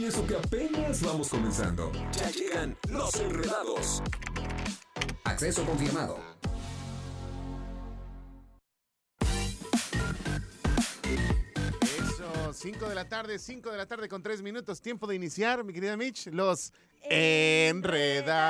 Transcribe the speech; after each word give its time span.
Y 0.00 0.06
eso 0.06 0.26
que 0.26 0.34
apenas 0.34 1.02
vamos 1.02 1.28
comenzando. 1.28 1.92
Ya 2.12 2.30
llegan 2.30 2.74
los 2.88 3.14
enredados. 3.16 4.02
Acceso 5.24 5.62
confirmado. 5.66 6.18
Eso, 11.82 12.54
5 12.54 12.88
de 12.88 12.94
la 12.94 13.10
tarde, 13.10 13.38
5 13.38 13.70
de 13.70 13.76
la 13.76 13.84
tarde 13.84 14.08
con 14.08 14.22
3 14.22 14.40
minutos. 14.40 14.80
Tiempo 14.80 15.06
de 15.06 15.16
iniciar, 15.16 15.64
mi 15.64 15.74
querida 15.74 15.98
Mitch, 15.98 16.28
los 16.28 16.72
enredadas. 17.02 18.42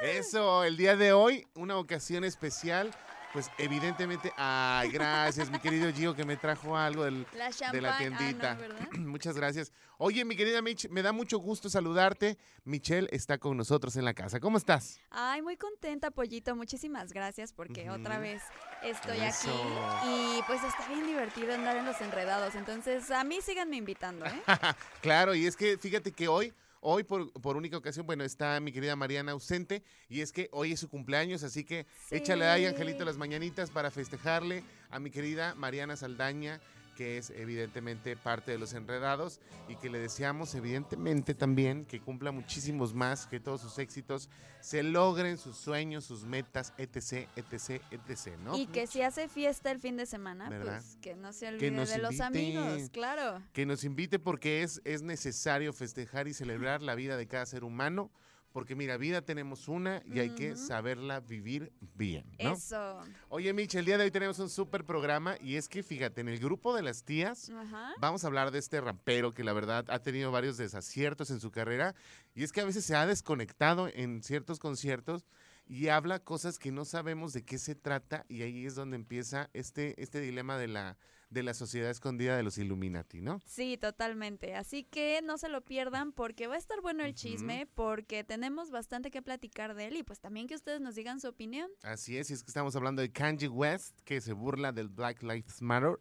Eso, 0.00 0.62
el 0.62 0.76
día 0.76 0.94
de 0.94 1.12
hoy, 1.12 1.44
una 1.56 1.76
ocasión 1.76 2.22
especial. 2.22 2.94
Pues 3.32 3.48
evidentemente, 3.58 4.32
ay, 4.36 4.90
gracias, 4.90 5.50
mi 5.50 5.60
querido 5.60 5.92
Gio, 5.92 6.16
que 6.16 6.24
me 6.24 6.36
trajo 6.36 6.76
algo 6.76 7.04
del, 7.04 7.24
La 7.34 7.50
de 7.70 7.80
la 7.80 7.96
ah, 7.96 8.00
no, 8.02 8.16
tiendita. 8.16 8.58
Muchas 8.98 9.36
gracias. 9.36 9.72
Oye, 9.98 10.24
mi 10.24 10.34
querida 10.34 10.60
Mitch, 10.62 10.88
me 10.88 11.00
da 11.00 11.12
mucho 11.12 11.38
gusto 11.38 11.70
saludarte. 11.70 12.38
Michelle 12.64 13.08
está 13.12 13.38
con 13.38 13.56
nosotros 13.56 13.94
en 13.94 14.04
la 14.04 14.14
casa. 14.14 14.40
¿Cómo 14.40 14.58
estás? 14.58 14.98
Ay, 15.10 15.42
muy 15.42 15.56
contenta, 15.56 16.10
Pollito. 16.10 16.56
Muchísimas 16.56 17.12
gracias 17.12 17.52
porque 17.52 17.88
otra 17.88 18.18
vez 18.18 18.42
estoy 18.82 19.20
Eso. 19.20 19.50
aquí 19.50 20.38
y 20.38 20.42
pues 20.46 20.62
está 20.64 20.88
bien 20.88 21.06
divertido 21.06 21.54
andar 21.54 21.76
en 21.76 21.84
los 21.84 22.00
enredados. 22.00 22.56
Entonces, 22.56 23.10
a 23.12 23.22
mí 23.22 23.40
síganme 23.40 23.76
invitando, 23.76 24.26
¿eh? 24.26 24.42
Claro, 25.02 25.34
y 25.34 25.46
es 25.46 25.56
que 25.56 25.78
fíjate 25.78 26.10
que 26.12 26.26
hoy, 26.26 26.52
hoy 26.80 27.04
por, 27.04 27.32
por 27.32 27.56
única 27.56 27.76
ocasión, 27.76 28.06
bueno, 28.06 28.24
está 28.24 28.58
mi 28.60 28.72
querida 28.72 28.96
Mariana 28.96 29.32
ausente 29.32 29.82
y 30.08 30.20
es 30.20 30.32
que 30.32 30.48
hoy 30.52 30.72
es 30.72 30.80
su 30.80 30.88
cumpleaños, 30.88 31.42
así 31.42 31.64
que 31.64 31.86
échale 32.10 32.46
ahí, 32.46 32.66
Angelito, 32.66 33.04
las 33.04 33.16
mañanitas 33.16 33.70
para 33.70 33.90
festejarle 33.90 34.64
a 34.90 34.98
mi 34.98 35.10
querida 35.10 35.54
Mariana 35.54 35.96
Saldaña 35.96 36.60
que 37.00 37.16
es 37.16 37.30
evidentemente 37.30 38.14
parte 38.14 38.52
de 38.52 38.58
los 38.58 38.74
enredados 38.74 39.40
y 39.70 39.76
que 39.76 39.88
le 39.88 39.98
deseamos 39.98 40.54
evidentemente 40.54 41.34
también 41.34 41.86
que 41.86 41.98
cumpla 41.98 42.30
muchísimos 42.30 42.92
más, 42.92 43.26
que 43.26 43.40
todos 43.40 43.62
sus 43.62 43.78
éxitos 43.78 44.28
se 44.60 44.82
logren, 44.82 45.38
sus 45.38 45.56
sueños, 45.56 46.04
sus 46.04 46.26
metas, 46.26 46.74
etc, 46.76 47.26
etc, 47.36 47.82
etc, 47.90 48.36
¿no? 48.44 48.54
Y 48.54 48.66
que 48.66 48.86
si 48.86 49.00
hace 49.00 49.28
fiesta 49.28 49.70
el 49.70 49.80
fin 49.80 49.96
de 49.96 50.04
semana, 50.04 50.50
¿Verdad? 50.50 50.82
pues 50.82 50.98
que 51.00 51.16
no 51.16 51.32
se 51.32 51.48
olvide 51.48 51.70
de 51.70 51.98
los 52.02 52.20
amigos, 52.20 52.90
claro. 52.90 53.42
que 53.54 53.64
nos 53.64 53.82
invite 53.84 54.18
porque 54.18 54.62
es, 54.62 54.82
es 54.84 55.00
necesario 55.00 55.72
festejar 55.72 56.28
y 56.28 56.34
celebrar 56.34 56.82
la 56.82 56.94
vida 56.94 57.16
de 57.16 57.26
cada 57.26 57.46
ser 57.46 57.64
humano, 57.64 58.10
porque 58.52 58.74
mira, 58.74 58.96
vida 58.96 59.22
tenemos 59.22 59.68
una 59.68 60.02
y 60.06 60.18
hay 60.18 60.30
que 60.30 60.56
saberla 60.56 61.20
vivir 61.20 61.72
bien, 61.94 62.24
¿no? 62.42 62.52
Eso. 62.52 63.00
Oye, 63.28 63.52
Mitch, 63.52 63.74
el 63.76 63.84
día 63.84 63.98
de 63.98 64.04
hoy 64.04 64.10
tenemos 64.10 64.38
un 64.38 64.50
súper 64.50 64.84
programa 64.84 65.36
y 65.40 65.56
es 65.56 65.68
que 65.68 65.82
fíjate, 65.82 66.20
en 66.20 66.28
el 66.28 66.38
grupo 66.38 66.74
de 66.74 66.82
las 66.82 67.04
tías 67.04 67.50
vamos 67.98 68.24
a 68.24 68.26
hablar 68.26 68.50
de 68.50 68.58
este 68.58 68.80
rapero 68.80 69.32
que 69.32 69.44
la 69.44 69.52
verdad 69.52 69.84
ha 69.88 70.00
tenido 70.00 70.32
varios 70.32 70.56
desaciertos 70.56 71.30
en 71.30 71.40
su 71.40 71.50
carrera 71.50 71.94
y 72.34 72.42
es 72.42 72.52
que 72.52 72.60
a 72.60 72.64
veces 72.64 72.84
se 72.84 72.96
ha 72.96 73.06
desconectado 73.06 73.88
en 73.88 74.22
ciertos 74.22 74.58
conciertos 74.58 75.26
y 75.66 75.88
habla 75.88 76.18
cosas 76.18 76.58
que 76.58 76.72
no 76.72 76.84
sabemos 76.84 77.32
de 77.32 77.44
qué 77.44 77.56
se 77.58 77.76
trata 77.76 78.24
y 78.28 78.42
ahí 78.42 78.66
es 78.66 78.74
donde 78.74 78.96
empieza 78.96 79.50
este, 79.52 80.02
este 80.02 80.20
dilema 80.20 80.58
de 80.58 80.66
la, 80.66 80.96
de 81.30 81.42
la 81.44 81.54
sociedad 81.54 81.90
escondida 81.90 82.36
de 82.36 82.42
los 82.42 82.58
Illuminati, 82.58 83.20
¿no? 83.20 83.40
Sí, 83.46 83.76
totalmente. 83.76 84.56
Así 84.56 84.84
que 84.84 85.22
no 85.22 85.38
se 85.38 85.48
lo 85.48 85.64
pierdan 85.64 86.12
porque 86.12 86.48
va 86.48 86.56
a 86.56 86.58
estar 86.58 86.80
bueno 86.80 87.04
el 87.04 87.14
chisme, 87.14 87.68
porque 87.74 88.24
tenemos 88.24 88.70
bastante 88.70 89.10
que 89.10 89.22
platicar 89.22 89.74
de 89.74 89.86
él 89.86 89.96
y 89.96 90.02
pues 90.02 90.20
también 90.20 90.48
que 90.48 90.56
ustedes 90.56 90.80
nos 90.80 90.96
digan 90.96 91.20
su 91.20 91.28
opinión. 91.28 91.70
Así 91.82 92.18
es, 92.18 92.30
y 92.30 92.34
es 92.34 92.42
que 92.42 92.48
estamos 92.48 92.74
hablando 92.74 93.00
de 93.00 93.12
Kanye 93.12 93.48
West, 93.48 94.00
que 94.04 94.20
se 94.20 94.32
burla 94.32 94.72
del 94.72 94.88
Black 94.88 95.22
Lives 95.22 95.62
Matter 95.62 95.98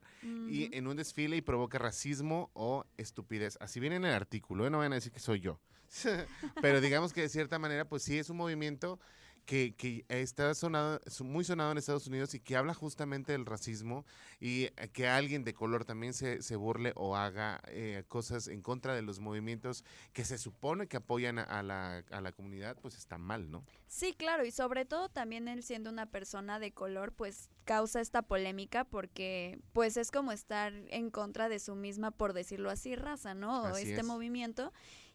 y 0.50 0.76
en 0.76 0.88
un 0.88 0.98
desfile 0.98 1.38
y 1.38 1.42
provoca 1.42 1.78
racismo 1.78 2.50
o 2.54 2.86
estupidez. 2.98 3.58
Así 3.62 3.80
viene 3.80 3.98
en 3.98 4.06
el 4.06 4.14
artículo, 4.14 4.66
¿eh? 4.66 4.70
no 4.70 4.80
van 4.80 4.94
a 4.94 4.96
decir 4.96 5.12
que 5.12 5.20
soy 5.20 5.40
yo. 5.40 5.60
Pero 6.62 6.82
digamos 6.82 7.14
que 7.14 7.22
de 7.22 7.30
cierta 7.30 7.60
manera, 7.60 7.86
pues 7.86 8.04
sí 8.04 8.18
es 8.18 8.30
un 8.30 8.38
movimiento 8.38 9.00
que, 9.50 9.74
que 9.76 10.06
está 10.10 10.54
sonado, 10.54 11.02
muy 11.22 11.44
sonado 11.44 11.72
en 11.72 11.80
Estados 11.80 12.06
Unidos 12.06 12.36
y 12.36 12.40
que 12.40 12.56
habla 12.56 12.76
justamente 12.76 13.32
del 13.32 13.48
racismo 13.48 14.06
y 14.40 14.66
eh, 14.66 14.74
que 14.94 15.08
alguien 15.08 15.44
de 15.44 15.56
color 15.56 15.86
también 15.86 16.14
se, 16.14 16.44
se 16.44 16.56
burle 16.56 16.94
o 16.96 17.16
haga 17.16 17.60
eh, 17.70 18.04
cosas 18.08 18.48
en 18.48 18.62
contra 18.62 18.94
de 18.94 19.02
los 19.02 19.20
movimientos 19.20 19.84
que 20.14 20.24
se 20.24 20.38
supone 20.38 20.86
que 20.86 20.98
apoyan 20.98 21.40
a, 21.40 21.46
a 21.46 21.64
la, 21.64 22.04
a 22.12 22.22
la 22.22 22.32
comunidad, 22.32 22.78
pues 22.80 22.96
está 22.96 23.18
mal, 23.18 23.50
¿no? 23.50 23.64
Sí, 23.88 24.14
claro, 24.14 24.46
y 24.46 24.52
sobre 24.52 24.86
todo 24.86 25.10
también 25.10 25.48
él 25.48 25.64
siendo 25.64 25.90
una 25.90 26.06
persona 26.06 26.60
de 26.60 26.72
color, 26.72 27.12
pues 27.12 27.50
causa 27.66 28.02
esta 28.02 28.22
polémica 28.22 28.84
porque 28.84 29.60
pues 29.74 29.98
es 29.98 30.12
como 30.12 30.32
estar 30.32 30.74
en 30.90 31.10
contra 31.10 31.50
de 31.50 31.58
su 31.58 31.74
misma, 31.74 32.12
por 32.12 32.34
decirlo 32.34 32.70
así, 32.70 32.96
raza, 32.96 33.34
¿no? 33.34 33.64
Así 33.66 33.90
este 33.90 34.02
es. 34.02 34.06
movimiento. 34.06 34.72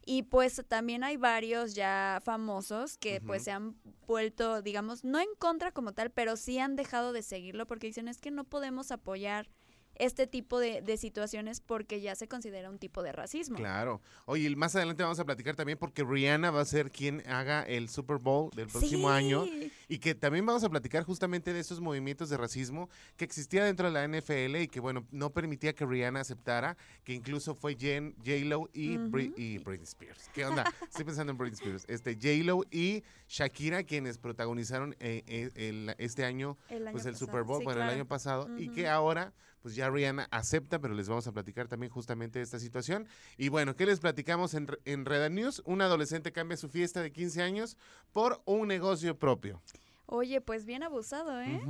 Y 0.07 0.25
pues 0.25 0.63
también 0.69 1.05
hay 1.05 1.17
varios 1.17 1.75
ya 1.75 2.21
famosos 2.25 2.99
que 2.99 3.21
pues 3.21 3.45
se 3.45 3.53
han 3.53 3.77
vuelto, 4.07 4.63
digamos, 4.63 5.05
no 5.05 5.19
en 5.19 5.29
contra 5.39 5.73
como 5.73 5.93
tal, 5.93 6.11
pero 6.11 6.37
sí 6.37 6.59
han 6.59 6.77
dejado 6.77 7.13
de 7.13 7.23
seguirlo 7.23 7.67
porque 7.67 7.87
dicen 7.87 8.09
es 8.09 8.19
que 8.19 8.31
no 8.31 8.45
podemos 8.45 8.91
apoyar 8.91 9.49
este 9.97 10.27
tipo 10.27 10.59
de, 10.59 10.83
de 10.83 10.97
situaciones 10.97 11.61
porque 11.61 12.01
ya 12.01 12.15
se 12.15 12.29
considera 12.29 12.71
un 12.71 12.79
tipo 12.79 13.03
de 13.03 13.13
racismo. 13.13 13.57
Claro. 13.57 14.01
Oye, 14.27 14.55
más 14.57 14.75
adelante 14.77 15.03
vamos 15.03 15.19
a 15.21 15.25
platicar 15.25 15.57
también 15.57 15.79
porque 15.79 16.03
Rihanna 16.05 16.51
va 16.51 16.61
a 16.61 16.65
ser 16.65 16.91
quien 16.91 17.23
haga 17.29 17.63
el 17.63 17.89
Super 17.89 18.19
Bowl 18.19 18.51
del 18.55 18.67
próximo 18.69 19.09
año 19.11 19.45
Sí. 19.45 19.73
y 19.89 19.99
que 19.99 20.15
también 20.15 20.45
vamos 20.47 20.65
a 20.65 20.69
platicar 20.71 21.05
justamente 21.05 21.53
de 21.53 21.61
esos 21.61 21.81
movimientos 21.81 22.29
de 22.31 22.37
racismo 22.37 22.89
que 23.17 23.25
existía 23.25 23.65
dentro 23.65 23.91
de 23.91 23.93
la 23.93 24.05
NFL 24.07 24.57
y 24.63 24.69
que, 24.69 24.81
bueno, 24.81 25.07
no 25.11 25.31
permitía 25.31 25.75
que 25.75 25.85
Rihanna 25.87 26.21
aceptara, 26.21 26.77
que 27.05 27.13
incluso 27.13 27.55
fue 27.55 27.77
Jen, 27.77 28.15
J-Lo 28.25 28.69
y, 28.73 28.97
Bri- 28.97 29.31
Ujú. 29.31 29.41
y 29.41 29.59
Britney 29.59 29.85
Spears. 29.85 30.29
¿Qué 30.33 30.45
onda? 30.45 30.65
Estoy 30.89 31.05
pensando 31.05 31.31
en 31.33 31.39
Britney 31.39 31.55
Spears. 31.59 31.85
Este, 31.89 32.15
J-Lo 32.15 32.63
y 32.71 33.03
Shakira, 33.29 33.83
quienes 33.85 34.19
protagonizaron 34.19 34.95
eh, 35.01 35.23
eh, 35.27 35.51
el- 35.57 35.95
este 35.99 36.25
año 36.25 36.57
El 36.69 36.87
año 36.89 36.93
pues 36.93 37.07
el 37.07 37.13
pasado, 37.13 37.27
Super 37.27 37.43
Bowl, 37.45 37.59
sí, 37.59 37.65
bueno, 37.65 37.79
claro. 37.79 37.93
el 37.93 37.99
año 37.99 38.09
pasado, 38.09 38.59
y 38.59 38.69
que 38.71 38.89
ahora 38.89 39.33
pues 39.65 39.77
ya 39.77 39.89
Rihanna 39.89 40.29
acepta, 40.31 40.79
pero 40.79 40.93
les 40.93 41.09
vamos 41.09 41.27
a 41.27 41.33
platicar 41.33 41.69
también 41.69 41.91
justamente 41.91 42.39
de 42.39 42.43
esta 42.43 42.59
situación. 42.59 43.09
Y 43.39 43.49
bueno, 43.49 43.75
¿qué 43.77 43.87
les 43.87 43.99
platicamos 43.99 44.53
en, 44.53 44.69
en 44.85 45.07
Reda 45.07 45.31
News? 45.31 45.63
Un 45.65 45.81
adolescente 45.81 46.33
cambia 46.33 46.59
su 46.59 46.69
fiesta 46.69 47.01
de 47.01 47.11
15 47.11 47.41
años 47.41 47.79
por 48.13 48.43
un 48.45 48.69
negocio 48.69 49.19
propio. 49.19 49.63
Oye, 50.05 50.43
pues 50.43 50.67
bien 50.67 50.83
abusado, 50.83 51.41
¿eh? 51.41 51.63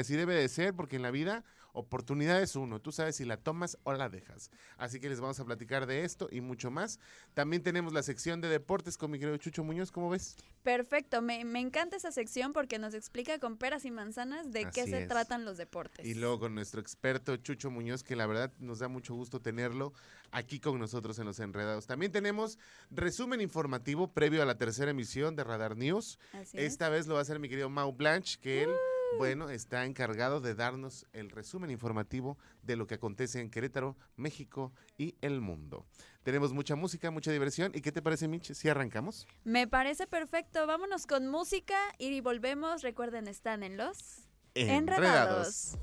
Así 0.00 0.16
debe 0.16 0.34
de 0.34 0.48
ser, 0.48 0.72
porque 0.72 0.96
en 0.96 1.02
la 1.02 1.10
vida 1.10 1.44
oportunidad 1.72 2.42
es 2.42 2.56
uno. 2.56 2.80
Tú 2.80 2.92
sabes 2.92 3.16
si 3.16 3.24
la 3.24 3.36
tomas 3.36 3.78
o 3.82 3.92
la 3.92 4.08
dejas. 4.08 4.50
Así 4.76 5.00
que 5.00 5.08
les 5.08 5.20
vamos 5.20 5.40
a 5.40 5.44
platicar 5.44 5.86
de 5.86 6.04
esto 6.04 6.28
y 6.30 6.40
mucho 6.40 6.70
más. 6.70 6.98
También 7.34 7.62
tenemos 7.62 7.92
la 7.92 8.02
sección 8.02 8.40
de 8.40 8.48
deportes 8.48 8.96
con 8.96 9.10
mi 9.10 9.18
querido 9.18 9.36
Chucho 9.38 9.64
Muñoz, 9.64 9.90
¿cómo 9.90 10.10
ves? 10.10 10.36
Perfecto, 10.62 11.22
me, 11.22 11.44
me 11.44 11.60
encanta 11.60 11.96
esa 11.96 12.12
sección 12.12 12.52
porque 12.52 12.78
nos 12.78 12.94
explica 12.94 13.38
con 13.38 13.56
peras 13.56 13.84
y 13.84 13.90
manzanas 13.90 14.52
de 14.52 14.70
qué 14.70 14.84
se 14.84 15.02
es. 15.02 15.08
tratan 15.08 15.44
los 15.44 15.56
deportes. 15.56 16.06
Y 16.06 16.14
luego 16.14 16.38
con 16.40 16.54
nuestro 16.54 16.80
experto 16.80 17.36
Chucho 17.36 17.70
Muñoz, 17.70 18.04
que 18.04 18.14
la 18.14 18.26
verdad 18.26 18.52
nos 18.58 18.78
da 18.78 18.88
mucho 18.88 19.14
gusto 19.14 19.40
tenerlo 19.40 19.92
aquí 20.30 20.60
con 20.60 20.78
nosotros 20.78 21.18
en 21.18 21.26
Los 21.26 21.40
Enredados. 21.40 21.86
También 21.86 22.12
tenemos 22.12 22.58
resumen 22.90 23.40
informativo 23.40 24.12
previo 24.12 24.42
a 24.42 24.46
la 24.46 24.56
tercera 24.56 24.90
emisión 24.92 25.34
de 25.36 25.44
Radar 25.44 25.76
News. 25.76 26.18
Así 26.32 26.58
es. 26.58 26.72
Esta 26.72 26.88
vez 26.88 27.06
lo 27.06 27.14
va 27.14 27.20
a 27.20 27.22
hacer 27.22 27.38
mi 27.38 27.48
querido 27.48 27.68
Mau 27.68 27.92
Blanche, 27.92 28.38
que 28.40 28.62
él, 28.62 28.70
bueno, 29.18 29.50
está 29.50 29.84
encargado 29.84 30.40
de 30.40 30.54
darnos 30.54 31.06
el 31.12 31.30
resumen 31.30 31.70
informativo 31.70 32.38
de 32.62 32.76
lo 32.76 32.86
que 32.86 32.94
acontece 32.94 33.40
en 33.40 33.50
Querétaro, 33.50 33.96
México 34.16 34.72
y 34.98 35.16
el 35.20 35.40
mundo. 35.40 35.86
Tenemos 36.22 36.52
mucha 36.52 36.76
música, 36.76 37.10
mucha 37.10 37.32
diversión. 37.32 37.72
¿Y 37.74 37.80
qué 37.80 37.92
te 37.92 38.02
parece, 38.02 38.28
Mitch, 38.28 38.52
si 38.52 38.68
arrancamos? 38.68 39.26
Me 39.44 39.66
parece 39.66 40.06
perfecto. 40.06 40.66
Vámonos 40.66 41.06
con 41.06 41.28
música 41.28 41.76
y 41.98 42.20
volvemos. 42.20 42.82
Recuerden, 42.82 43.28
están 43.28 43.62
en 43.62 43.76
los 43.76 44.28
Enredados. 44.54 45.78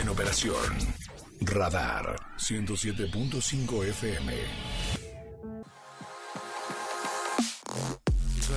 En 0.00 0.08
operación 0.08 0.54
Radar 1.40 2.16
107.5 2.38 3.84
FM. 3.88 4.34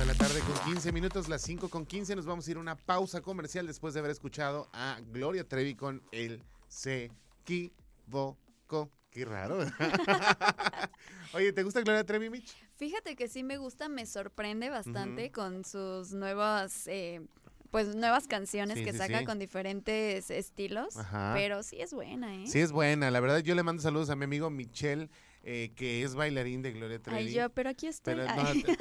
De 0.02 0.06
la 0.06 0.14
tarde 0.14 0.40
con 0.40 0.72
15 0.72 0.90
minutos, 0.90 1.28
las 1.28 1.42
5 1.42 1.68
con 1.68 1.86
15. 1.86 2.16
Nos 2.16 2.26
vamos 2.26 2.48
a 2.48 2.50
ir 2.50 2.56
a 2.56 2.60
una 2.60 2.74
pausa 2.74 3.20
comercial 3.20 3.68
después 3.68 3.94
de 3.94 4.00
haber 4.00 4.10
escuchado 4.10 4.68
a 4.72 4.98
Gloria 5.12 5.46
Trevi 5.46 5.76
con 5.76 6.02
el 6.10 6.42
Se 6.66 7.12
equivocó. 7.44 8.90
Qué 9.10 9.24
raro. 9.24 9.58
Oye, 11.34 11.52
¿te 11.52 11.62
gusta 11.62 11.82
Gloria 11.82 12.02
Trevi, 12.02 12.30
Mitch? 12.30 12.52
Fíjate 12.78 13.14
que 13.14 13.28
sí 13.28 13.44
me 13.44 13.58
gusta, 13.58 13.88
me 13.88 14.04
sorprende 14.06 14.70
bastante 14.70 15.30
con 15.30 15.64
sus 15.64 16.12
nuevas, 16.12 16.88
eh, 16.88 17.20
pues 17.70 17.94
nuevas 17.94 18.26
canciones 18.26 18.78
Sí, 18.78 18.84
que 18.84 18.90
sí, 18.90 18.98
saca 18.98 19.20
sí. 19.20 19.24
con 19.24 19.38
diferentes 19.38 20.32
estilos, 20.32 20.96
Ajá. 20.96 21.32
pero 21.36 21.62
sí 21.62 21.80
es 21.80 21.94
buena, 21.94 22.42
¿eh? 22.42 22.48
Sí, 22.48 22.58
es 22.58 22.72
buena. 22.72 23.08
La 23.12 23.20
verdad, 23.20 23.38
yo 23.38 23.54
le 23.54 23.62
mando 23.62 23.80
saludos 23.80 24.10
a 24.10 24.16
mi 24.16 24.24
amigo 24.24 24.50
Michelle, 24.50 25.08
eh, 25.42 25.72
que 25.74 26.02
es 26.02 26.14
bailarín 26.14 26.62
de 26.62 26.72
Gloria 26.72 26.98
Trevi. 27.00 27.26
Ay, 27.28 27.32
yo, 27.32 27.50
pero 27.50 27.70
aquí 27.70 27.86
estoy. 27.86 28.14
Pero 28.14 28.26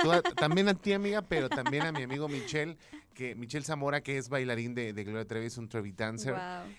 no, 0.03 0.21
también 0.35 0.67
a 0.69 0.73
ti, 0.73 0.93
amiga, 0.93 1.21
pero 1.21 1.49
también 1.49 1.83
a 1.83 1.91
mi 1.91 2.03
amigo 2.03 2.27
Michelle, 2.27 2.77
que 3.13 3.35
Michelle 3.35 3.65
Zamora, 3.65 4.01
que 4.01 4.17
es 4.17 4.29
bailarín 4.29 4.73
de, 4.73 4.93
de 4.93 5.03
Gloria 5.03 5.25
Trevi, 5.25 5.47
es 5.47 5.57
un 5.57 5.67
Trevi 5.69 5.91
dancer. 5.91 6.35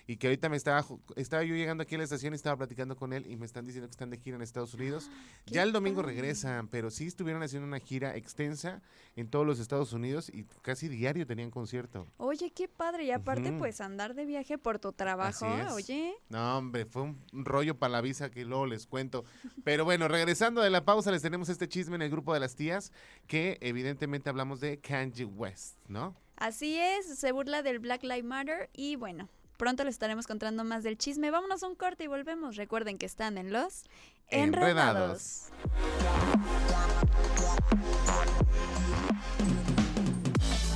Y 0.07 0.17
que 0.17 0.27
ahorita 0.27 0.49
me 0.49 0.57
estaba, 0.57 0.85
estaba 1.15 1.43
yo 1.43 1.55
llegando 1.55 1.83
aquí 1.83 1.95
a 1.95 1.97
la 1.99 2.03
estación 2.03 2.33
y 2.33 2.35
estaba 2.35 2.57
platicando 2.57 2.95
con 2.95 3.13
él 3.13 3.25
y 3.27 3.35
me 3.35 3.45
están 3.45 3.65
diciendo 3.65 3.87
que 3.87 3.91
están 3.91 4.09
de 4.09 4.17
gira 4.17 4.35
en 4.35 4.41
Estados 4.41 4.73
Unidos. 4.73 5.09
ya 5.45 5.63
el 5.63 5.71
domingo 5.71 6.01
padre. 6.01 6.15
regresan, 6.15 6.67
pero 6.67 6.91
sí 6.91 7.07
estuvieron 7.07 7.43
haciendo 7.43 7.67
una 7.67 7.79
gira 7.79 8.15
extensa 8.15 8.81
en 9.15 9.29
todos 9.29 9.45
los 9.45 9.59
Estados 9.59 9.93
Unidos 9.93 10.29
y 10.33 10.43
casi 10.61 10.87
diario 10.87 11.27
tenían 11.27 11.51
concierto. 11.51 12.07
Oye, 12.17 12.51
qué 12.51 12.67
padre. 12.67 13.05
Y 13.05 13.11
aparte, 13.11 13.49
Ujú. 13.49 13.59
pues 13.59 13.81
andar 13.81 14.13
de 14.13 14.25
viaje 14.25 14.57
por 14.57 14.79
tu 14.79 14.91
trabajo, 14.93 15.45
oye. 15.73 16.13
No, 16.29 16.57
hombre, 16.57 16.85
fue 16.85 17.03
un 17.03 17.13
un 17.33 17.45
rollo 17.45 17.77
para 17.77 17.91
la 17.91 18.01
visa 18.01 18.29
que 18.29 18.45
luego 18.45 18.65
les 18.65 18.87
cuento. 18.87 19.25
Pero 19.63 19.72
bueno, 19.81 20.07
regresando 20.07 20.61
de 20.61 20.69
la 20.69 20.85
pausa, 20.85 21.11
les 21.11 21.21
tenemos 21.21 21.49
este 21.49 21.67
chisme 21.67 21.95
en 21.95 22.01
el 22.01 22.09
grupo 22.09 22.33
de 22.33 22.39
las 22.39 22.55
tías, 22.55 22.91
que 23.27 23.57
evidentemente 23.61 24.29
hablamos 24.29 24.59
de 24.59 24.79
Kanye 24.79 25.25
West, 25.25 25.77
¿no? 25.87 26.15
Así 26.37 26.77
es, 26.77 27.19
se 27.19 27.31
burla 27.31 27.61
del 27.61 27.79
Black 27.79 28.03
Lives 28.03 28.23
Matter 28.23 28.69
y 28.73 28.95
bueno, 28.95 29.29
pronto 29.57 29.83
les 29.83 29.95
estaremos 29.95 30.27
contando 30.27 30.63
más 30.63 30.83
del 30.83 30.97
chisme. 30.97 31.31
Vámonos 31.31 31.63
a 31.63 31.67
un 31.67 31.75
corte 31.75 32.03
y 32.03 32.07
volvemos. 32.07 32.55
Recuerden 32.55 32.97
que 32.97 33.05
están 33.05 33.37
en 33.37 33.51
los 33.51 33.83
Enredados. 34.29 35.49
Enredados. 35.49 35.51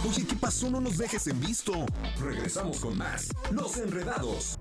Oye, 0.07 0.25
¿qué 0.25 0.35
pasó? 0.35 0.69
No 0.69 0.79
nos 0.79 0.97
dejes 0.97 1.27
en 1.27 1.39
visto. 1.39 1.85
Regresamos 2.19 2.79
con 2.79 2.97
más. 2.97 3.29
Los 3.51 3.77
enredados. 3.77 4.57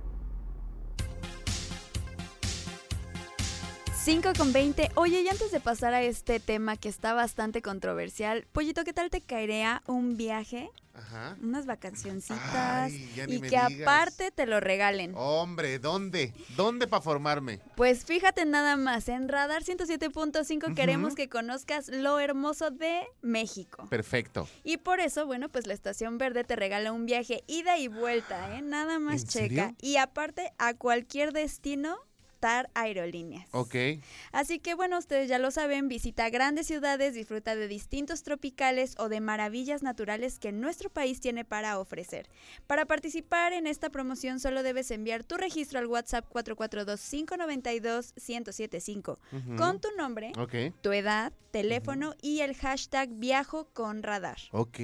5 4.07 4.35
con 4.39 4.53
20. 4.53 4.93
Oye, 4.95 5.23
y 5.23 5.29
antes 5.29 5.51
de 5.51 5.59
pasar 5.59 5.93
a 5.93 6.01
este 6.01 6.39
tema 6.39 6.77
que 6.77 6.89
está 6.89 7.13
bastante 7.13 7.61
controversial, 7.61 8.47
Pollito, 8.53 8.85
¿qué 8.85 8.93
tal 8.93 9.11
te 9.11 9.21
caería 9.21 9.83
un 9.89 10.17
viaje, 10.17 10.71
Ajá. 10.95 11.37
unas 11.43 11.67
vacacioncitas 11.67 12.93
Ay, 12.93 13.13
ya 13.17 13.27
ni 13.27 13.35
y 13.35 13.41
me 13.41 13.49
que 13.51 13.57
digas. 13.69 13.83
Aparte 13.83 14.31
te 14.31 14.47
lo 14.47 14.61
regalen? 14.61 15.13
Hombre, 15.17 15.81
¿dónde? 15.81 16.33
¿Dónde 16.57 16.87
para 16.87 17.03
formarme? 17.03 17.59
Pues 17.75 18.05
fíjate 18.05 18.45
nada 18.45 18.77
más, 18.77 19.09
en 19.09 19.29
Radar 19.29 19.65
107.5 19.65 20.67
Ujú. 20.67 20.75
queremos 20.77 21.17
que 21.17 21.29
conozcas 21.29 21.89
lo 21.89 22.21
hermoso 22.21 22.71
de 22.71 23.01
México. 23.23 23.89
Perfecto. 23.91 24.49
Y 24.63 24.77
por 24.77 25.01
eso, 25.01 25.27
bueno, 25.27 25.49
pues 25.49 25.67
la 25.67 25.75
Estación 25.75 26.17
Verde 26.17 26.45
te 26.45 26.55
regala 26.55 26.93
un 26.93 27.07
viaje 27.07 27.43
ida 27.49 27.77
y 27.77 27.89
vuelta, 27.89 28.57
¿eh? 28.57 28.63
Nada 28.63 29.01
más 29.01 29.23
¿En 29.23 29.29
checa. 29.29 29.49
serio? 29.49 29.77
Y 29.81 29.97
aparte, 29.97 30.53
a 30.59 30.75
cualquier 30.75 31.33
destino, 31.33 31.97
Aerolíneas. 32.75 33.47
Ok. 33.53 33.75
Así 34.33 34.59
que 34.59 34.75
bueno, 34.75 34.99
ustedes 34.99 35.29
ya 35.29 35.39
lo 35.39 35.51
saben, 35.51 35.89
visita 35.89 36.29
grandes 36.31 36.67
ciudades, 36.67 37.15
disfruta 37.15 37.55
de 37.57 37.69
distintos 37.69 38.23
tropicales 38.23 38.95
o 38.99 39.09
de 39.09 39.21
maravillas 39.21 39.83
naturales 39.83 40.39
que 40.39 40.53
nuestro 40.53 40.91
país 40.91 41.21
tiene 41.21 41.45
para 41.45 41.79
ofrecer. 41.79 42.29
Para 42.67 42.87
participar 42.87 43.53
en 43.53 43.67
esta 43.67 43.91
promoción 43.91 44.41
solo 44.41 44.63
debes 44.63 44.91
enviar 44.91 45.25
tu 45.25 45.37
registro 45.37 45.79
al 45.79 45.87
WhatsApp 45.87 46.27
442-592-1075 46.31 49.19
Ujú. 49.33 49.57
con 49.57 49.81
tu 49.81 49.89
nombre, 49.97 50.33
tu 50.83 50.93
edad, 50.93 51.33
teléfono 51.51 52.15
y 52.21 52.41
el 52.41 52.55
hashtag 52.55 53.09
viajo 53.15 53.69
con 53.73 54.03
radar. 54.03 54.37
Ok. 54.53 54.79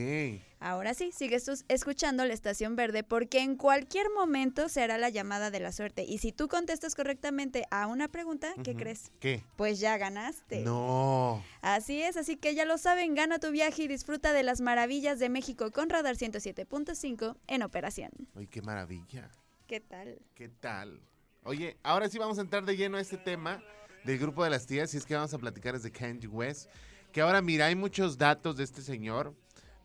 Ahora 0.62 0.94
sí, 0.94 1.10
sigues 1.10 1.50
escuchando 1.66 2.24
la 2.24 2.32
estación 2.32 2.76
verde 2.76 3.02
porque 3.02 3.40
en 3.40 3.56
cualquier 3.56 4.06
momento 4.10 4.68
será 4.68 4.96
la 4.96 5.08
llamada 5.08 5.50
de 5.50 5.58
la 5.58 5.72
suerte. 5.72 6.04
Y 6.04 6.18
si 6.18 6.30
tú 6.30 6.46
contestas 6.46 6.94
correctamente 6.94 7.64
a 7.72 7.88
una 7.88 8.06
pregunta, 8.06 8.54
¿qué 8.62 8.76
crees? 8.76 9.10
¿Qué? 9.18 9.42
Pues 9.56 9.80
ya 9.80 9.98
ganaste. 9.98 10.60
No. 10.60 11.42
Así 11.62 12.00
es, 12.00 12.16
así 12.16 12.36
que 12.36 12.54
ya 12.54 12.64
lo 12.64 12.78
saben, 12.78 13.16
gana 13.16 13.40
tu 13.40 13.50
viaje 13.50 13.82
y 13.82 13.88
disfruta 13.88 14.32
de 14.32 14.44
las 14.44 14.60
maravillas 14.60 15.18
de 15.18 15.28
México 15.28 15.72
con 15.72 15.90
Radar 15.90 16.14
107.5 16.14 17.36
en 17.48 17.62
operación. 17.64 18.12
Ay, 18.36 18.46
qué 18.46 18.62
maravilla. 18.62 19.30
¿Qué 19.66 19.80
tal? 19.80 20.20
¿Qué 20.34 20.48
tal? 20.48 21.00
Oye, 21.42 21.76
ahora 21.82 22.08
sí 22.08 22.18
vamos 22.18 22.38
a 22.38 22.42
entrar 22.42 22.64
de 22.64 22.76
lleno 22.76 22.98
a 22.98 23.00
este 23.00 23.16
tema 23.16 23.60
del 24.04 24.16
grupo 24.16 24.44
de 24.44 24.50
las 24.50 24.64
tías 24.64 24.94
y 24.94 24.98
es 24.98 25.06
que 25.06 25.16
vamos 25.16 25.34
a 25.34 25.38
platicar 25.38 25.74
desde 25.74 25.90
Kanye 25.90 26.28
West. 26.28 26.70
Que 27.10 27.20
ahora, 27.20 27.42
mira, 27.42 27.66
hay 27.66 27.74
muchos 27.74 28.16
datos 28.16 28.56
de 28.56 28.62
este 28.62 28.80
señor. 28.80 29.34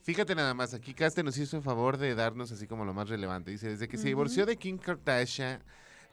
Fíjate 0.07 0.35
nada 0.35 0.53
más, 0.53 0.73
aquí 0.73 0.93
Caste 0.93 1.21
nos 1.21 1.37
hizo 1.37 1.57
el 1.57 1.63
favor 1.63 1.97
de 1.97 2.15
darnos 2.15 2.49
así 2.53 2.65
como 2.65 2.85
lo 2.85 2.93
más 2.93 3.09
relevante. 3.09 3.51
Dice, 3.51 3.67
desde 3.67 3.89
que 3.89 3.97
se 3.97 4.07
divorció 4.07 4.45
de 4.45 4.55
Kim 4.55 4.77
Kardashian, 4.77 5.61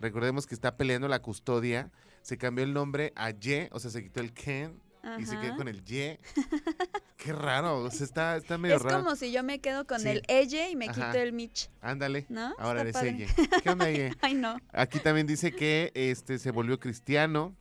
recordemos 0.00 0.49
que 0.49 0.56
está 0.56 0.76
peleando 0.76 1.06
la 1.06 1.23
custodia, 1.23 1.93
se 2.20 2.37
cambió 2.37 2.64
el 2.64 2.73
nombre 2.75 3.12
a 3.14 3.31
Ye, 3.31 3.69
o 3.70 3.79
sea, 3.79 3.93
se 3.93 4.02
quitó 4.02 4.19
el 4.20 4.32
Ken 4.32 4.81
y 5.17 5.26
se 5.26 5.38
quedó 5.38 5.55
con 5.55 5.69
el 5.69 5.85
Ye. 5.85 6.19
Qué 7.17 7.32
raro, 7.32 7.85
o 7.85 7.91
sea, 7.93 8.05
está, 8.05 8.37
está 8.37 8.58
medio 8.58 8.75
Es 8.75 8.82
raro. 8.82 9.05
como 9.05 9.14
si 9.14 9.31
yo 9.31 9.44
me 9.44 9.61
quedo 9.61 9.87
con 9.87 10.00
Sí. 10.00 10.08
el 10.08 10.23
Elle 10.26 10.70
y 10.70 10.75
me 10.75 10.87
Ajá. 10.88 11.12
quito 11.12 11.23
el 11.23 11.32
Mitch, 11.32 11.70
Ándale, 11.81 12.26
¿no? 12.29 12.52
ahora 12.58 12.82
Está 12.82 13.02
eres 13.06 13.29
padre. 13.29 13.44
ella. 13.46 13.61
¿Qué 13.62 13.70
onda, 13.70 13.91
Ye? 13.93 14.12
Ay, 14.23 14.35
no. 14.35 14.56
Aquí 14.73 14.99
también 14.99 15.29
dice 15.29 15.52
que 15.52 15.93
este 15.94 16.41
se 16.41 16.50
volvió 16.50 16.81
cristiano, 16.81 17.55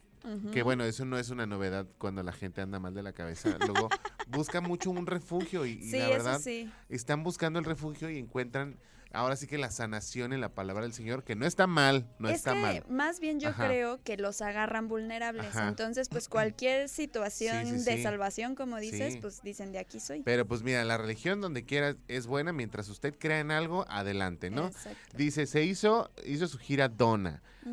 Que 0.52 0.64
bueno, 0.64 0.84
eso 0.86 1.04
no 1.06 1.18
es 1.18 1.30
una 1.30 1.46
novedad 1.46 1.86
cuando 1.98 2.24
la 2.24 2.31
gente 2.31 2.62
anda 2.62 2.80
mal 2.80 2.94
de 2.94 3.04
la 3.04 3.14
cabeza. 3.14 3.58
Luego 3.60 3.90
busca 4.28 4.62
mucho 4.62 4.90
un 4.90 5.06
refugio 5.06 5.66
y, 5.66 5.72
y 5.72 5.92
Sí, 5.92 5.98
la 6.00 6.08
verdad 6.08 6.40
sí. 6.40 6.72
están 6.90 7.24
buscando 7.24 7.60
el 7.60 7.66
refugio 7.66 8.10
y 8.10 8.18
encuentran 8.18 8.78
ahora 9.12 9.36
sí 9.36 9.46
que 9.46 9.60
la 9.60 9.70
sanación 9.70 10.34
en 10.34 10.42
la 10.42 10.50
palabra 10.56 10.84
del 10.84 10.94
Señor, 10.94 11.24
que 11.24 11.36
no 11.36 11.46
está 11.46 11.68
mal, 11.68 12.08
no 12.18 12.30
es 12.30 12.38
está 12.38 12.54
que 12.54 12.60
mal. 12.62 12.86
más 12.90 13.20
bien 13.20 13.40
yo 13.40 13.50
Ajá. 13.50 13.68
creo 13.68 14.02
que 14.02 14.18
los 14.18 14.42
agarran 14.42 14.88
vulnerables. 14.88 15.46
Ajá. 15.56 15.68
Entonces, 15.68 16.10
pues 16.10 16.28
cualquier 16.30 16.90
situación 16.90 17.68
Sí, 17.68 17.80
sí, 17.80 17.86
de 17.86 17.98
sí. 17.98 18.04
salvación, 18.04 18.56
como 18.56 18.78
dices, 18.80 19.18
pues 19.22 19.44
dicen 19.44 19.72
de 19.72 19.78
aquí 19.80 20.00
soy. 20.00 20.24
Pero 20.24 20.48
pues 20.48 20.64
mira, 20.64 20.84
la 20.84 20.98
religión 20.98 21.42
donde 21.42 21.64
quiera 21.64 21.96
es 22.08 22.25
buena 22.25 22.54
mientras 22.54 22.90
usted 22.90 23.14
crea 23.20 23.40
en 23.40 23.52
algo, 23.52 23.86
adelante, 23.88 24.50
¿no? 24.50 24.68
Exacto. 24.68 25.18
Dice, 25.18 25.46
se 25.46 25.64
hizo, 25.64 26.10
hizo 26.25 26.48
su 26.48 26.58
gira 26.58 26.89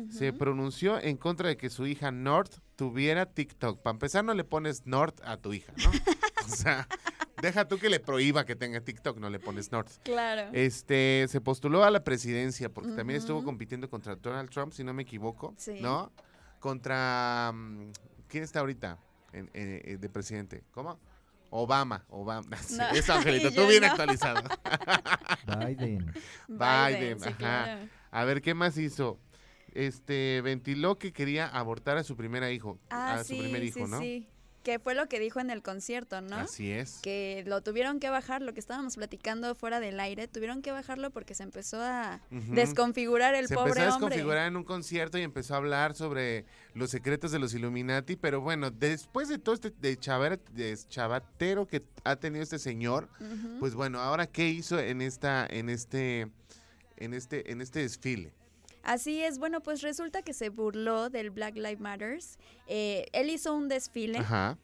Se 0.09 0.33
pronunció 0.33 0.99
en 0.99 1.17
contra 1.17 1.49
de 1.49 1.57
que 1.57 1.69
su 1.69 1.85
hija 1.87 2.11
North 2.11 2.59
tuviera 2.75 3.25
TikTok. 3.25 3.81
Para 3.81 3.93
empezar, 3.93 4.23
no 4.23 4.33
le 4.33 4.43
pones 4.43 4.85
North 4.85 5.19
a 5.23 5.37
tu 5.37 5.53
hija, 5.53 5.73
¿no? 5.77 5.89
o 6.45 6.47
sea, 6.49 6.87
deja 7.41 7.67
tú 7.67 7.77
que 7.77 7.89
le 7.89 7.99
prohíba 7.99 8.45
que 8.45 8.55
tenga 8.55 8.81
TikTok, 8.81 9.17
no 9.17 9.29
le 9.29 9.39
pones 9.39 9.71
North. 9.71 9.91
Claro. 10.03 10.49
Este, 10.53 11.25
se 11.29 11.41
postuló 11.41 11.83
a 11.83 11.91
la 11.91 12.03
presidencia 12.03 12.69
porque 12.69 12.91
también 12.91 13.19
estuvo 13.19 13.43
compitiendo 13.43 13.89
contra 13.89 14.15
Donald 14.15 14.49
Trump, 14.49 14.73
si 14.73 14.83
no 14.83 14.93
me 14.93 15.03
equivoco, 15.03 15.53
Sí. 15.57 15.79
¿no? 15.81 16.11
Contra, 16.59 17.51
mm, 17.53 17.91
¿quién 18.27 18.43
está 18.43 18.59
ahorita 18.59 18.97
en- 19.33 19.49
en- 19.53 19.81
eh, 19.83 19.97
de 19.99 20.09
presidente? 20.09 20.63
¿Cómo? 20.71 20.99
Obama, 21.49 22.05
Obama. 22.09 22.47
Sí, 22.61 22.77
No, 22.77 22.89
Eso, 22.91 23.13
Angelito, 23.13 23.51
tú 23.55 23.67
bien 23.67 23.81
no. 23.81 23.87
actualizado. 23.87 24.41
Biden. 25.45 26.13
Biden, 26.47 27.19
sí, 27.19 27.29
ajá. 27.29 27.37
claro. 27.37 27.89
A 28.11 28.23
ver, 28.25 28.41
¿qué 28.41 28.53
más 28.53 28.77
hizo? 28.77 29.19
Este, 29.73 30.41
ventiló 30.43 30.97
que 30.97 31.13
quería 31.13 31.47
abortar 31.47 31.97
a 31.97 32.03
su 32.03 32.15
primer 32.17 32.49
hijo, 32.51 32.77
Ah, 32.89 33.13
a 33.15 33.23
sí, 33.23 33.35
su 33.37 33.41
primer 33.43 33.63
hijo, 33.63 33.85
sí, 33.85 33.91
¿no? 33.91 33.99
sí. 33.99 34.27
Que 34.63 34.77
fue 34.77 34.93
lo 34.93 35.07
que 35.07 35.19
dijo 35.19 35.39
en 35.39 35.49
el 35.49 35.63
concierto, 35.63 36.21
¿no? 36.21 36.35
Así 36.35 36.71
es. 36.71 36.99
Que 37.01 37.43
lo 37.47 37.63
tuvieron 37.63 37.99
que 37.99 38.11
bajar, 38.11 38.43
lo 38.43 38.53
que 38.53 38.59
estábamos 38.59 38.95
platicando 38.95 39.55
fuera 39.55 39.79
del 39.79 39.99
aire, 39.99 40.27
tuvieron 40.27 40.61
que 40.61 40.71
bajarlo 40.71 41.09
porque 41.09 41.33
se 41.33 41.41
empezó 41.41 41.81
a 41.81 42.21
desconfigurar 42.29 43.33
el 43.33 43.47
se 43.47 43.55
pobre 43.55 43.69
empezó 43.71 43.85
a 43.89 43.95
hombre. 43.95 44.09
desconfigurar 44.09 44.47
en 44.47 44.55
un 44.57 44.63
concierto 44.63 45.17
y 45.17 45.23
empezó 45.23 45.55
a 45.55 45.57
hablar 45.57 45.95
sobre 45.95 46.45
los 46.75 46.91
secretos 46.91 47.31
de 47.31 47.39
los 47.39 47.55
Illuminati, 47.55 48.15
pero 48.17 48.39
bueno, 48.41 48.69
después 48.69 49.29
de 49.29 49.39
todo 49.39 49.55
este 49.55 49.71
de 49.71 49.97
chavar- 49.97 50.39
deschavatero 50.51 51.65
que 51.65 51.81
ha 52.03 52.17
tenido 52.17 52.43
este 52.43 52.59
señor, 52.59 53.09
pues 53.59 53.73
bueno, 53.73 53.99
ahora 53.99 54.27
qué 54.27 54.47
hizo 54.49 54.79
en 54.79 55.01
esta 55.01 55.47
en 55.49 55.69
este 55.69 56.27
en 56.97 57.15
este 57.15 57.51
en 57.51 57.61
este 57.61 57.79
desfile. 57.79 58.31
Así 58.83 59.23
es, 59.23 59.37
bueno, 59.37 59.61
pues 59.61 59.81
resulta 59.81 60.21
que 60.21 60.33
se 60.33 60.49
burló 60.49 61.09
del 61.09 61.29
Black 61.29 61.55
Lives 61.55 61.79
Matters. 61.79 62.37
Eh, 62.67 63.05
él 63.13 63.29
hizo 63.29 63.53
un 63.53 63.67
desfile 63.67 64.19
Ajá. 64.19 64.57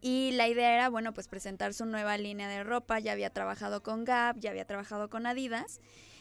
y 0.00 0.32
la 0.32 0.48
idea 0.48 0.74
era, 0.74 0.88
bueno, 0.88 1.14
pues 1.14 1.28
presentar 1.28 1.72
su 1.74 1.86
nueva 1.86 2.18
línea 2.18 2.48
de 2.48 2.64
ropa. 2.64 2.98
Ya 2.98 3.12
había 3.12 3.30
trabajado 3.30 3.82
con 3.82 4.04
Gap, 4.04 4.38
ya 4.38 4.50
había 4.50 4.64
trabajado 4.64 5.08
con 5.08 5.26
Adidas. 5.26 5.80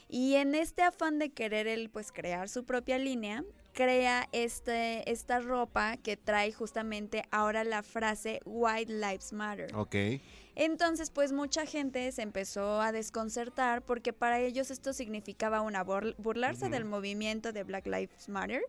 Y 0.09 0.35
en 0.35 0.55
este 0.55 0.81
afán 0.81 1.19
de 1.19 1.29
querer 1.29 1.67
él, 1.67 1.89
pues 1.89 2.11
crear 2.11 2.49
su 2.49 2.65
propia 2.65 2.97
línea, 2.97 3.43
crea 3.83 4.27
este, 4.33 5.09
esta 5.09 5.39
ropa 5.39 5.95
que 5.95 6.17
trae 6.17 6.51
justamente 6.51 7.23
ahora 7.31 7.63
la 7.63 7.81
frase 7.81 8.41
White 8.43 8.91
Lives 8.91 9.31
Matter. 9.31 9.73
Ok. 9.73 9.95
Entonces, 10.55 11.11
pues 11.11 11.31
mucha 11.31 11.65
gente 11.65 12.11
se 12.11 12.21
empezó 12.23 12.81
a 12.81 12.91
desconcertar 12.91 13.81
porque 13.81 14.11
para 14.11 14.41
ellos 14.41 14.69
esto 14.69 14.91
significaba 14.91 15.61
una 15.61 15.85
bur- 15.85 16.13
burlarse 16.17 16.67
del 16.67 16.83
movimiento 16.83 17.53
de 17.53 17.63
Black 17.63 17.85
Lives 17.87 18.27
Matter 18.27 18.61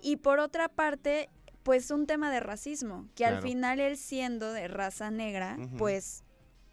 y 0.00 0.16
por 0.16 0.38
otra 0.38 0.70
parte, 0.70 1.28
pues 1.62 1.90
un 1.90 2.06
tema 2.06 2.30
de 2.32 2.40
racismo, 2.40 3.06
que 3.14 3.26
al 3.26 3.42
final 3.42 3.80
él 3.80 3.98
siendo 3.98 4.50
de 4.54 4.66
raza 4.68 5.10
negra, 5.10 5.58
pues 5.76 6.24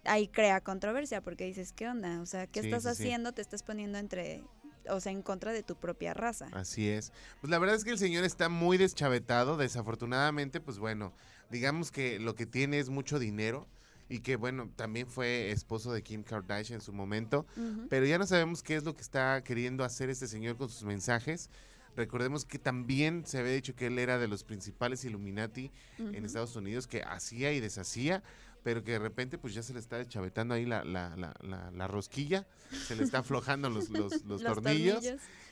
ahí 0.05 0.29
crea 0.29 0.61
controversia 0.61 1.19
porque 1.19 1.43
dices, 1.45 1.73
¿qué 1.73 1.89
onda? 1.89 2.21
O 2.21 2.25
sea, 2.25 2.47
¿qué 2.47 2.61
Sí, 2.61 2.67
estás 2.69 2.83
sí, 2.83 2.89
sí. 2.95 3.03
haciendo? 3.03 3.33
Te 3.33 3.41
estás 3.41 3.63
poniendo 3.63 3.97
entre, 3.97 4.43
o 4.89 4.99
sea, 4.99 5.11
en 5.11 5.21
contra 5.21 5.51
de 5.51 5.63
tu 5.63 5.75
propia 5.75 6.13
raza. 6.13 6.47
Así 6.53 6.87
es. 6.87 7.11
Pues 7.41 7.51
la 7.51 7.59
verdad 7.59 7.75
es 7.75 7.83
que 7.83 7.91
el 7.91 7.97
señor 7.97 8.23
está 8.23 8.49
muy 8.49 8.77
deschavetado. 8.77 9.57
Desafortunadamente, 9.57 10.59
pues 10.61 10.79
bueno, 10.79 11.13
digamos 11.49 11.91
que 11.91 12.19
lo 12.19 12.35
que 12.35 12.45
tiene 12.45 12.79
es 12.79 12.89
mucho 12.89 13.19
dinero 13.19 13.67
y 14.09 14.19
que 14.19 14.35
bueno, 14.35 14.69
también 14.75 15.07
fue 15.07 15.51
esposo 15.51 15.91
de 15.91 16.03
Kim 16.03 16.23
Kardashian 16.23 16.79
en 16.79 16.81
su 16.81 16.93
momento. 16.93 17.45
Pero 17.89 18.05
ya 18.05 18.17
no 18.17 18.27
sabemos 18.27 18.63
qué 18.63 18.75
es 18.75 18.83
lo 18.83 18.95
que 18.95 19.01
está 19.01 19.43
queriendo 19.43 19.83
hacer 19.83 20.09
este 20.09 20.27
señor 20.27 20.57
con 20.57 20.69
sus 20.69 20.83
mensajes. 20.83 21.49
Recordemos 21.95 22.43
que 22.43 22.59
también 22.59 23.25
se 23.25 23.39
había 23.39 23.53
dicho 23.53 23.75
que 23.75 23.87
él 23.87 23.97
era 23.99 24.17
de 24.17 24.27
los 24.27 24.43
principales 24.43 25.05
Illuminati 25.05 25.71
en. 25.97 26.25
Estados 26.25 26.55
Unidos, 26.55 26.87
que 26.87 27.01
hacía 27.03 27.53
y 27.53 27.59
deshacía, 27.61 28.21
pero 28.65 28.83
que 28.83 28.93
de 28.93 28.99
repente 28.99 29.37
pues 29.37 29.53
ya 29.53 29.61
se 29.61 29.73
le 29.73 29.79
está 29.79 29.97
deschavetando 29.99 30.55
ahí 30.55 30.65
la, 30.65 30.83
la, 30.83 31.15
la, 31.15 31.35
la- 31.41 31.69
la 31.69 31.87
rosquilla, 31.87 32.47
se 32.87 32.95
le 32.95 33.03
está 33.03 33.19
aflojando 33.19 33.69
los, 33.69 33.91
los, 33.91 34.23
los 34.25 34.41
tornillos. 34.55 35.03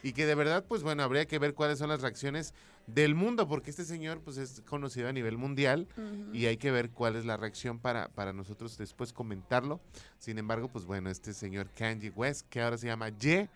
Y 0.01 0.13
que 0.13 0.25
de 0.25 0.33
verdad, 0.33 0.65
pues 0.67 0.81
bueno, 0.81 1.03
habría 1.03 1.25
que 1.27 1.37
ver 1.37 1.53
cuáles 1.53 1.77
son 1.77 1.89
las 1.89 2.01
reacciones 2.01 2.55
del 2.87 3.13
mundo, 3.13 3.47
porque 3.47 3.69
este 3.69 3.85
señor 3.85 4.19
pues 4.21 4.37
es 4.37 4.61
conocido 4.65 5.07
a 5.07 5.13
nivel 5.13 5.37
mundial 5.37 5.87
y 6.33 6.47
hay 6.47 6.57
que 6.57 6.71
ver 6.71 6.89
cuál 6.89 7.15
es 7.15 7.23
la 7.23 7.37
reacción 7.37 7.77
para, 7.79 8.09
para 8.09 8.33
nosotros 8.33 8.77
después 8.79 9.13
comentarlo. 9.13 9.79
Sin 10.17 10.39
embargo, 10.39 10.67
pues 10.69 10.83
bueno, 10.85 11.09
este 11.11 11.33
señor 11.33 11.69
Kanye 11.69 12.09
West, 12.09 12.47
que 12.49 12.61
ahora 12.61 12.77
se 12.79 12.87
llama 12.87 13.09
Ye, 13.09 13.47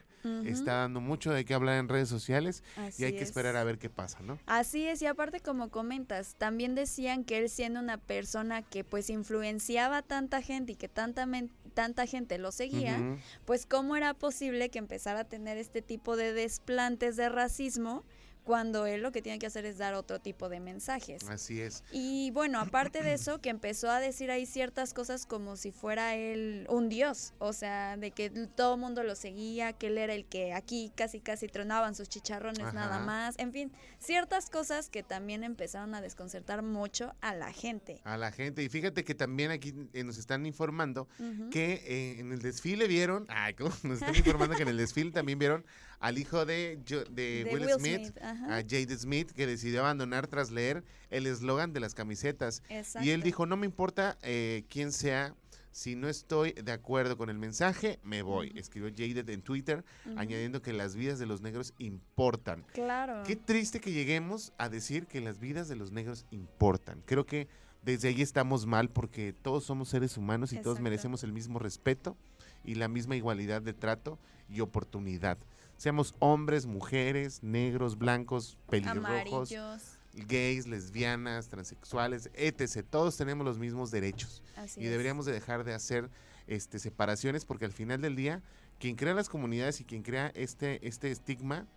Está 0.45 0.73
dando 0.73 0.99
mucho 0.99 1.31
de 1.31 1.45
qué 1.45 1.53
hablar 1.53 1.77
en 1.77 1.87
redes 1.87 2.09
sociales 2.09 2.63
Así 2.75 3.03
y 3.03 3.05
hay 3.05 3.13
que 3.13 3.23
esperar 3.23 3.55
es. 3.55 3.61
a 3.61 3.63
ver 3.63 3.77
qué 3.77 3.89
pasa, 3.89 4.19
¿no? 4.21 4.37
Así 4.45 4.85
es, 4.85 5.01
y 5.01 5.05
aparte 5.05 5.39
como 5.39 5.69
comentas, 5.69 6.35
también 6.37 6.75
decían 6.75 7.23
que 7.23 7.37
él 7.37 7.49
siendo 7.49 7.79
una 7.79 7.97
persona 7.97 8.61
que 8.61 8.83
pues 8.83 9.09
influenciaba 9.09 9.97
a 9.97 10.01
tanta 10.01 10.41
gente 10.41 10.73
y 10.73 10.75
que 10.75 10.89
tanta, 10.89 11.27
tanta 11.73 12.05
gente 12.05 12.37
lo 12.37 12.51
seguía, 12.51 13.17
pues 13.45 13.65
cómo 13.65 13.95
era 13.95 14.13
posible 14.13 14.69
que 14.69 14.79
empezara 14.79 15.21
a 15.21 15.23
tener 15.25 15.57
este 15.57 15.81
tipo 15.81 16.17
de 16.17 16.33
desplantes 16.33 17.15
de 17.15 17.29
racismo 17.29 18.03
cuando 18.47 18.85
él 18.85 19.01
lo 19.01 19.11
que 19.11 19.21
tiene 19.21 19.39
que 19.39 19.45
hacer 19.45 19.65
es 19.65 19.77
dar 19.77 19.93
otro 19.93 20.21
tipo 20.21 20.47
de 20.47 20.61
mensajes. 20.61 21.27
Así 21.27 21.59
es. 21.59 21.83
Y 21.91 22.31
bueno, 22.31 22.61
aparte 22.61 23.03
de 23.03 23.11
eso, 23.11 23.41
que 23.41 23.49
empezó 23.49 23.89
a 23.89 23.99
decir 23.99 24.31
ahí 24.31 24.45
ciertas 24.45 24.93
cosas 24.93 25.25
como 25.25 25.57
si 25.57 25.73
fuera 25.73 26.15
él 26.15 26.65
un 26.69 26.87
dios, 26.87 27.33
o 27.39 27.51
sea, 27.51 27.97
de 27.97 28.11
que 28.11 28.29
todo 28.29 28.75
el 28.75 28.79
mundo 28.79 29.03
lo 29.03 29.15
seguía, 29.15 29.73
que 29.73 29.87
él 29.87 29.97
era 29.97 30.13
el 30.13 30.23
que 30.23 30.53
aquí 30.53 30.93
casi 30.95 31.19
casi 31.19 31.49
tronaban 31.49 31.93
sus 31.93 32.07
chicharrones 32.07 32.73
nada 32.73 32.99
más, 32.99 33.37
en 33.37 33.51
fin, 33.51 33.69
ciertas 33.99 34.49
cosas 34.49 34.87
que 34.87 35.03
también 35.03 35.43
empezaron 35.43 35.93
a 35.93 35.99
desconcertar 35.99 36.63
mucho 36.63 37.13
a 37.19 37.35
la 37.35 37.51
gente. 37.51 37.99
A 38.05 38.15
la 38.15 38.31
gente. 38.31 38.63
Y 38.63 38.69
fíjate 38.69 39.03
que 39.03 39.13
también 39.13 39.51
aquí 39.51 39.73
eh, 39.91 40.05
nos 40.05 40.17
están 40.17 40.45
informando 40.45 41.09
que 41.51 41.83
eh, 41.85 42.19
en 42.21 42.31
el 42.31 42.41
desfile 42.41 42.87
vieron, 42.87 43.25
ay, 43.27 43.55
¿cómo? 43.55 43.71
nos 43.83 44.01
están 44.01 44.15
informando 44.15 44.55
que 44.55 44.63
en 44.63 44.69
el 44.69 44.77
desfile 44.77 45.11
también 45.11 45.37
vieron 45.37 45.65
al 45.99 46.17
hijo 46.17 46.45
de, 46.45 46.79
Jo- 46.87 47.03
de 47.09 47.43
De 47.45 47.49
Will, 47.53 47.65
Will 47.65 47.73
Smith, 47.79 48.17
a 48.21 48.61
Jade 48.61 48.97
Smith, 48.97 49.31
que 49.31 49.47
decidió 49.47 49.81
abandonar 49.81 50.27
tras 50.27 50.51
leer 50.51 50.83
el 51.09 51.25
eslogan 51.25 51.73
de 51.73 51.79
las 51.79 51.93
camisetas. 51.95 52.61
Y 53.01 53.09
él 53.11 53.21
dijo, 53.23 53.45
no 53.45 53.57
me 53.57 53.65
importa 53.65 54.17
eh, 54.21 54.63
quién 54.69 54.91
sea, 54.91 55.33
si 55.71 55.95
no 55.95 56.07
estoy 56.09 56.53
de 56.53 56.71
acuerdo 56.71 57.17
con 57.17 57.29
el 57.29 57.37
mensaje, 57.37 57.99
me 58.03 58.21
voy. 58.23 58.49
Ujú. 58.49 58.57
Escribió 58.59 58.89
Jade 58.91 59.31
en 59.31 59.41
Twitter, 59.41 59.83
añadiendo 60.15 60.61
que 60.61 60.73
las 60.73 60.95
vidas 60.95 61.19
de 61.19 61.25
los 61.27 61.41
negros 61.41 61.73
importan. 61.77 62.63
Claro. 62.73 63.23
Qué 63.25 63.35
triste 63.35 63.79
que 63.79 63.91
lleguemos 63.91 64.53
a 64.57 64.69
decir 64.69 65.05
que 65.07 65.21
las 65.21 65.39
vidas 65.39 65.67
de 65.67 65.75
los 65.75 65.91
negros 65.91 66.25
importan. 66.31 67.01
Creo 67.05 67.25
que 67.25 67.47
desde 67.83 68.07
ahí 68.09 68.21
estamos 68.21 68.65
mal 68.65 68.89
porque 68.89 69.33
todos 69.33 69.63
somos 69.65 69.89
seres 69.89 70.17
humanos 70.17 70.51
y 70.51 70.57
todos 70.57 70.79
merecemos 70.79 71.23
el 71.23 71.31
mismo 71.31 71.59
respeto 71.59 72.17
y 72.65 72.75
la 72.75 72.87
misma 72.87 73.15
igualdad 73.15 73.61
de 73.61 73.73
trato 73.73 74.17
y 74.49 74.61
oportunidad. 74.61 75.37
Seamos 75.77 76.15
hombres, 76.19 76.65
mujeres, 76.65 77.43
negros, 77.43 77.97
blancos, 77.97 78.57
pelirrojos, 78.69 79.51
Amarillos. 79.51 79.99
gays, 80.13 80.67
lesbianas, 80.67 81.47
transexuales, 81.49 82.29
etc. 82.33 82.83
Todos 82.89 83.15
tenemos 83.17 83.45
los 83.45 83.59
mismos 83.59 83.91
derechos 83.91 84.41
Así 84.55 84.81
y 84.81 84.85
es. 84.85 84.91
deberíamos 84.91 85.25
de 85.25 85.33
dejar 85.33 85.63
de 85.63 85.73
hacer 85.73 86.09
este, 86.47 86.79
separaciones 86.79 87.45
porque 87.45 87.65
al 87.65 87.71
final 87.73 88.01
del 88.01 88.15
día 88.15 88.41
quien 88.79 88.95
crea 88.95 89.13
las 89.13 89.29
comunidades 89.29 89.79
y 89.81 89.83
quien 89.85 90.01
crea 90.03 90.31
este, 90.35 90.85
este 90.87 91.11
estigma 91.11 91.67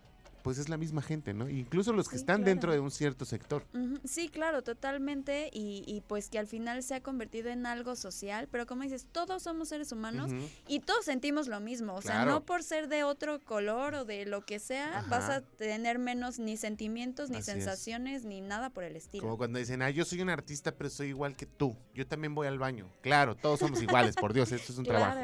pues 0.43 0.57
es 0.57 0.69
la 0.69 0.77
misma 0.77 1.01
gente, 1.01 1.33
¿no? 1.33 1.49
Incluso 1.49 1.93
los 1.93 2.07
que 2.09 2.15
Sí, 2.17 2.21
están 2.21 2.37
claro. 2.37 2.49
dentro 2.49 2.71
de 2.73 2.79
un 2.79 2.91
cierto 2.91 3.25
sector. 3.25 3.65
Sí, 4.03 4.29
claro, 4.29 4.61
totalmente. 4.63 5.49
Y, 5.53 5.83
y 5.87 6.01
pues 6.01 6.29
que 6.29 6.39
al 6.39 6.47
final 6.47 6.83
se 6.83 6.95
ha 6.95 7.01
convertido 7.01 7.49
en 7.49 7.65
algo 7.65 7.95
social. 7.95 8.47
Pero 8.51 8.65
como 8.65 8.83
dices, 8.83 9.07
todos 9.11 9.43
somos 9.43 9.69
seres 9.69 9.91
humanos 9.91 10.31
y 10.67 10.79
todos 10.79 11.05
sentimos 11.05 11.47
lo 11.47 11.59
mismo. 11.59 11.93
O 11.95 12.01
sea, 12.01 12.11
Claro. 12.11 12.31
no 12.31 12.45
por 12.45 12.63
ser 12.63 12.87
de 12.87 13.03
otro 13.03 13.39
color 13.39 13.95
o 13.95 14.05
de 14.05 14.25
lo 14.25 14.41
que 14.45 14.59
sea, 14.59 15.05
vas 15.09 15.29
a 15.29 15.41
tener 15.41 15.99
menos 15.99 16.39
ni 16.39 16.57
sentimientos, 16.57 17.29
ni 17.29 17.37
Así 17.37 17.51
es. 17.51 17.55
sensaciones, 17.57 18.25
ni 18.25 18.41
nada 18.41 18.69
por 18.69 18.83
el 18.83 18.95
estilo. 18.95 19.23
Como 19.23 19.37
cuando 19.37 19.59
dicen, 19.59 19.81
ah, 19.81 19.89
yo 19.89 20.05
soy 20.05 20.21
un 20.21 20.29
artista, 20.29 20.71
pero 20.75 20.89
soy 20.89 21.07
igual 21.09 21.35
que 21.35 21.45
tú. 21.45 21.75
Yo 21.93 22.05
también 22.07 22.33
voy 22.35 22.47
al 22.47 22.59
baño. 22.59 22.87
Claro, 23.01 23.35
todos 23.35 23.59
somos 23.59 23.81
iguales, 23.81 24.15
por 24.15 24.33
Dios, 24.33 24.51
esto 24.51 24.71
es 24.73 24.77
un 24.77 24.85
trabajo. 24.85 25.19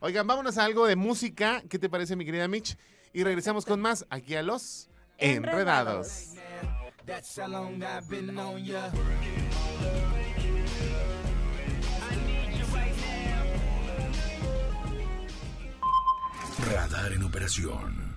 Oigan, 0.00 0.26
vámonos 0.26 0.58
a 0.58 0.64
algo 0.64 0.86
de 0.86 0.96
música. 0.96 1.62
¿Qué 1.68 1.78
te 1.78 1.88
parece, 1.88 2.16
mi 2.16 2.24
querida 2.24 2.48
Mitch? 2.48 2.76
Y 3.12 3.24
regresamos 3.24 3.64
con 3.64 3.80
más 3.80 4.06
aquí 4.10 4.34
a 4.34 4.42
los 4.42 4.88
Enredados. 5.18 6.30
Radar 16.70 17.12
en 17.12 17.22
operación. 17.22 18.11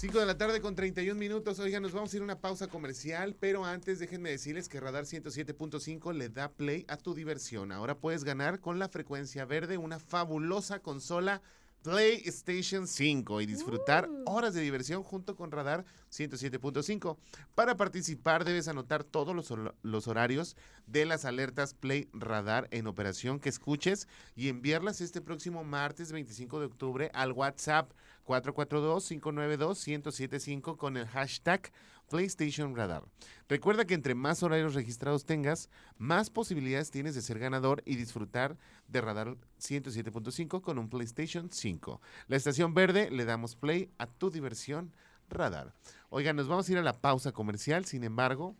Cinco 0.00 0.20
de 0.20 0.26
la 0.26 0.38
tarde 0.38 0.60
con 0.60 0.76
31 0.76 1.18
minutos. 1.18 1.58
Oigan, 1.58 1.82
nos 1.82 1.90
vamos 1.92 2.12
a 2.12 2.16
ir 2.16 2.22
a 2.22 2.24
una 2.24 2.40
pausa 2.40 2.68
comercial, 2.68 3.34
pero 3.38 3.64
antes 3.64 3.98
déjenme 3.98 4.30
decirles 4.30 4.68
que 4.68 4.78
Radar 4.78 5.04
107.5 5.06 6.12
le 6.14 6.28
da 6.28 6.52
play 6.52 6.84
a 6.86 6.96
tu 6.96 7.14
diversión. 7.14 7.72
Ahora 7.72 7.98
puedes 7.98 8.22
ganar 8.22 8.60
con 8.60 8.78
la 8.78 8.88
frecuencia 8.88 9.44
verde 9.44 9.76
una 9.76 9.98
fabulosa 9.98 10.78
consola 10.78 11.42
PlayStation 11.82 12.86
5 12.86 13.40
y 13.40 13.46
disfrutar 13.46 14.08
Uh. 14.08 14.22
horas 14.26 14.52
de 14.54 14.60
diversión 14.60 15.02
junto 15.02 15.34
con 15.36 15.50
Radar 15.50 15.84
107.5. 16.12 17.16
Para 17.56 17.76
participar 17.76 18.44
debes 18.44 18.68
anotar 18.68 19.02
todos 19.04 19.34
los, 19.34 19.50
hor- 19.50 19.74
los 19.82 20.06
horarios 20.06 20.56
de 20.86 21.06
las 21.06 21.24
alertas 21.24 21.74
Play 21.74 22.08
Radar 22.12 22.68
en 22.72 22.86
operación 22.88 23.38
que 23.40 23.48
escuches 23.48 24.06
y 24.36 24.48
enviarlas 24.48 25.00
este 25.00 25.20
próximo 25.20 25.64
martes 25.64 26.12
25 26.12 26.60
de 26.60 26.66
octubre 26.66 27.10
al 27.14 27.32
WhatsApp 27.32 27.90
442-592-1075 28.28 30.76
con 30.76 30.98
el 30.98 31.06
hashtag 31.06 31.72
PlayStation 32.08 32.76
Radar. 32.76 33.04
Recuerda 33.48 33.86
que 33.86 33.94
entre 33.94 34.14
más 34.14 34.42
horarios 34.42 34.74
registrados 34.74 35.24
tengas, 35.24 35.70
más 35.96 36.28
posibilidades 36.30 36.90
tienes 36.90 37.14
de 37.14 37.22
ser 37.22 37.38
ganador 37.38 37.82
y 37.86 37.96
disfrutar 37.96 38.58
de 38.88 39.00
Radar 39.00 39.38
107.5 39.60 40.60
con 40.60 40.78
un 40.78 40.90
PlayStation 40.90 41.48
5. 41.50 42.02
La 42.28 42.36
estación 42.36 42.74
verde 42.74 43.10
le 43.10 43.24
damos 43.24 43.56
play 43.56 43.90
a 43.98 44.06
tu 44.06 44.30
diversión 44.30 44.92
Radar. 45.30 45.72
Oigan, 46.10 46.36
nos 46.36 46.48
vamos 46.48 46.68
a 46.68 46.72
ir 46.72 46.78
a 46.78 46.82
la 46.82 47.00
pausa 47.00 47.32
comercial, 47.32 47.84
sin 47.84 48.04
embargo, 48.04 48.54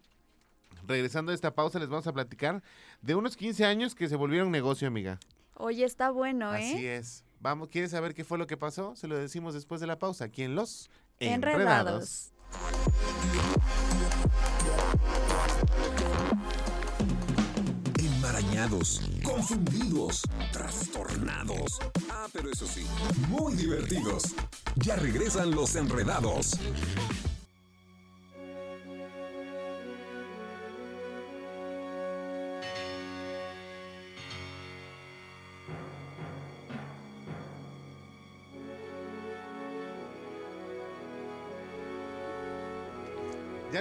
regresando 0.86 1.32
a 1.32 1.34
esta 1.34 1.54
pausa 1.54 1.78
les 1.78 1.88
vamos 1.88 2.06
a 2.06 2.12
platicar 2.12 2.62
de 3.00 3.14
unos 3.14 3.36
15 3.36 3.64
años 3.64 3.94
que 3.94 4.08
se 4.08 4.16
volvieron 4.16 4.50
negocio, 4.50 4.88
amiga. 4.88 5.18
Oye, 5.54 5.84
está 5.84 6.10
bueno, 6.10 6.54
¿eh? 6.54 6.74
Así 6.74 6.86
es. 6.86 7.24
Vamos, 7.40 7.68
¿quieres 7.68 7.92
saber 7.92 8.14
qué 8.14 8.24
fue 8.24 8.36
lo 8.36 8.46
que 8.46 8.56
pasó? 8.56 8.96
Se 8.96 9.06
lo 9.06 9.16
decimos 9.16 9.54
después 9.54 9.80
de 9.80 9.86
la 9.86 9.98
pausa, 9.98 10.24
aquí 10.24 10.42
en 10.42 10.54
Los 10.56 10.90
Enredados. 11.20 12.32
Enmarañados, 17.98 19.02
confundidos, 19.22 20.22
trastornados. 20.52 21.78
Ah, 22.10 22.26
pero 22.32 22.50
eso 22.50 22.66
sí, 22.66 22.84
muy 23.28 23.54
divertidos. 23.54 24.34
Ya 24.76 24.96
regresan 24.96 25.52
los 25.52 25.76
enredados. 25.76 26.58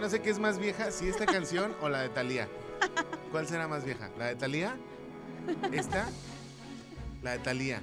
No 0.07 0.11
sé 0.11 0.21
qué 0.21 0.29
es 0.29 0.39
más 0.39 0.57
vieja, 0.57 0.89
si 0.89 1.09
esta 1.09 1.25
canción 1.25 1.75
o 1.81 1.89
la 1.89 1.99
de 2.03 2.07
Thalía. 2.07 2.47
¿Cuál 3.29 3.45
será 3.45 3.67
más 3.67 3.83
vieja? 3.83 4.09
¿La 4.17 4.27
de 4.27 4.37
Thalía? 4.37 4.77
¿Esta? 5.73 6.07
La 7.21 7.31
de 7.31 7.39
Thalía. 7.39 7.81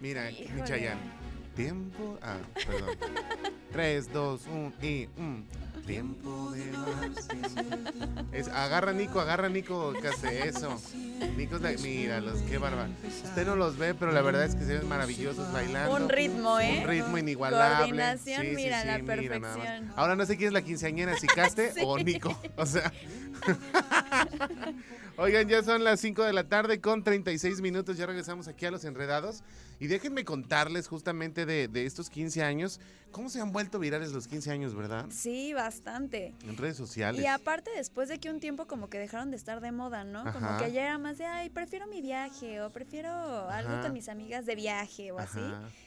Mira, 0.00 0.22
mi 0.22 0.38
Híjole. 0.38 0.64
Chayanne. 0.64 1.02
Tiempo. 1.54 2.18
Ah, 2.22 2.38
perdón. 2.54 2.96
3, 3.72 4.10
2, 4.10 4.40
1 4.46 4.72
y. 4.80 5.06
mm. 5.14 5.44
Tiempo 5.86 6.50
de. 6.52 6.72
Es, 8.32 8.48
agarra 8.48 8.94
Nico, 8.94 9.20
agarra 9.20 9.50
Nico 9.50 9.92
que 10.00 10.08
hace 10.08 10.48
eso. 10.48 10.80
Nico 11.36 11.56
es 11.56 11.62
la. 11.62 11.72
Míralos, 11.72 12.40
qué 12.42 12.58
bárbaro. 12.58 12.90
Usted 13.24 13.46
no 13.46 13.56
los 13.56 13.76
ve, 13.76 13.94
pero 13.94 14.12
la 14.12 14.22
verdad 14.22 14.44
es 14.44 14.54
que 14.54 14.64
se 14.64 14.78
ven 14.78 14.88
maravillosos 14.88 15.52
bailando. 15.52 15.94
Un 15.96 16.08
ritmo, 16.08 16.58
¿eh? 16.60 16.80
Un 16.82 16.88
ritmo 16.88 17.18
inigualable. 17.18 17.76
Coordinación, 17.76 18.54
mira, 18.54 18.84
la 18.84 18.98
perfección. 19.04 19.92
Ahora 19.96 20.16
no 20.16 20.24
sé 20.26 20.36
quién 20.36 20.48
es 20.48 20.52
la 20.52 20.62
quinceañera, 20.62 21.16
si 21.16 21.26
Caste 21.26 21.72
Sí. 21.74 21.80
o 21.84 21.98
Nico. 21.98 22.38
O 22.56 22.66
sea. 22.66 22.92
Oigan, 25.16 25.48
ya 25.48 25.62
son 25.62 25.84
las 25.84 26.00
5 26.00 26.24
de 26.24 26.32
la 26.32 26.44
tarde 26.44 26.80
con 26.80 27.04
36 27.04 27.60
minutos. 27.60 27.96
Ya 27.96 28.06
regresamos 28.06 28.48
aquí 28.48 28.66
a 28.66 28.70
Los 28.70 28.84
Enredados. 28.84 29.42
Y 29.80 29.86
déjenme 29.86 30.24
contarles 30.24 30.88
justamente 30.88 31.46
de, 31.46 31.68
de 31.68 31.86
estos 31.86 32.10
15 32.10 32.42
años. 32.42 32.80
¿Cómo 33.10 33.28
se 33.28 33.40
han 33.40 33.52
vuelto 33.52 33.78
virales 33.78 34.10
los 34.12 34.26
15 34.26 34.50
años, 34.50 34.74
verdad? 34.74 35.06
Sí, 35.10 35.52
bastante. 35.54 36.34
En 36.42 36.56
redes 36.56 36.76
sociales. 36.76 37.22
Y 37.22 37.26
aparte, 37.26 37.70
después 37.76 38.08
de 38.08 38.18
que 38.18 38.28
un 38.28 38.40
tiempo 38.40 38.66
como 38.66 38.88
que 38.88 38.98
dejaron 38.98 39.30
de 39.30 39.36
estar 39.36 39.60
de 39.60 39.70
moda, 39.70 40.02
¿no? 40.02 40.24
Como 40.32 40.58
que 40.58 40.72
ya 40.72 40.82
era 40.82 40.98
más 40.98 41.18
de, 41.18 41.24
ay, 41.24 41.48
prefiero 41.48 41.86
mi 41.86 42.00
viaje 42.00 42.60
o 42.60 42.70
prefiero 42.70 43.10
algo 43.50 43.80
con 43.82 43.92
mis 43.92 44.08
amigas 44.08 44.46
de 44.46 44.56
viaje 44.56 45.12
o 45.12 45.18
así. 45.20 45.38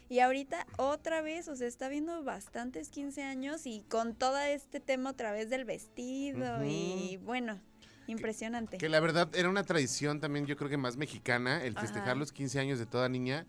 Y 0.08 0.20
ahorita 0.20 0.66
otra 0.78 1.22
vez, 1.22 1.50
o 1.50 1.56
sea, 1.58 1.68
está 1.68 1.90
viendo 1.90 2.24
bastantes 2.24 2.88
15 2.88 3.24
años 3.24 3.66
y 3.66 3.82
con 3.90 4.16
todo 4.16 4.40
este 4.40 4.80
tema 4.80 5.10
otra 5.10 5.34
vez 5.34 5.50
del 5.50 5.66
vestido 5.66 6.64
y 6.64 7.20
bueno, 7.24 7.60
impresionante. 8.08 8.78
Que 8.78 8.88
la 8.88 9.02
verdad 9.02 9.30
era 9.36 9.50
una 9.50 9.64
tradición 9.64 10.22
también, 10.22 10.46
yo 10.46 10.56
creo 10.56 10.70
que 10.70 10.78
más 10.78 10.96
mexicana, 10.96 11.62
el 11.64 11.78
festejar 11.78 12.16
los 12.16 12.32
15 12.32 12.60
años 12.60 12.80
de 12.80 12.86
toda 12.86 13.10
niña. 13.10 13.46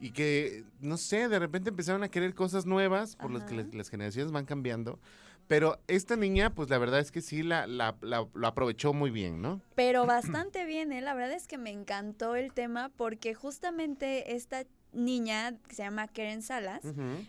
Y 0.00 0.12
que, 0.12 0.64
no 0.80 0.96
sé, 0.96 1.28
de 1.28 1.38
repente 1.38 1.70
empezaron 1.70 2.02
a 2.02 2.08
querer 2.08 2.34
cosas 2.34 2.64
nuevas 2.66 3.16
por 3.16 3.30
las 3.30 3.44
que 3.44 3.54
las, 3.76 3.88
generaciones 3.90 4.32
van 4.32 4.46
cambiando. 4.46 4.98
Pero 5.46 5.80
esta 5.88 6.16
niña, 6.16 6.54
pues 6.54 6.70
la 6.70 6.78
verdad 6.78 7.00
es 7.00 7.10
que 7.10 7.20
sí 7.20 7.42
la, 7.42 7.66
la- 7.66 7.96
la- 8.02 8.26
lo 8.32 8.46
aprovechó 8.46 8.92
muy 8.92 9.10
bien, 9.10 9.42
¿no? 9.42 9.60
Pero 9.74 10.06
bastante 10.06 10.64
bien, 10.64 10.92
¿eh? 10.92 11.00
La 11.00 11.12
verdad 11.14 11.32
es 11.32 11.46
que 11.46 11.58
me 11.58 11.70
encantó 11.70 12.36
el 12.36 12.52
tema 12.52 12.90
porque 12.96 13.34
justamente 13.34 14.36
esta 14.36 14.64
niña 14.92 15.56
que 15.68 15.74
se 15.76 15.82
llama 15.82 16.08
Karen 16.08 16.42
Salas 16.42 16.80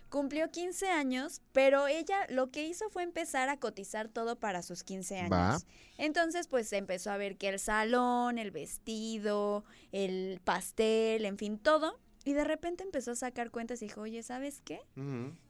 cumplió 0.10 0.50
15 0.50 0.90
años, 0.90 1.42
pero 1.52 1.88
ella 1.88 2.26
lo 2.30 2.50
que 2.52 2.66
hizo 2.66 2.90
fue 2.90 3.04
empezar 3.04 3.50
a 3.50 3.58
cotizar 3.58 4.08
todo 4.08 4.36
para 4.40 4.62
sus 4.64 4.84
15 4.84 5.18
años. 5.20 5.32
Va. 5.32 5.58
Entonces, 5.98 6.48
pues 6.48 6.72
empezó 6.74 7.12
a 7.12 7.18
ver 7.18 7.38
que 7.38 7.50
el 7.50 7.60
salón, 7.60 8.38
el 8.40 8.52
vestido, 8.52 9.64
el 9.92 10.40
pastel, 10.44 11.26
en 11.26 11.38
fin, 11.38 11.58
todo. 11.60 12.00
Y 12.24 12.34
de 12.34 12.44
repente 12.44 12.84
empezó 12.84 13.12
a 13.12 13.16
sacar 13.16 13.52
cuentas 13.52 13.82
y 13.82 13.86
dijo, 13.86 14.02
oye, 14.02 14.22
¿sabes 14.24 14.62
qué? 14.64 14.80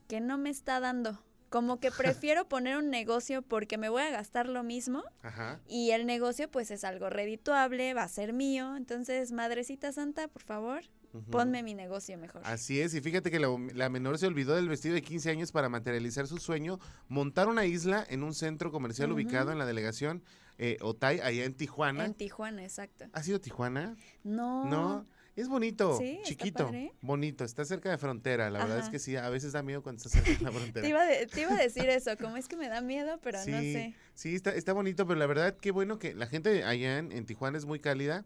Que 0.08 0.22
no 0.22 0.38
me 0.38 0.50
está 0.50 0.80
dando. 0.80 1.22
Como 1.50 1.82
que 1.82 1.92
prefiero 1.92 2.46
poner 2.50 2.78
un 2.78 2.90
negocio 2.90 3.42
porque 3.42 3.78
me 3.78 3.90
voy 3.90 4.04
a 4.04 4.10
gastar 4.10 4.48
lo 4.48 4.64
mismo 4.64 5.04
Ajá. 5.22 5.60
y 5.68 5.92
el 5.92 6.06
negocio 6.06 6.50
pues 6.50 6.72
es 6.72 6.86
algo 6.86 7.10
redituable, 7.10 7.94
va 7.94 8.04
a 8.04 8.08
ser 8.08 8.32
mío. 8.32 8.78
Entonces, 8.78 9.34
Madrecita 9.34 9.92
Santa, 9.92 10.30
por 10.30 10.44
favor, 10.44 10.82
ujú. 11.12 11.30
ponme 11.30 11.62
mi 11.62 11.74
negocio 11.74 12.18
mejor. 12.18 12.42
Así 12.46 12.80
es, 12.80 12.94
y 12.94 13.02
fíjate 13.02 13.32
que 13.32 13.40
la, 13.40 13.50
la 13.74 13.90
menor 13.90 14.18
se 14.18 14.28
olvidó 14.28 14.56
del 14.56 14.70
vestido 14.70 14.96
de 14.96 15.02
15 15.02 15.30
años 15.30 15.52
para 15.52 15.68
materializar 15.68 16.26
su 16.26 16.38
sueño, 16.38 16.80
montar 17.10 17.50
una 17.50 17.66
isla 17.66 18.06
en 18.10 18.24
un 18.24 18.34
centro 18.34 18.72
comercial 18.72 19.12
ubicado 19.12 19.52
en 19.52 19.60
la 19.60 19.66
delegación 19.66 20.24
eh, 20.58 20.78
Otay, 20.80 21.20
allá 21.20 21.44
en 21.44 21.54
Tijuana. 21.56 22.06
En 22.06 22.14
Tijuana, 22.14 22.64
exacto. 22.64 23.06
¿Ha 23.12 23.24
sido 23.24 23.42
Tijuana? 23.42 23.98
No. 24.24 24.66
No, 24.70 25.06
es 25.36 25.48
bonito, 25.48 25.98
Sí, 25.98 26.20
chiquito, 26.24 26.72
bonito, 27.02 27.44
está 27.44 27.64
cerca 27.66 27.90
de 27.90 27.98
frontera, 27.98 28.50
la 28.50 28.60
verdad 28.60 28.80
es 28.80 28.90
que 28.90 29.00
sí, 29.00 29.16
a 29.16 29.30
veces 29.30 29.54
da 29.54 29.64
miedo 29.64 29.82
cuando 29.82 29.98
está 30.04 30.10
cerca 30.10 30.32
de 30.32 30.44
la 30.44 30.52
frontera. 30.74 30.82
Te 30.84 30.90
iba, 30.90 31.04
de- 31.06 31.28
te 31.28 31.42
iba 31.42 31.52
a 31.54 31.58
decir 31.58 31.90
eso, 31.90 32.18
como 32.18 32.38
es 32.38 32.48
que 32.48 32.58
me 32.58 32.68
da 32.68 32.82
miedo, 32.82 33.20
pero 33.24 33.42
sí, 33.42 33.52
no 33.52 33.58
sé. 33.62 33.94
sí, 34.14 34.36
está, 34.36 34.52
está 34.54 34.74
bonito, 34.74 35.08
pero 35.08 35.20
la 35.20 35.26
verdad 35.28 35.56
qué 35.58 35.72
bueno 35.72 36.00
que 36.00 36.14
la 36.14 36.28
gente 36.28 36.64
allá 36.64 36.98
en, 36.98 37.12
en 37.12 37.26
Tijuana 37.26 37.58
es 37.58 37.66
muy 37.66 37.80
cálida 37.80 38.26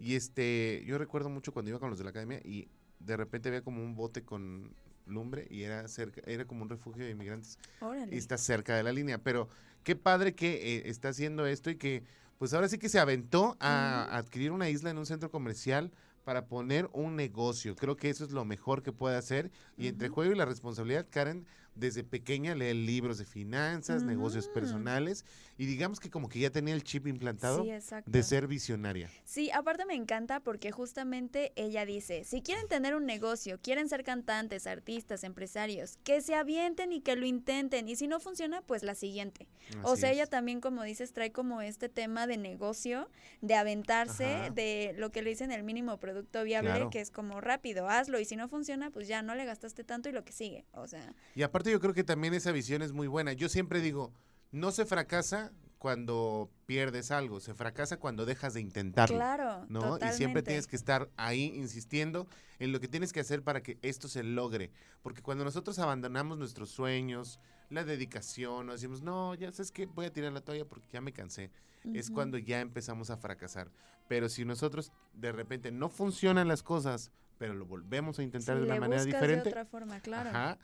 y 0.00 0.14
este, 0.14 0.82
yo 0.86 0.98
recuerdo 0.98 1.28
mucho 1.28 1.52
cuando 1.52 1.70
iba 1.70 1.78
con 1.78 1.90
los 1.90 1.98
de 1.98 2.04
la 2.04 2.10
academia 2.10 2.40
y 2.44 2.68
de 3.00 3.16
repente 3.16 3.48
había 3.50 3.62
como 3.62 3.82
un 3.82 3.94
bote 3.94 4.24
con 4.24 4.74
lumbre 5.06 5.46
y 5.50 5.62
era 5.62 5.86
cerca, 5.88 6.20
era 6.26 6.46
como 6.46 6.62
un 6.62 6.68
refugio 6.68 7.04
de 7.04 7.10
inmigrantes 7.12 7.58
Órale. 7.80 8.12
y 8.14 8.18
está 8.18 8.36
cerca 8.38 8.74
de 8.74 8.82
la 8.82 8.92
línea, 8.92 9.18
pero 9.18 9.48
qué 9.84 9.94
padre 9.94 10.34
que 10.34 10.76
eh, 10.78 10.82
está 10.86 11.10
haciendo 11.10 11.46
esto 11.46 11.70
y 11.70 11.76
que 11.76 12.02
pues 12.38 12.52
ahora 12.54 12.68
sí 12.68 12.76
que 12.78 12.88
se 12.88 12.98
aventó 12.98 13.56
a 13.60 14.04
adquirir 14.16 14.50
una 14.50 14.68
isla 14.68 14.90
en 14.90 14.98
un 14.98 15.06
centro 15.06 15.30
comercial 15.30 15.92
para 16.26 16.48
poner 16.48 16.90
un 16.92 17.14
negocio. 17.14 17.76
Creo 17.76 17.96
que 17.96 18.10
eso 18.10 18.24
es 18.24 18.32
lo 18.32 18.44
mejor 18.44 18.82
que 18.82 18.90
puede 18.90 19.16
hacer. 19.16 19.52
Y 19.76 19.86
entre 19.86 20.08
juego 20.08 20.32
y 20.32 20.34
la 20.34 20.44
responsabilidad, 20.44 21.06
Karen 21.08 21.46
desde 21.76 22.02
pequeña 22.04 22.54
lee 22.54 22.74
libros 22.74 23.18
de 23.18 23.24
finanzas, 23.24 24.02
negocios 24.02 24.48
Mm. 24.48 24.52
personales 24.54 25.24
y 25.58 25.66
digamos 25.66 26.00
que 26.00 26.10
como 26.10 26.28
que 26.28 26.38
ya 26.40 26.50
tenía 26.50 26.74
el 26.74 26.82
chip 26.82 27.06
implantado 27.06 27.62
Sí, 27.64 27.70
de 28.06 28.22
ser 28.22 28.46
visionaria. 28.46 29.10
Sí, 29.24 29.50
aparte 29.52 29.84
me 29.86 29.94
encanta 29.94 30.40
porque 30.40 30.70
justamente 30.72 31.52
ella 31.56 31.84
dice, 31.86 32.24
si 32.24 32.42
quieren 32.42 32.66
tener 32.68 32.94
un 32.94 33.06
negocio, 33.06 33.58
quieren 33.62 33.88
ser 33.88 34.04
cantantes, 34.04 34.66
artistas, 34.66 35.22
empresarios, 35.24 35.98
que 36.04 36.20
se 36.20 36.34
avienten 36.34 36.92
y 36.92 37.00
que 37.00 37.14
lo 37.16 37.26
intenten 37.26 37.88
y 37.88 37.96
si 37.96 38.08
no 38.08 38.20
funciona, 38.20 38.62
pues 38.62 38.82
la 38.82 38.94
siguiente. 38.94 39.46
o 39.82 39.96
sea, 39.96 40.12
ella 40.12 40.26
también, 40.26 40.60
como 40.60 40.82
dices, 40.84 41.12
trae 41.12 41.32
como 41.32 41.60
este 41.60 41.88
tema 41.88 42.26
de 42.26 42.36
negocio, 42.36 43.08
de 43.40 43.54
aventarse, 43.54 44.24
Ajá. 44.26 44.50
de 44.50 44.94
lo 44.96 45.10
que 45.10 45.22
le 45.22 45.30
dicen 45.30 45.50
el 45.52 45.62
mínimo 45.64 45.98
producto 45.98 46.42
viable, 46.44 46.70
Claro. 46.70 46.90
que 46.90 47.00
es 47.00 47.10
como 47.10 47.40
rápido, 47.40 47.88
hazlo 47.88 48.20
y 48.20 48.24
si 48.24 48.36
no 48.36 48.48
funciona, 48.48 48.90
pues 48.90 49.08
ya 49.08 49.22
no 49.22 49.34
le 49.34 49.44
gastaste 49.44 49.84
tanto 49.84 50.08
y 50.08 50.12
lo 50.12 50.24
que 50.24 50.32
sigue. 50.32 50.64
O 50.72 50.86
sea, 50.86 51.14
Y 51.34 51.42
aparte 51.42 51.65
yo 51.70 51.80
creo 51.80 51.94
que 51.94 52.04
también 52.04 52.34
esa 52.34 52.52
visión 52.52 52.82
es 52.82 52.92
muy 52.92 53.06
buena. 53.06 53.32
Yo 53.32 53.48
siempre 53.48 53.80
digo, 53.80 54.12
no 54.52 54.70
se 54.70 54.84
fracasa 54.84 55.52
cuando 55.78 56.50
pierdes 56.64 57.10
algo, 57.10 57.38
se 57.38 57.54
fracasa 57.54 57.98
cuando 57.98 58.24
dejas 58.24 58.54
de 58.54 58.60
intentarlo. 58.60 59.16
claro, 59.16 59.66
¿no? 59.68 59.80
totalmente. 59.80 60.06
Y 60.14 60.16
siempre 60.16 60.42
tienes 60.42 60.66
que 60.66 60.76
estar 60.76 61.10
ahí 61.16 61.52
insistiendo 61.54 62.26
en 62.58 62.72
lo 62.72 62.80
que 62.80 62.88
tienes 62.88 63.12
que 63.12 63.20
hacer 63.20 63.42
para 63.42 63.62
que 63.62 63.78
esto 63.82 64.08
se 64.08 64.22
logre. 64.22 64.70
Porque 65.02 65.22
cuando 65.22 65.44
nosotros 65.44 65.78
abandonamos 65.78 66.38
nuestros 66.38 66.70
sueños, 66.70 67.38
la 67.70 67.84
dedicación, 67.84 68.68
o 68.68 68.72
decimos, 68.72 69.02
no, 69.02 69.34
ya 69.34 69.52
sabes 69.52 69.70
que 69.70 69.86
voy 69.86 70.06
a 70.06 70.12
tirar 70.12 70.32
la 70.32 70.40
toalla 70.40 70.64
porque 70.64 70.88
ya 70.92 71.00
me 71.00 71.12
cansé, 71.12 71.50
es 71.94 72.06
Ujú. 72.06 72.14
cuando 72.14 72.38
ya 72.38 72.60
empezamos 72.60 73.10
a 73.10 73.16
fracasar. 73.16 73.70
Pero 74.08 74.28
si 74.28 74.44
nosotros 74.44 74.92
de 75.14 75.30
repente 75.32 75.70
no 75.70 75.88
funcionan 75.88 76.48
las 76.48 76.62
cosas, 76.62 77.12
pero 77.38 77.54
lo 77.54 77.66
volvemos 77.66 78.18
a 78.18 78.22
intentar 78.22 78.56
Sí, 78.56 78.60
de 78.64 78.66
una 78.70 78.80
manera 78.80 79.04
diferente, 79.04 79.44
De 79.44 79.50
otra 79.50 79.66
forma, 79.66 80.00
claro. 80.00 80.30
Ajá. 80.30 80.58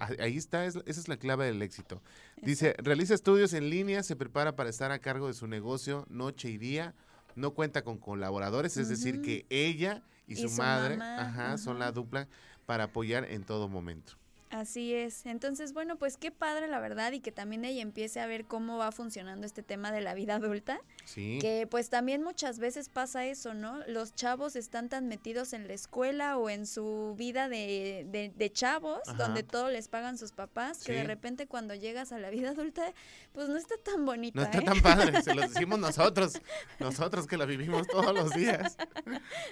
Ah, 0.00 0.08
Ahí 0.18 0.36
está, 0.36 0.64
es- 0.64 0.76
esa 0.86 1.00
es 1.00 1.08
la 1.08 1.16
clave 1.16 1.46
del 1.46 1.60
éxito. 1.62 2.02
Dice, 2.42 2.74
realiza 2.78 3.14
estudios 3.14 3.52
en 3.52 3.70
línea, 3.70 4.02
se 4.02 4.16
prepara 4.16 4.56
para 4.56 4.70
estar 4.70 4.90
a 4.92 4.98
cargo 4.98 5.26
de 5.28 5.34
su 5.34 5.46
negocio 5.46 6.06
noche 6.08 6.48
y 6.50 6.58
día, 6.58 6.94
no 7.36 7.52
cuenta 7.52 7.82
con 7.82 7.98
colaboradores, 7.98 8.76
es 8.76 8.88
decir, 8.88 9.20
que 9.22 9.46
ella 9.50 10.02
y, 10.26 10.32
Y 10.34 10.36
su, 10.36 10.48
su 10.48 10.56
madre 10.56 10.96
mamá, 10.96 11.20
ajá, 11.28 11.58
son 11.58 11.78
la 11.78 11.92
dupla 11.92 12.28
para 12.66 12.84
apoyar 12.84 13.24
en 13.30 13.44
todo 13.44 13.68
momento. 13.68 14.14
Así 14.50 14.92
es. 14.94 15.26
Entonces, 15.26 15.72
bueno, 15.72 15.96
pues 15.96 16.16
qué 16.16 16.32
padre 16.32 16.66
la 16.66 16.80
verdad 16.80 17.12
y 17.12 17.20
que 17.20 17.30
también 17.30 17.64
ella 17.64 17.82
empiece 17.82 18.18
a 18.18 18.26
ver 18.26 18.46
cómo 18.46 18.78
va 18.78 18.90
funcionando 18.90 19.46
este 19.46 19.62
tema 19.62 19.92
de 19.92 20.00
la 20.00 20.12
vida 20.14 20.34
adulta, 20.36 20.80
Sí, 21.10 21.38
que 21.40 21.66
pues 21.68 21.90
también 21.90 22.22
muchas 22.22 22.60
veces 22.60 22.88
pasa 22.88 23.26
eso, 23.26 23.52
¿no? 23.52 23.80
Los 23.88 24.14
chavos 24.14 24.54
están 24.54 24.88
tan 24.88 25.08
metidos 25.08 25.52
en 25.52 25.66
la 25.66 25.74
escuela 25.74 26.36
o 26.38 26.48
en 26.48 26.66
su 26.66 27.16
vida 27.18 27.48
de, 27.48 28.06
de, 28.08 28.32
de 28.32 28.52
chavos, 28.52 29.00
Ajá. 29.08 29.14
donde 29.24 29.42
todo 29.42 29.70
les 29.70 29.88
pagan 29.88 30.18
sus 30.18 30.30
papás, 30.30 30.84
que 30.84 30.92
de 30.92 31.02
repente 31.02 31.48
cuando 31.48 31.74
llegas 31.74 32.12
a 32.12 32.18
la 32.18 32.30
vida 32.30 32.50
adulta, 32.50 32.94
pues 33.32 33.48
no 33.48 33.56
está 33.56 33.74
tan 33.84 34.06
bonita, 34.06 34.38
no 34.38 34.46
está 34.46 34.58
¿eh? 34.58 34.64
tan 34.64 34.80
padre, 34.80 35.20
se 35.22 35.34
lo 35.34 35.42
decimos 35.48 35.80
nosotros, 35.80 36.40
nosotros 36.78 37.26
que 37.26 37.36
la 37.36 37.44
vivimos 37.44 37.88
todos 37.88 38.14
los 38.14 38.32
días. 38.32 38.76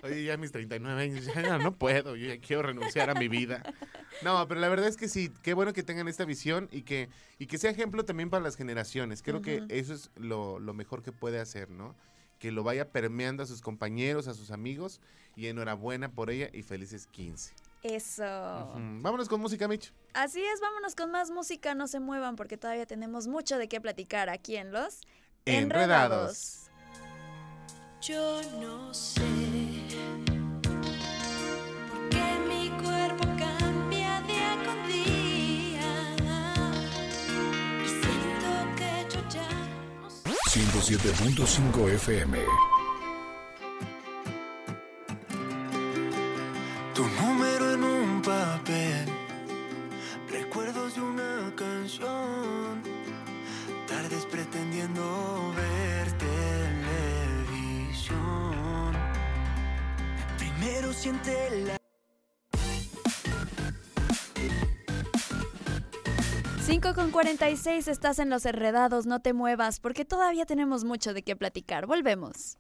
Oye, 0.05 0.23
ya 0.23 0.37
mis 0.37 0.53
39 0.53 1.03
años, 1.03 1.27
ya 1.27 1.59
no 1.59 1.75
puedo, 1.77 2.15
yo 2.15 2.29
ya 2.29 2.41
quiero 2.41 2.63
renunciar 2.63 3.11
a 3.11 3.15
mi 3.15 3.27
vida. 3.27 3.65
No, 4.23 4.47
pero 4.47 4.61
la 4.61 4.69
verdad 4.69 4.87
es 4.87 4.97
que 4.97 5.09
sí, 5.09 5.33
qué 5.43 5.55
bueno 5.55 5.73
que 5.73 5.83
tengan 5.83 6.07
esta 6.07 6.25
visión 6.25 6.69
y 6.71 6.83
que, 6.83 7.09
y 7.39 7.47
que 7.47 7.59
sea 7.59 7.71
ejemplo 7.71 8.05
también 8.05 8.31
para 8.31 8.43
las 8.43 8.57
generaciones. 8.57 9.23
Creo 9.23 9.43
que 9.43 9.65
eso 9.69 9.95
es 9.95 10.11
lo, 10.17 10.59
lo 10.59 10.75
mejor 10.75 11.03
que 11.03 11.13
puede 11.13 11.41
hacer, 11.41 11.71
¿no? 11.71 11.95
Que 12.39 12.53
lo 12.53 12.63
vaya 12.63 12.91
permeando 12.91 13.43
a 13.43 13.47
sus 13.47 13.61
compañeros, 13.61 14.29
a 14.29 14.35
sus 14.35 14.51
amigos 14.51 15.01
y 15.37 15.47
enhorabuena 15.47 16.11
por 16.11 16.31
ella 16.31 16.51
y 16.53 16.63
felices 16.63 17.07
15. 17.07 17.55
Eso. 17.83 18.25
Vámonos 18.25 19.29
con 19.29 19.41
música, 19.41 19.69
Mitch. 19.69 19.93
Así 20.15 20.43
es, 20.43 20.61
vámonos 20.61 20.97
con 20.97 21.13
más 21.13 21.31
música, 21.31 21.75
no 21.75 21.87
se 21.87 22.01
muevan 22.01 22.35
porque 22.35 22.57
todavía 22.57 22.87
tenemos 22.87 23.29
mucho 23.29 23.57
de 23.57 23.69
qué 23.69 23.81
platicar 23.81 24.29
aquí 24.29 24.57
en 24.57 24.73
Los 24.73 25.01
Enredados. 25.45 26.65
Yo 28.01 28.43
no 28.61 28.93
sé 28.93 29.23
107.5 40.79 41.91
FM. 41.95 42.39
Tu 46.95 47.03
número 47.21 47.75
en 47.75 47.83
un 47.83 48.23
papel, 48.23 49.09
recuerdos 50.31 50.95
de 50.95 51.01
una 51.01 51.53
canción, 51.57 52.81
tardes 53.89 54.25
pretendiendo 54.27 55.53
ver 55.57 56.13
televisión. 57.49 58.23
Primero 60.39 60.93
siente 60.93 61.51
la 61.67 61.78
5 66.81 66.95
con 66.95 67.11
46 67.11 67.89
estás 67.89 68.21
en 68.21 68.31
los 68.31 68.47
enredados, 68.47 69.05
no 69.05 69.19
te 69.19 69.33
muevas 69.33 69.81
porque 69.81 70.05
todavía 70.05 70.47
tenemos 70.47 70.85
mucho 70.85 71.13
de 71.13 71.25
qué 71.25 71.35
platicar. 71.35 71.87
Volvemos. 71.87 72.57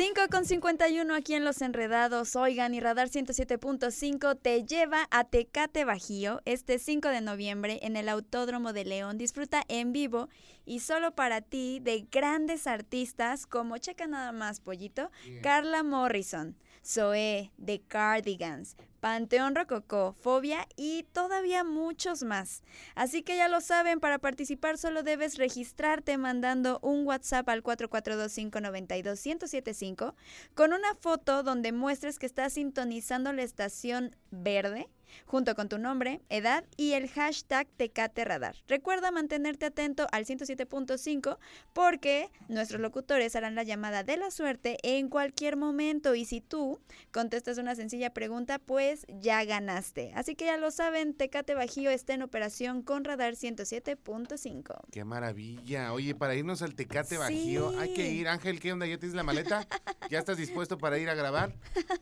Cinco 0.00 0.20
con 0.30 0.44
51 0.44 1.12
aquí 1.12 1.34
en 1.34 1.44
Los 1.44 1.60
Enredados. 1.60 2.36
Oigan, 2.36 2.72
y 2.72 2.78
Radar 2.78 3.08
107.5 3.08 4.38
te 4.40 4.64
lleva 4.64 5.08
a 5.10 5.24
Tecate 5.24 5.84
Bajío 5.84 6.40
este 6.44 6.78
5 6.78 7.08
de 7.08 7.20
noviembre 7.20 7.80
en 7.82 7.96
el 7.96 8.08
Autódromo 8.08 8.72
de 8.72 8.84
León. 8.84 9.18
Disfruta 9.18 9.64
en 9.66 9.92
vivo 9.92 10.28
y 10.64 10.78
solo 10.78 11.16
para 11.16 11.40
ti 11.40 11.80
de 11.82 12.06
grandes 12.12 12.68
artistas 12.68 13.44
como, 13.48 13.78
checa 13.78 14.06
nada 14.06 14.30
más, 14.30 14.60
pollito, 14.60 15.10
Carla 15.42 15.82
Morrison, 15.82 16.56
Zoé, 16.88 17.52
The 17.62 17.82
Cardigans, 17.86 18.78
Panteón 19.00 19.54
Rococó, 19.54 20.12
Fobia 20.12 20.66
y 20.74 21.02
todavía 21.12 21.62
muchos 21.62 22.22
más. 22.22 22.62
Así 22.94 23.20
que 23.22 23.36
ya 23.36 23.48
lo 23.48 23.60
saben, 23.60 24.00
para 24.00 24.18
participar 24.18 24.78
solo 24.78 25.02
debes 25.02 25.36
registrarte 25.36 26.16
mandando 26.16 26.78
un 26.80 27.06
WhatsApp 27.06 27.46
al 27.50 27.62
442-592-1075 27.62 30.14
con 30.54 30.72
una 30.72 30.94
foto 30.94 31.42
donde 31.42 31.72
muestres 31.72 32.18
que 32.18 32.24
estás 32.26 32.54
sintonizando 32.54 33.34
la 33.34 33.42
estación 33.42 34.16
verde 34.30 34.88
junto 35.26 35.54
con 35.54 35.68
tu 35.68 35.78
nombre, 35.78 36.20
edad 36.28 36.64
y 36.76 36.92
el 36.92 37.08
hashtag 37.08 37.66
Tecate 37.76 38.24
Radar. 38.24 38.56
Recuerda 38.66 39.10
mantenerte 39.10 39.66
atento 39.66 40.06
al 40.12 40.24
107.5 40.24 41.38
porque 41.72 42.30
nuestros 42.48 42.80
locutores 42.80 43.34
harán 43.36 43.54
la 43.54 43.62
llamada 43.62 44.02
de 44.02 44.16
la 44.16 44.30
suerte 44.30 44.78
en 44.82 45.08
cualquier 45.08 45.56
momento 45.56 46.14
y 46.14 46.24
si 46.24 46.40
tú 46.40 46.78
contestas 47.12 47.58
una 47.58 47.74
sencilla 47.74 48.10
pregunta, 48.10 48.58
pues 48.58 49.06
ya 49.08 49.44
ganaste. 49.44 50.12
Así 50.14 50.34
que 50.34 50.46
ya 50.46 50.56
lo 50.56 50.70
saben, 50.70 51.14
Tecate 51.14 51.54
Bajío 51.54 51.90
está 51.90 52.14
en 52.14 52.22
operación 52.22 52.82
con 52.82 53.04
Radar 53.04 53.34
107.5. 53.34 54.80
Qué 54.90 55.04
maravilla. 55.04 55.92
Oye, 55.92 56.14
para 56.14 56.34
irnos 56.34 56.62
al 56.62 56.74
Tecate 56.74 57.16
Bajío, 57.16 57.78
hay 57.78 57.94
que 57.94 58.10
ir. 58.10 58.28
Ángel, 58.28 58.60
¿qué 58.60 58.72
onda? 58.72 58.86
¿Ya 58.86 58.98
tienes 58.98 59.16
la 59.16 59.22
maleta? 59.22 59.66
¿Ya 60.10 60.18
estás 60.18 60.36
dispuesto 60.36 60.78
para 60.78 60.98
ir 60.98 61.08
a 61.08 61.14
grabar? 61.14 61.54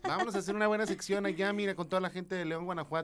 Vámonos 0.03 0.35
a 0.35 0.39
hacer 0.39 0.55
una 0.55 0.67
buena 0.67 0.85
sección 0.85 1.25
allá, 1.25 1.51
mira, 1.53 1.75
con 1.75 1.87
toda 1.87 2.01
la 2.01 2.09
gente 2.09 2.35
de 2.35 2.45
León, 2.45 2.65
Guanajuato 2.65 2.96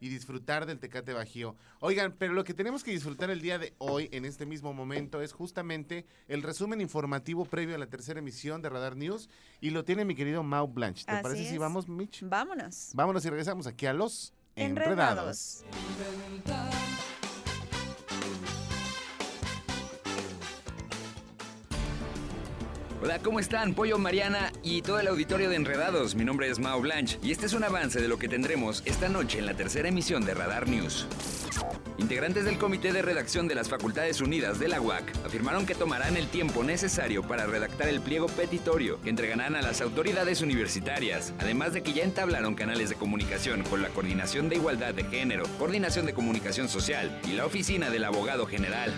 y 0.00 0.08
disfrutar 0.08 0.66
del 0.66 0.78
Tecate 0.78 1.12
Bajío. 1.12 1.56
Oigan, 1.80 2.14
pero 2.18 2.32
lo 2.32 2.44
que 2.44 2.54
tenemos 2.54 2.82
que 2.82 2.90
disfrutar 2.90 3.30
el 3.30 3.40
día 3.40 3.58
de 3.58 3.74
hoy, 3.78 4.08
en 4.12 4.24
este 4.24 4.46
mismo 4.46 4.72
momento, 4.72 5.20
es 5.22 5.32
justamente 5.32 6.06
el 6.28 6.42
resumen 6.42 6.80
informativo 6.80 7.44
previo 7.44 7.74
a 7.74 7.78
la 7.78 7.86
tercera 7.86 8.18
emisión 8.18 8.62
de 8.62 8.68
Radar 8.68 8.96
News 8.96 9.28
y 9.60 9.70
lo 9.70 9.84
tiene 9.84 10.04
mi 10.04 10.14
querido 10.14 10.42
Mau 10.42 10.66
Blanche. 10.66 11.04
¿Te 11.04 11.12
Así 11.12 11.22
parece 11.22 11.50
si 11.50 11.58
vamos, 11.58 11.88
Mitch? 11.88 12.22
Vámonos. 12.22 12.90
Vámonos 12.94 13.24
y 13.24 13.30
regresamos 13.30 13.66
aquí 13.66 13.86
a 13.86 13.92
los 13.92 14.32
Enredados. 14.56 15.64
Enredados. 15.64 16.89
Hola, 23.02 23.18
¿cómo 23.18 23.40
están? 23.40 23.72
Pollo 23.72 23.96
Mariana 23.98 24.52
y 24.62 24.82
todo 24.82 25.00
el 25.00 25.06
auditorio 25.06 25.48
de 25.48 25.56
Enredados. 25.56 26.14
Mi 26.14 26.22
nombre 26.22 26.50
es 26.50 26.58
Mao 26.58 26.82
Blanche 26.82 27.18
y 27.22 27.30
este 27.30 27.46
es 27.46 27.54
un 27.54 27.64
avance 27.64 27.98
de 27.98 28.08
lo 28.08 28.18
que 28.18 28.28
tendremos 28.28 28.82
esta 28.84 29.08
noche 29.08 29.38
en 29.38 29.46
la 29.46 29.54
tercera 29.54 29.88
emisión 29.88 30.26
de 30.26 30.34
Radar 30.34 30.68
News. 30.68 31.06
Integrantes 31.96 32.44
del 32.44 32.58
Comité 32.58 32.92
de 32.92 33.00
Redacción 33.00 33.48
de 33.48 33.54
las 33.54 33.70
Facultades 33.70 34.20
Unidas 34.20 34.58
de 34.58 34.68
la 34.68 34.82
UAC 34.82 35.16
afirmaron 35.24 35.64
que 35.64 35.74
tomarán 35.74 36.18
el 36.18 36.28
tiempo 36.28 36.62
necesario 36.62 37.22
para 37.22 37.46
redactar 37.46 37.88
el 37.88 38.02
pliego 38.02 38.26
petitorio 38.26 39.00
que 39.00 39.08
entregarán 39.08 39.56
a 39.56 39.62
las 39.62 39.80
autoridades 39.80 40.42
universitarias, 40.42 41.32
además 41.38 41.72
de 41.72 41.82
que 41.82 41.94
ya 41.94 42.04
entablaron 42.04 42.54
canales 42.54 42.90
de 42.90 42.96
comunicación 42.96 43.62
con 43.62 43.80
la 43.80 43.88
Coordinación 43.88 44.50
de 44.50 44.56
Igualdad 44.56 44.92
de 44.92 45.04
Género, 45.04 45.44
Coordinación 45.58 46.04
de 46.04 46.12
Comunicación 46.12 46.68
Social 46.68 47.18
y 47.26 47.32
la 47.32 47.46
Oficina 47.46 47.88
del 47.88 48.04
Abogado 48.04 48.44
General. 48.46 48.92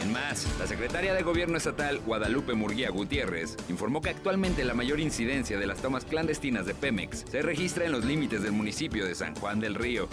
En 0.00 0.12
más, 0.12 0.46
la 0.58 0.66
secretaria 0.66 1.12
de 1.12 1.22
Gobierno 1.22 1.56
Estatal, 1.56 1.98
Guadalupe 2.00 2.54
Murguía 2.54 2.90
Gutiérrez, 2.90 3.56
informó 3.68 4.00
que 4.00 4.10
actualmente 4.10 4.64
la 4.64 4.74
mayor 4.74 5.00
incidencia 5.00 5.58
de 5.58 5.66
las 5.66 5.78
tomas 5.78 6.04
clandestinas 6.04 6.66
de 6.66 6.74
Pemex 6.74 7.24
se 7.30 7.42
registra 7.42 7.84
en 7.84 7.92
los 7.92 8.04
límites 8.04 8.42
del 8.42 8.52
municipio 8.52 9.04
de 9.04 9.14
San 9.14 9.34
Juan 9.34 9.58
del 9.58 9.74
Río. 9.74 10.08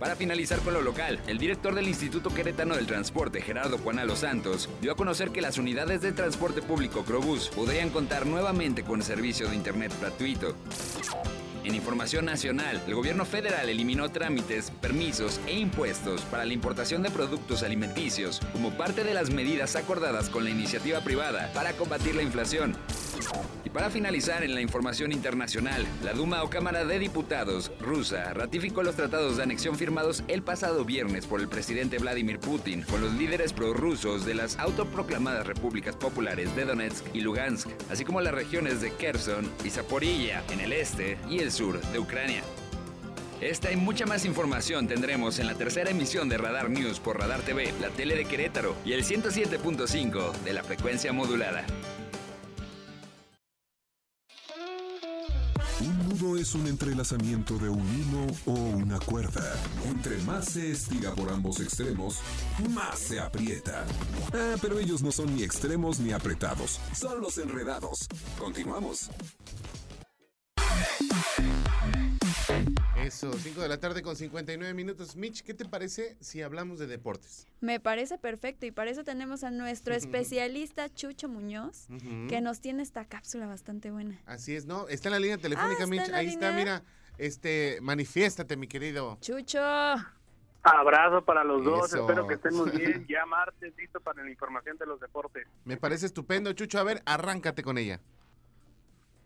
Para 0.00 0.16
finalizar 0.16 0.60
con 0.60 0.74
lo 0.74 0.80
local, 0.80 1.20
el 1.26 1.38
director 1.38 1.74
del 1.74 1.88
Instituto 1.88 2.30
Queretano 2.30 2.76
del 2.76 2.86
Transporte, 2.86 3.42
Gerardo 3.42 3.78
Juanalo 3.78 4.16
Santos, 4.16 4.68
dio 4.80 4.92
a 4.92 4.96
conocer 4.96 5.30
que 5.30 5.42
las 5.42 5.58
unidades 5.58 6.00
de 6.00 6.12
transporte 6.12 6.62
público 6.62 7.04
Crobús 7.04 7.48
podrían 7.48 7.90
contar 7.90 8.24
nuevamente 8.24 8.84
con 8.84 9.02
servicio 9.02 9.48
de 9.48 9.56
Internet 9.56 9.92
gratuito. 10.00 10.54
En 11.68 11.74
información 11.74 12.24
nacional, 12.24 12.80
el 12.86 12.94
gobierno 12.94 13.26
federal 13.26 13.68
eliminó 13.68 14.08
trámites, 14.08 14.70
permisos 14.70 15.38
e 15.46 15.58
impuestos 15.58 16.22
para 16.22 16.46
la 16.46 16.54
importación 16.54 17.02
de 17.02 17.10
productos 17.10 17.62
alimenticios 17.62 18.40
como 18.54 18.70
parte 18.70 19.04
de 19.04 19.12
las 19.12 19.28
medidas 19.28 19.76
acordadas 19.76 20.30
con 20.30 20.44
la 20.44 20.50
iniciativa 20.50 21.02
privada 21.02 21.50
para 21.52 21.74
combatir 21.74 22.14
la 22.14 22.22
inflación. 22.22 22.74
Para 23.78 23.90
finalizar 23.90 24.42
en 24.42 24.56
la 24.56 24.60
información 24.60 25.12
internacional, 25.12 25.86
la 26.02 26.12
Duma 26.12 26.42
o 26.42 26.50
Cámara 26.50 26.84
de 26.84 26.98
Diputados 26.98 27.70
rusa 27.78 28.34
ratificó 28.34 28.82
los 28.82 28.96
tratados 28.96 29.36
de 29.36 29.44
anexión 29.44 29.76
firmados 29.76 30.24
el 30.26 30.42
pasado 30.42 30.84
viernes 30.84 31.26
por 31.26 31.40
el 31.40 31.46
presidente 31.46 31.98
Vladimir 31.98 32.40
Putin 32.40 32.82
con 32.82 33.00
los 33.00 33.12
líderes 33.12 33.52
prorrusos 33.52 34.26
de 34.26 34.34
las 34.34 34.58
autoproclamadas 34.58 35.46
repúblicas 35.46 35.94
populares 35.94 36.56
de 36.56 36.64
Donetsk 36.64 37.04
y 37.14 37.20
Lugansk, 37.20 37.68
así 37.88 38.04
como 38.04 38.20
las 38.20 38.34
regiones 38.34 38.80
de 38.80 38.90
Kherson 38.90 39.48
y 39.64 39.70
Zaporilla 39.70 40.42
en 40.50 40.58
el 40.58 40.72
este 40.72 41.16
y 41.30 41.38
el 41.38 41.52
sur 41.52 41.80
de 41.80 42.00
Ucrania. 42.00 42.42
Esta 43.40 43.70
y 43.70 43.76
mucha 43.76 44.06
más 44.06 44.24
información 44.24 44.88
tendremos 44.88 45.38
en 45.38 45.46
la 45.46 45.54
tercera 45.54 45.90
emisión 45.90 46.28
de 46.28 46.36
Radar 46.36 46.68
News 46.68 46.98
por 46.98 47.16
Radar 47.16 47.42
TV, 47.42 47.72
la 47.80 47.90
tele 47.90 48.16
de 48.16 48.24
Querétaro 48.24 48.74
y 48.84 48.94
el 48.94 49.04
107.5 49.04 50.32
de 50.38 50.52
la 50.52 50.64
frecuencia 50.64 51.12
modulada. 51.12 51.64
Nudo 56.20 56.36
es 56.36 56.54
un 56.54 56.66
entrelazamiento 56.66 57.58
de 57.58 57.68
un 57.68 57.84
hilo 57.94 58.26
o 58.46 58.52
una 58.52 58.98
cuerda. 58.98 59.54
Entre 59.86 60.16
más 60.18 60.46
se 60.46 60.72
estira 60.72 61.14
por 61.14 61.30
ambos 61.30 61.60
extremos, 61.60 62.18
más 62.70 62.98
se 62.98 63.20
aprieta. 63.20 63.84
Ah, 64.32 64.56
pero 64.60 64.78
ellos 64.78 65.02
no 65.02 65.12
son 65.12 65.34
ni 65.36 65.42
extremos 65.42 66.00
ni 66.00 66.12
apretados, 66.12 66.80
son 66.94 67.20
los 67.20 67.38
enredados. 67.38 68.08
Continuamos. 68.38 69.10
Eso, 73.08 73.32
5 73.32 73.60
de 73.62 73.68
la 73.68 73.78
tarde 73.80 74.02
con 74.02 74.16
59 74.16 74.74
minutos. 74.74 75.16
Mitch, 75.16 75.42
¿qué 75.42 75.54
te 75.54 75.64
parece 75.64 76.16
si 76.20 76.42
hablamos 76.42 76.78
de 76.78 76.86
deportes? 76.86 77.46
Me 77.60 77.80
parece 77.80 78.18
perfecto 78.18 78.66
y 78.66 78.70
para 78.70 78.90
eso 78.90 79.02
tenemos 79.02 79.44
a 79.44 79.50
nuestro 79.50 79.94
especialista 79.94 80.92
Chucho 80.94 81.28
Muñoz, 81.28 81.86
que 82.28 82.40
nos 82.42 82.60
tiene 82.60 82.82
esta 82.82 83.04
cápsula 83.06 83.46
bastante 83.46 83.90
buena. 83.90 84.20
Así 84.26 84.54
es, 84.54 84.66
¿no? 84.66 84.88
Está 84.88 85.08
en 85.08 85.12
la 85.14 85.20
línea 85.20 85.38
telefónica, 85.38 85.84
Ah, 85.84 85.84
¿está 85.84 85.86
Mitch. 85.86 86.10
Ahí 86.12 86.26
está, 86.28 86.52
mira. 86.52 86.82
Este, 87.16 87.78
manifiéstate, 87.80 88.56
mi 88.56 88.68
querido. 88.68 89.16
Chucho. 89.22 89.58
Abrazo 90.62 91.24
para 91.24 91.44
los 91.44 91.64
dos, 91.64 91.86
Eso. 91.86 92.00
espero 92.02 92.26
que 92.26 92.34
estén 92.34 92.54
muy 92.54 92.70
bien. 92.70 93.06
Ya 93.08 93.24
martes, 93.24 93.72
listo 93.78 94.00
para 94.00 94.22
la 94.22 94.30
información 94.30 94.76
de 94.76 94.84
los 94.86 95.00
deportes. 95.00 95.46
Me 95.64 95.76
parece 95.78 96.04
estupendo, 96.06 96.52
Chucho. 96.52 96.78
A 96.78 96.82
ver, 96.84 97.02
arráncate 97.06 97.62
con 97.62 97.78
ella. 97.78 98.00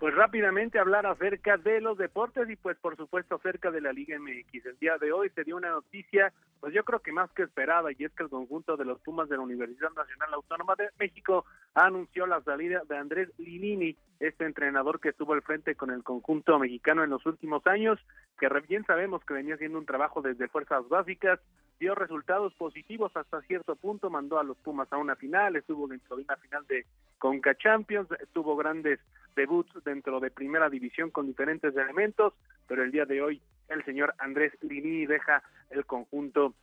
Pues 0.03 0.17
rápidamente 0.17 0.81
hablar 0.81 1.07
acerca 1.07 1.59
de 1.59 1.81
los 1.81 1.97
deportes 1.97 2.51
y 2.51 2.57
pues 2.57 2.77
por 2.79 2.97
supuesto 2.97 3.37
acerca 3.37 3.71
de 3.71 3.81
la 3.81 3.93
Liga 3.93 4.19
MX. 4.19 4.67
El 4.67 4.79
día 4.81 4.99
de 4.99 5.13
hoy 5.13 5.31
se 5.31 5.45
dio 5.45 5.57
una 5.57 5.71
noticia, 5.71 6.33
pues 6.59 6.75
yo 6.75 6.83
creo 6.83 6.99
que 6.99 7.13
más 7.13 7.31
que 7.31 7.45
esperada, 7.45 7.89
y 7.93 8.03
es 8.03 8.11
que 8.11 8.25
el 8.25 8.29
conjunto 8.29 8.77
de 8.77 8.85
los 8.85 8.99
Pumas 9.03 9.29
de 9.29 9.37
la 9.37 9.45
Universidad 9.45 9.93
Nacional 9.93 10.35
Autónoma 10.35 10.75
de 10.75 10.89
México 10.99 11.45
anunció 11.75 12.27
la 12.27 12.43
salida 12.43 12.83
de 12.89 12.97
Andrés 12.97 13.29
Lilini, 13.39 13.97
este 14.19 14.45
entrenador 14.45 14.99
que 14.99 15.11
estuvo 15.11 15.35
al 15.35 15.43
frente 15.43 15.77
con 15.77 15.93
el 15.93 16.03
conjunto 16.03 16.59
mexicano 16.59 17.05
en 17.05 17.11
los 17.11 17.25
últimos 17.25 17.65
años, 17.69 18.01
que 18.41 18.49
bien 18.69 18.85
sabemos 18.87 19.25
que 19.25 19.35
venía 19.35 19.55
haciendo 19.55 19.79
un 19.79 19.87
trabajo 19.87 20.21
desde 20.21 20.49
fuerzas 20.49 20.89
básicas, 20.89 21.39
dio 21.83 21.97
resultados 21.97 22.55
positivos 22.55 23.11
hasta 23.17 23.43
cierto 23.43 23.75
punto, 23.75 24.09
mandó 24.09 24.39
a 24.39 24.45
los 24.45 24.57
Pumas 24.59 24.87
a 24.93 24.99
una 24.99 25.17
final, 25.17 25.57
estuvo 25.57 25.89
dentro 25.89 26.15
de 26.15 26.23
una 26.23 26.37
final 26.37 26.65
de 26.69 26.87
Conca 27.19 27.57
Champions, 27.57 28.09
tuvo 28.33 28.55
grandes 28.55 29.01
debut 29.35 29.67
dentro 29.85 30.21
de 30.21 30.31
primera 30.31 30.71
división 30.71 31.11
con 31.11 31.27
diferentes 31.27 31.75
elementos, 31.77 32.35
pero 32.69 32.85
el 32.85 32.93
día 32.93 33.05
de 33.05 33.21
hoy 33.21 33.43
el 33.69 33.85
señor 33.85 34.15
Andrés 34.19 34.53
Lini 34.61 35.07
deja 35.07 35.43
el 35.71 35.85
conjunto 35.85 36.55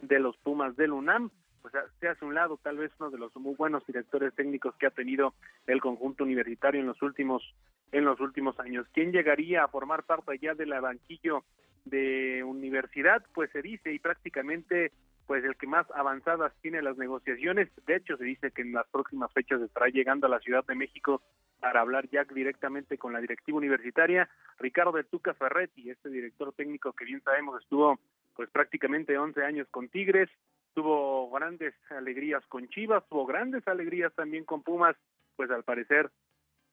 de 0.00 0.20
los 0.20 0.36
Pumas 0.36 0.76
del 0.76 0.92
UNAM, 0.92 1.32
pues 1.60 1.74
se 1.98 2.06
hace 2.06 2.24
un 2.24 2.36
lado 2.36 2.56
tal 2.62 2.76
vez 2.76 2.92
uno 3.00 3.10
de 3.10 3.18
los 3.18 3.34
muy 3.34 3.56
buenos 3.56 3.84
directores 3.84 4.32
técnicos 4.32 4.76
que 4.76 4.86
ha 4.86 4.90
tenido 4.90 5.34
el 5.66 5.80
conjunto 5.80 6.22
universitario 6.22 6.80
en 6.80 6.86
los 6.86 7.02
últimos 7.02 7.42
en 7.90 8.04
los 8.04 8.20
últimos 8.20 8.58
años. 8.60 8.86
¿Quién 8.92 9.10
llegaría 9.10 9.64
a 9.64 9.68
formar 9.68 10.04
parte 10.04 10.38
ya 10.38 10.54
del 10.54 10.70
banquillo 10.80 11.42
de 11.84 12.44
universidad? 12.44 13.24
Pues 13.34 13.50
se 13.50 13.62
dice 13.62 13.92
y 13.92 13.98
prácticamente 13.98 14.92
pues 15.26 15.44
el 15.44 15.56
que 15.56 15.66
más 15.66 15.86
avanzadas 15.94 16.52
tiene 16.60 16.82
las 16.82 16.96
negociaciones. 16.96 17.68
De 17.86 17.96
hecho, 17.96 18.16
se 18.16 18.24
dice 18.24 18.50
que 18.50 18.62
en 18.62 18.72
las 18.72 18.86
próximas 18.88 19.32
fechas 19.32 19.60
estará 19.60 19.88
llegando 19.88 20.26
a 20.26 20.30
la 20.30 20.40
Ciudad 20.40 20.64
de 20.66 20.74
México 20.74 21.22
para 21.60 21.80
hablar 21.80 22.08
ya 22.10 22.24
directamente 22.24 22.98
con 22.98 23.12
la 23.12 23.20
directiva 23.20 23.58
universitaria. 23.58 24.28
Ricardo 24.58 24.92
de 24.92 25.04
Tuca 25.04 25.32
Ferretti, 25.34 25.90
este 25.90 26.10
director 26.10 26.52
técnico 26.52 26.92
que 26.92 27.04
bien 27.04 27.22
sabemos 27.22 27.62
estuvo 27.62 27.98
pues 28.34 28.50
prácticamente 28.50 29.16
11 29.16 29.44
años 29.44 29.68
con 29.70 29.88
Tigres, 29.88 30.28
tuvo 30.74 31.30
grandes 31.30 31.74
alegrías 31.90 32.44
con 32.46 32.68
Chivas, 32.68 33.04
tuvo 33.08 33.26
grandes 33.26 33.66
alegrías 33.68 34.12
también 34.14 34.44
con 34.44 34.62
Pumas, 34.62 34.96
pues 35.36 35.50
al 35.50 35.64
parecer 35.64 36.10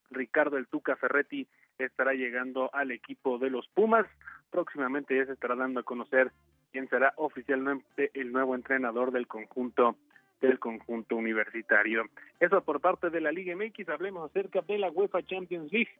Ricardo 0.09 0.57
el 0.57 0.67
Tuca 0.67 0.95
Ferretti 0.95 1.47
estará 1.85 2.13
llegando 2.13 2.69
al 2.73 2.91
equipo 2.91 3.37
de 3.37 3.49
los 3.49 3.67
Pumas. 3.69 4.05
Próximamente 4.49 5.15
ya 5.17 5.25
se 5.25 5.33
estará 5.33 5.55
dando 5.55 5.79
a 5.79 5.83
conocer 5.83 6.31
quién 6.71 6.87
será 6.89 7.13
oficialmente 7.17 8.11
el 8.13 8.31
nuevo 8.31 8.55
entrenador 8.55 9.11
del 9.11 9.27
conjunto 9.27 9.95
del 10.41 10.57
conjunto 10.57 11.17
universitario. 11.17 12.05
Eso 12.39 12.63
por 12.63 12.79
parte 12.79 13.09
de 13.09 13.19
la 13.19 13.31
Liga 13.31 13.53
MX, 13.55 13.89
hablemos 13.89 14.29
acerca 14.29 14.61
de 14.61 14.77
la 14.77 14.89
UEFA 14.89 15.21
Champions 15.23 15.69
League. 15.71 15.91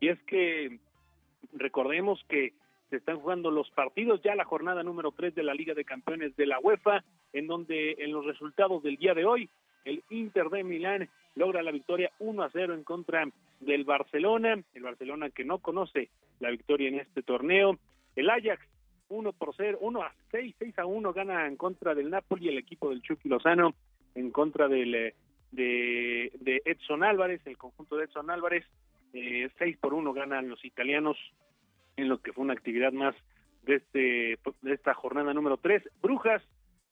Y 0.00 0.08
es 0.08 0.22
que 0.22 0.78
recordemos 1.52 2.24
que 2.28 2.52
se 2.90 2.96
están 2.96 3.18
jugando 3.18 3.50
los 3.50 3.70
partidos 3.70 4.22
ya 4.22 4.34
la 4.34 4.44
jornada 4.44 4.82
número 4.82 5.12
3 5.12 5.34
de 5.34 5.42
la 5.42 5.54
Liga 5.54 5.74
de 5.74 5.84
Campeones 5.84 6.36
de 6.36 6.46
la 6.46 6.58
UEFA, 6.60 7.04
en 7.32 7.46
donde 7.48 7.96
en 7.98 8.12
los 8.12 8.24
resultados 8.24 8.82
del 8.82 8.96
día 8.96 9.14
de 9.14 9.24
hoy 9.24 9.50
el 9.84 10.02
Inter 10.10 10.48
de 10.50 10.64
Milán 10.64 11.08
logra 11.34 11.62
la 11.62 11.70
victoria 11.70 12.10
1 12.18 12.42
a 12.42 12.50
0 12.50 12.74
en 12.74 12.84
contra 12.84 13.28
del 13.60 13.84
Barcelona, 13.84 14.60
el 14.74 14.82
Barcelona 14.82 15.30
que 15.30 15.44
no 15.44 15.58
conoce 15.58 16.10
la 16.40 16.50
victoria 16.50 16.88
en 16.88 17.00
este 17.00 17.22
torneo. 17.22 17.78
El 18.16 18.30
Ajax 18.30 18.60
1 19.08 19.32
por 19.32 19.54
0, 19.56 19.78
1 19.80 20.02
a 20.02 20.12
6, 20.30 20.54
6 20.58 20.78
a 20.78 20.86
1 20.86 21.12
gana 21.12 21.46
en 21.46 21.56
contra 21.56 21.94
del 21.94 22.10
Napoli 22.10 22.48
el 22.48 22.58
equipo 22.58 22.90
del 22.90 23.02
Chucky 23.02 23.28
Lozano 23.28 23.74
en 24.14 24.30
contra 24.30 24.68
del 24.68 24.94
eh, 24.94 25.14
de, 25.52 26.62
Edson 26.64 27.04
Álvarez, 27.04 27.40
el 27.46 27.56
conjunto 27.56 27.96
de 27.96 28.04
Edson 28.04 28.30
Álvarez, 28.30 28.64
eh, 29.12 29.48
6 29.58 29.78
por 29.78 29.94
1 29.94 30.12
ganan 30.12 30.48
los 30.48 30.64
italianos 30.64 31.16
en 31.96 32.08
lo 32.08 32.18
que 32.18 32.32
fue 32.32 32.44
una 32.44 32.52
actividad 32.52 32.92
más 32.92 33.14
de 33.62 33.76
este 33.76 34.38
de 34.62 34.72
esta 34.72 34.94
jornada 34.94 35.32
número 35.32 35.56
3. 35.56 35.82
Brujas 36.02 36.42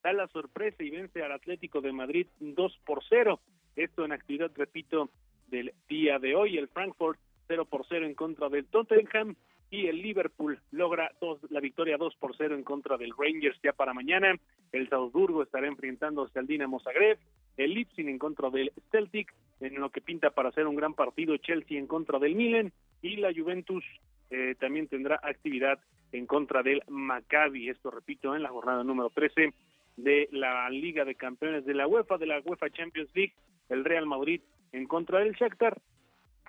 da 0.07 0.13
la 0.13 0.29
sorpresa 0.29 0.85
y 0.85 0.91
vence 0.91 1.21
al 1.25 1.33
Atlético 1.33 1.81
de 1.81 1.91
Madrid 1.91 2.29
2 2.39 2.79
por 2.87 3.03
0. 3.09 3.41
Esto 3.75 4.05
en 4.05 4.13
actividad, 4.13 4.53
repito, 4.55 5.11
del 5.49 5.73
día 5.89 6.21
de 6.21 6.37
hoy. 6.37 6.59
El 6.59 6.69
Frankfurt 6.69 7.19
0 7.49 7.65
por 7.65 7.85
0 7.89 8.07
en 8.07 8.15
contra 8.15 8.49
del 8.49 8.67
Tottenham 8.67 9.35
y 9.69 9.89
el 9.89 10.01
Liverpool 10.01 10.61
logra 10.71 11.11
dos, 11.21 11.41
la 11.51 11.59
victoria 11.59 11.97
2 11.97 12.15
por 12.21 12.37
0 12.37 12.55
en 12.55 12.63
contra 12.63 12.97
del 12.97 13.15
Rangers 13.19 13.59
ya 13.65 13.73
para 13.73 13.95
mañana. 13.95 14.37
El 14.71 14.89
Salzburgo 14.89 15.43
estará 15.43 15.67
enfrentándose 15.67 16.39
al 16.39 16.47
Dinamo 16.47 16.79
Zagreb. 16.79 17.19
El 17.57 17.75
Leipzig 17.75 18.07
en 18.09 18.21
contra 18.21 18.49
del 18.51 18.71
Celtic, 18.93 19.35
en 19.59 19.75
lo 19.81 19.91
que 19.91 20.01
pinta 20.01 20.31
para 20.31 20.53
ser 20.53 20.69
un 20.69 20.77
gran 20.77 20.95
partido. 20.95 21.37
Chelsea 21.39 21.81
en 21.81 21.89
contra 21.89 22.21
del 22.21 22.37
Milan 22.37 22.73
y 23.03 23.17
la 23.17 23.33
Juventus 23.35 23.85
eh, 24.31 24.55
también 24.61 24.87
tendrá 24.87 25.19
actividad 25.21 25.81
en 26.13 26.27
contra 26.27 26.63
del 26.63 26.83
Maccabi. 26.87 27.71
Esto 27.71 27.91
repito 27.91 28.37
en 28.37 28.45
la 28.45 28.51
jornada 28.51 28.85
número 28.85 29.11
13 29.11 29.53
de 29.97 30.29
la 30.33 30.69
Liga 30.71 31.05
de 31.05 31.15
Campeones 31.15 31.65
de 31.65 31.75
la 31.75 31.87
UEFA, 31.87 32.19
de 32.19 32.27
la 32.27 32.41
UEFA 32.45 32.71
Champions 32.71 33.11
League. 33.15 33.35
El 33.69 33.85
Real 33.85 34.07
Madrid 34.07 34.41
en 34.73 34.87
contra 34.87 35.21
del 35.21 35.35
Shakhtar. 35.35 35.81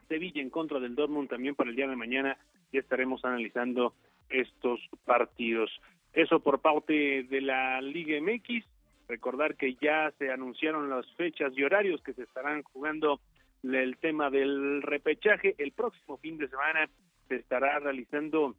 Sevilla 0.08 0.42
en 0.42 0.50
contra 0.50 0.80
del 0.80 0.96
Dortmund 0.96 1.30
también 1.30 1.56
para 1.56 1.70
el 1.70 1.76
día 1.76 1.88
de 1.88 1.96
mañana 1.96 2.38
ya 2.72 2.80
estaremos 2.80 3.24
analizando 3.26 3.94
estos 4.30 4.80
partidos. 5.06 5.72
Eso 6.14 6.40
por 6.40 6.60
parte 6.60 7.24
de 7.24 7.42
la 7.42 7.82
Liga 7.82 8.20
MX. 8.22 8.66
Recordar 9.08 9.56
que 9.56 9.76
ya 9.76 10.12
se 10.18 10.32
anunciaron 10.32 10.90
las 10.90 11.06
fechas 11.16 11.54
y 11.56 11.64
horarios 11.64 12.02
que 12.02 12.14
se 12.14 12.24
estarán 12.24 12.64
jugando 12.64 13.22
el 13.64 13.98
tema 13.98 14.30
del 14.30 14.82
repechaje. 14.82 15.56
El 15.58 15.72
próximo 15.72 16.18
fin 16.18 16.38
de 16.38 16.50
semana 16.50 16.90
se 17.28 17.36
estará 17.36 17.80
realizando 17.80 18.56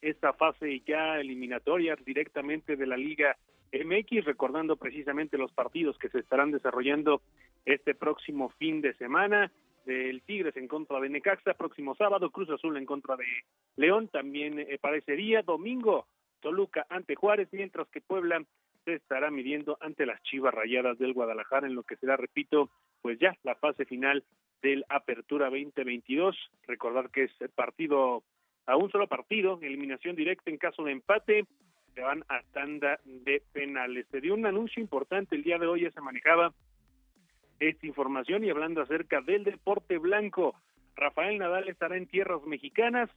esta 0.00 0.32
fase 0.34 0.80
ya 0.86 1.18
eliminatoria 1.18 1.96
directamente 2.04 2.76
de 2.76 2.86
la 2.86 2.96
Liga 2.96 3.36
MX, 3.82 4.24
recordando 4.24 4.76
precisamente 4.76 5.38
los 5.38 5.52
partidos 5.52 5.98
que 5.98 6.08
se 6.08 6.20
estarán 6.20 6.52
desarrollando 6.52 7.20
este 7.64 7.94
próximo 7.94 8.50
fin 8.50 8.80
de 8.80 8.94
semana 8.94 9.50
del 9.84 10.22
Tigres 10.22 10.56
en 10.56 10.68
contra 10.68 11.00
de 11.00 11.08
Necaxa, 11.08 11.54
próximo 11.54 11.94
sábado, 11.94 12.30
Cruz 12.30 12.48
Azul 12.50 12.76
en 12.76 12.86
contra 12.86 13.16
de 13.16 13.26
León, 13.76 14.08
también 14.08 14.58
eh, 14.58 14.78
parecería 14.80 15.42
domingo, 15.42 16.06
Toluca 16.40 16.86
ante 16.88 17.14
Juárez, 17.14 17.48
mientras 17.52 17.88
que 17.88 18.00
Puebla 18.00 18.42
se 18.84 18.94
estará 18.94 19.30
midiendo 19.30 19.76
ante 19.80 20.06
las 20.06 20.22
Chivas 20.22 20.54
Rayadas 20.54 20.98
del 20.98 21.12
Guadalajara 21.12 21.66
en 21.66 21.74
lo 21.74 21.82
que 21.82 21.96
será, 21.96 22.16
repito, 22.16 22.70
pues 23.02 23.18
ya 23.18 23.36
la 23.42 23.54
fase 23.56 23.84
final 23.84 24.24
del 24.62 24.84
Apertura 24.88 25.46
2022. 25.46 26.36
Recordar 26.66 27.10
que 27.10 27.24
es 27.24 27.32
partido 27.54 28.22
a 28.66 28.76
un 28.76 28.90
solo 28.90 29.06
partido, 29.06 29.58
eliminación 29.62 30.16
directa 30.16 30.50
en 30.50 30.58
caso 30.58 30.84
de 30.84 30.92
empate, 30.92 31.46
se 31.94 32.00
van 32.00 32.24
a 32.28 32.42
tanda 32.52 32.98
de 33.04 33.42
penales. 33.52 34.06
Se 34.10 34.20
dio 34.20 34.34
un 34.34 34.46
anuncio 34.46 34.82
importante 34.82 35.36
el 35.36 35.42
día 35.42 35.58
de 35.58 35.66
hoy, 35.66 35.82
ya 35.82 35.90
se 35.90 36.00
manejaba 36.00 36.52
esta 37.60 37.86
información 37.86 38.44
y 38.44 38.50
hablando 38.50 38.82
acerca 38.82 39.20
del 39.20 39.44
deporte 39.44 39.98
blanco. 39.98 40.54
Rafael 40.96 41.38
Nadal 41.38 41.68
estará 41.68 41.96
en 41.96 42.06
tierras 42.06 42.42
mexicanas, 42.44 43.10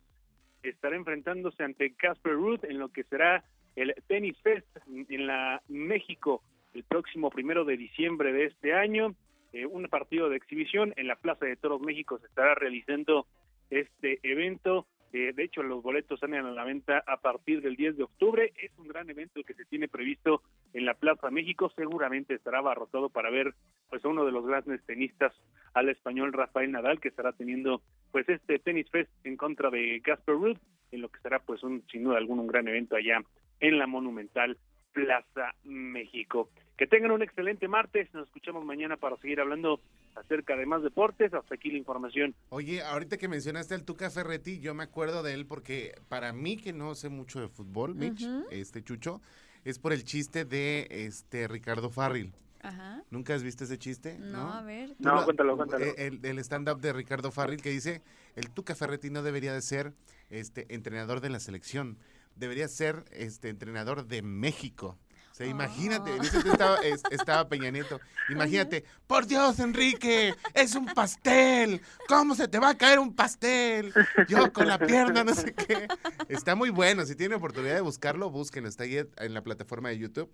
estará 0.63 0.95
enfrentándose 0.95 1.63
ante 1.63 1.93
Casper 1.95 2.33
Ruth 2.33 2.63
en 2.63 2.79
lo 2.79 2.89
que 2.89 3.03
será 3.03 3.43
el 3.75 3.93
Tennis 4.07 4.37
Fest 4.41 4.67
en 4.87 5.27
la 5.27 5.61
México 5.67 6.41
el 6.73 6.83
próximo 6.83 7.29
primero 7.29 7.65
de 7.65 7.77
diciembre 7.77 8.31
de 8.31 8.45
este 8.45 8.73
año. 8.73 9.15
Eh, 9.53 9.65
un 9.65 9.87
partido 9.87 10.29
de 10.29 10.37
exhibición 10.37 10.93
en 10.97 11.07
la 11.07 11.15
Plaza 11.15 11.45
de 11.45 11.55
Toros 11.55 11.81
México 11.81 12.19
se 12.19 12.27
estará 12.27 12.53
realizando 12.53 13.25
este 13.69 14.19
evento 14.23 14.85
eh, 15.13 15.33
de 15.33 15.43
hecho, 15.43 15.63
los 15.63 15.81
boletos 15.81 16.19
salen 16.19 16.45
a 16.45 16.51
la 16.51 16.63
venta 16.63 17.03
a 17.05 17.17
partir 17.17 17.61
del 17.61 17.75
10 17.75 17.97
de 17.97 18.03
octubre. 18.03 18.53
Es 18.61 18.71
un 18.77 18.87
gran 18.87 19.09
evento 19.09 19.43
que 19.43 19.53
se 19.53 19.65
tiene 19.65 19.87
previsto 19.87 20.41
en 20.73 20.85
la 20.85 20.95
Plaza 20.95 21.29
México. 21.29 21.71
Seguramente 21.75 22.33
estará 22.33 22.59
abarrotado 22.59 23.09
para 23.09 23.29
ver 23.29 23.53
pues 23.89 24.03
a 24.03 24.09
uno 24.09 24.25
de 24.25 24.31
los 24.31 24.45
grandes 24.45 24.83
tenistas 24.85 25.33
al 25.73 25.89
español 25.89 26.33
Rafael 26.33 26.71
Nadal 26.71 26.99
que 26.99 27.07
estará 27.07 27.31
teniendo 27.33 27.81
pues 28.11 28.27
este 28.29 28.59
tenis 28.59 28.89
fest 28.89 29.09
en 29.23 29.37
contra 29.37 29.69
de 29.69 30.01
Casper 30.03 30.35
Ruud 30.35 30.57
en 30.91 31.01
lo 31.01 31.09
que 31.09 31.19
será 31.19 31.39
pues 31.39 31.63
un 31.63 31.83
sin 31.91 32.03
duda 32.03 32.17
alguno 32.17 32.41
un 32.41 32.47
gran 32.47 32.67
evento 32.67 32.95
allá 32.95 33.21
en 33.59 33.77
la 33.77 33.87
Monumental 33.87 34.57
Plaza 35.05 35.53
México. 35.63 36.49
Que 36.75 36.87
tengan 36.87 37.11
un 37.11 37.21
excelente 37.21 37.67
martes. 37.67 38.11
Nos 38.15 38.25
escuchamos 38.27 38.65
mañana 38.65 38.97
para 38.97 39.15
seguir 39.17 39.39
hablando 39.39 39.79
acerca 40.15 40.55
de 40.55 40.65
más 40.65 40.81
deportes. 40.81 41.31
Hasta 41.35 41.53
aquí 41.53 41.69
la 41.69 41.77
información. 41.77 42.33
Oye, 42.49 42.81
ahorita 42.81 43.17
que 43.17 43.27
mencionaste 43.27 43.75
al 43.75 43.83
Tuca 43.83 44.09
Ferretti, 44.09 44.59
yo 44.59 44.73
me 44.73 44.83
acuerdo 44.83 45.21
de 45.21 45.33
él 45.35 45.45
porque 45.45 45.93
para 46.09 46.33
mí 46.33 46.57
que 46.57 46.73
no 46.73 46.95
sé 46.95 47.09
mucho 47.09 47.39
de 47.39 47.47
fútbol, 47.47 47.93
Mitch, 47.93 48.27
este 48.49 48.83
Chucho, 48.83 49.21
es 49.65 49.77
por 49.77 49.93
el 49.93 50.03
chiste 50.03 50.45
de 50.45 50.87
este 50.89 51.47
Ricardo 51.47 51.91
Farril. 51.91 52.33
Ajá. 52.63 53.03
¿Nunca 53.11 53.35
has 53.35 53.43
visto 53.43 53.65
ese 53.65 53.77
chiste? 53.77 54.17
No, 54.17 54.51
a 54.51 54.63
ver. 54.63 54.95
No, 54.97 55.13
lo- 55.15 55.25
cuéntalo, 55.25 55.55
cuéntalo. 55.57 55.85
eh, 55.85 55.93
El, 55.97 56.25
el 56.25 56.39
stand-up 56.39 56.79
de 56.81 56.91
Ricardo 56.91 57.31
Farril 57.31 57.61
que 57.61 57.69
dice, 57.69 58.01
el 58.35 58.49
Tuca 58.49 58.73
Ferretti 58.73 59.11
no 59.11 59.21
debería 59.21 59.53
de 59.53 59.61
ser 59.61 59.93
este 60.31 60.65
entrenador 60.73 61.21
de 61.21 61.29
la 61.29 61.39
selección, 61.39 61.97
debería 62.37 62.67
ser 62.67 63.05
este 63.11 63.49
entrenador 63.49 64.05
de 64.07 64.21
México. 64.21 64.97
O 65.31 65.35
sea, 65.37 65.45
imagínate, 65.45 66.15
en 66.15 66.23
ese 66.23 66.39
estaba, 66.39 66.77
es- 66.77 67.03
estaba 67.11 67.47
Peña 67.47 67.69
Nieto. 67.69 67.99
Imagínate, 68.29 68.83
por 69.05 69.27
Dios, 69.27 69.59
Enrique, 69.59 70.33
es 70.55 70.73
un 70.73 70.87
pastel. 70.87 71.79
¿Cómo 72.07 72.33
se 72.33 72.47
te 72.47 72.57
va 72.57 72.69
a 72.69 72.75
caer 72.75 72.97
un 72.97 73.13
pastel? 73.15 73.93
Yo 74.27 74.51
con 74.51 74.67
la 74.67 74.79
pierna, 74.79 75.23
no 75.23 75.35
sé 75.35 75.53
qué. 75.53 75.87
Está 76.27 76.55
muy 76.55 76.71
bueno. 76.71 77.05
Si 77.05 77.15
tienen 77.15 77.37
oportunidad 77.37 77.75
de 77.75 77.81
buscarlo, 77.81 78.31
búsquenlo. 78.31 78.67
Está 78.67 78.85
ahí 78.85 78.97
en 79.17 79.33
la 79.35 79.43
plataforma 79.43 79.89
de 79.89 79.99
YouTube. 79.99 80.31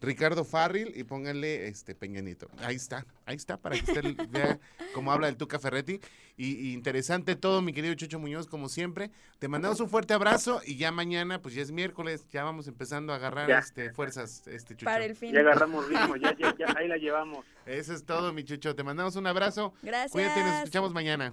Ricardo 0.00 0.44
Farril 0.44 0.92
y 0.94 1.04
pónganle 1.04 1.68
este 1.68 1.94
Peña 1.94 2.20
Nieto. 2.20 2.48
Ahí 2.58 2.76
está, 2.76 3.06
ahí 3.24 3.36
está, 3.36 3.56
para 3.56 3.76
que 3.76 3.90
usted 3.90 4.04
vea 4.30 4.58
cómo 4.94 5.10
habla 5.10 5.28
el 5.28 5.36
Tuca 5.36 5.58
Ferretti. 5.58 6.00
Y, 6.36 6.68
y 6.68 6.72
interesante 6.74 7.34
todo, 7.34 7.62
mi 7.62 7.72
querido 7.72 7.94
Chucho 7.94 8.18
Muñoz, 8.18 8.46
como 8.46 8.68
siempre. 8.68 9.10
Te 9.38 9.48
mandamos 9.48 9.80
un 9.80 9.88
fuerte 9.88 10.12
abrazo 10.12 10.60
y 10.66 10.76
ya 10.76 10.92
mañana, 10.92 11.40
pues 11.40 11.54
ya 11.54 11.62
es 11.62 11.72
miércoles, 11.72 12.26
ya 12.30 12.44
vamos 12.44 12.68
empezando 12.68 13.14
a 13.14 13.16
agarrar 13.16 13.48
Ya. 13.48 13.58
este, 13.58 13.90
fuerzas, 13.92 14.46
este 14.46 14.74
Chucho. 14.74 14.84
Para 14.84 15.06
el 15.06 15.16
fin. 15.16 15.32
Ya 15.32 15.40
agarramos 15.40 15.88
ritmo, 15.88 16.16
ya, 16.16 16.36
ya, 16.36 16.54
ya, 16.58 16.74
ahí 16.76 16.88
la 16.88 16.98
llevamos. 16.98 17.46
Eso 17.64 17.94
es 17.94 18.04
todo, 18.04 18.34
mi 18.34 18.44
Chucho. 18.44 18.74
Te 18.76 18.82
mandamos 18.82 19.16
un 19.16 19.26
abrazo. 19.26 19.72
Gracias. 19.82 20.12
Cuídate, 20.12 20.40
nos 20.42 20.54
escuchamos 20.56 20.92
mañana. 20.92 21.32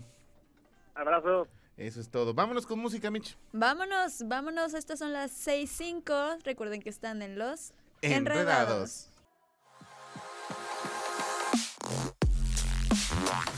Abrazo. 0.95 1.47
Eso 1.75 1.99
es 1.99 2.09
todo. 2.09 2.33
Vámonos 2.33 2.65
con 2.67 2.79
música, 2.79 3.09
Mitch. 3.11 3.35
Vámonos, 3.51 4.23
vámonos. 4.27 4.73
Estas 4.73 4.99
son 4.99 5.11
las 5.11 5.31
6.05. 5.47 6.43
Recuerden 6.43 6.81
que 6.81 6.89
están 6.89 7.21
en 7.23 7.37
los 7.37 7.73
Enredados. 8.03 9.07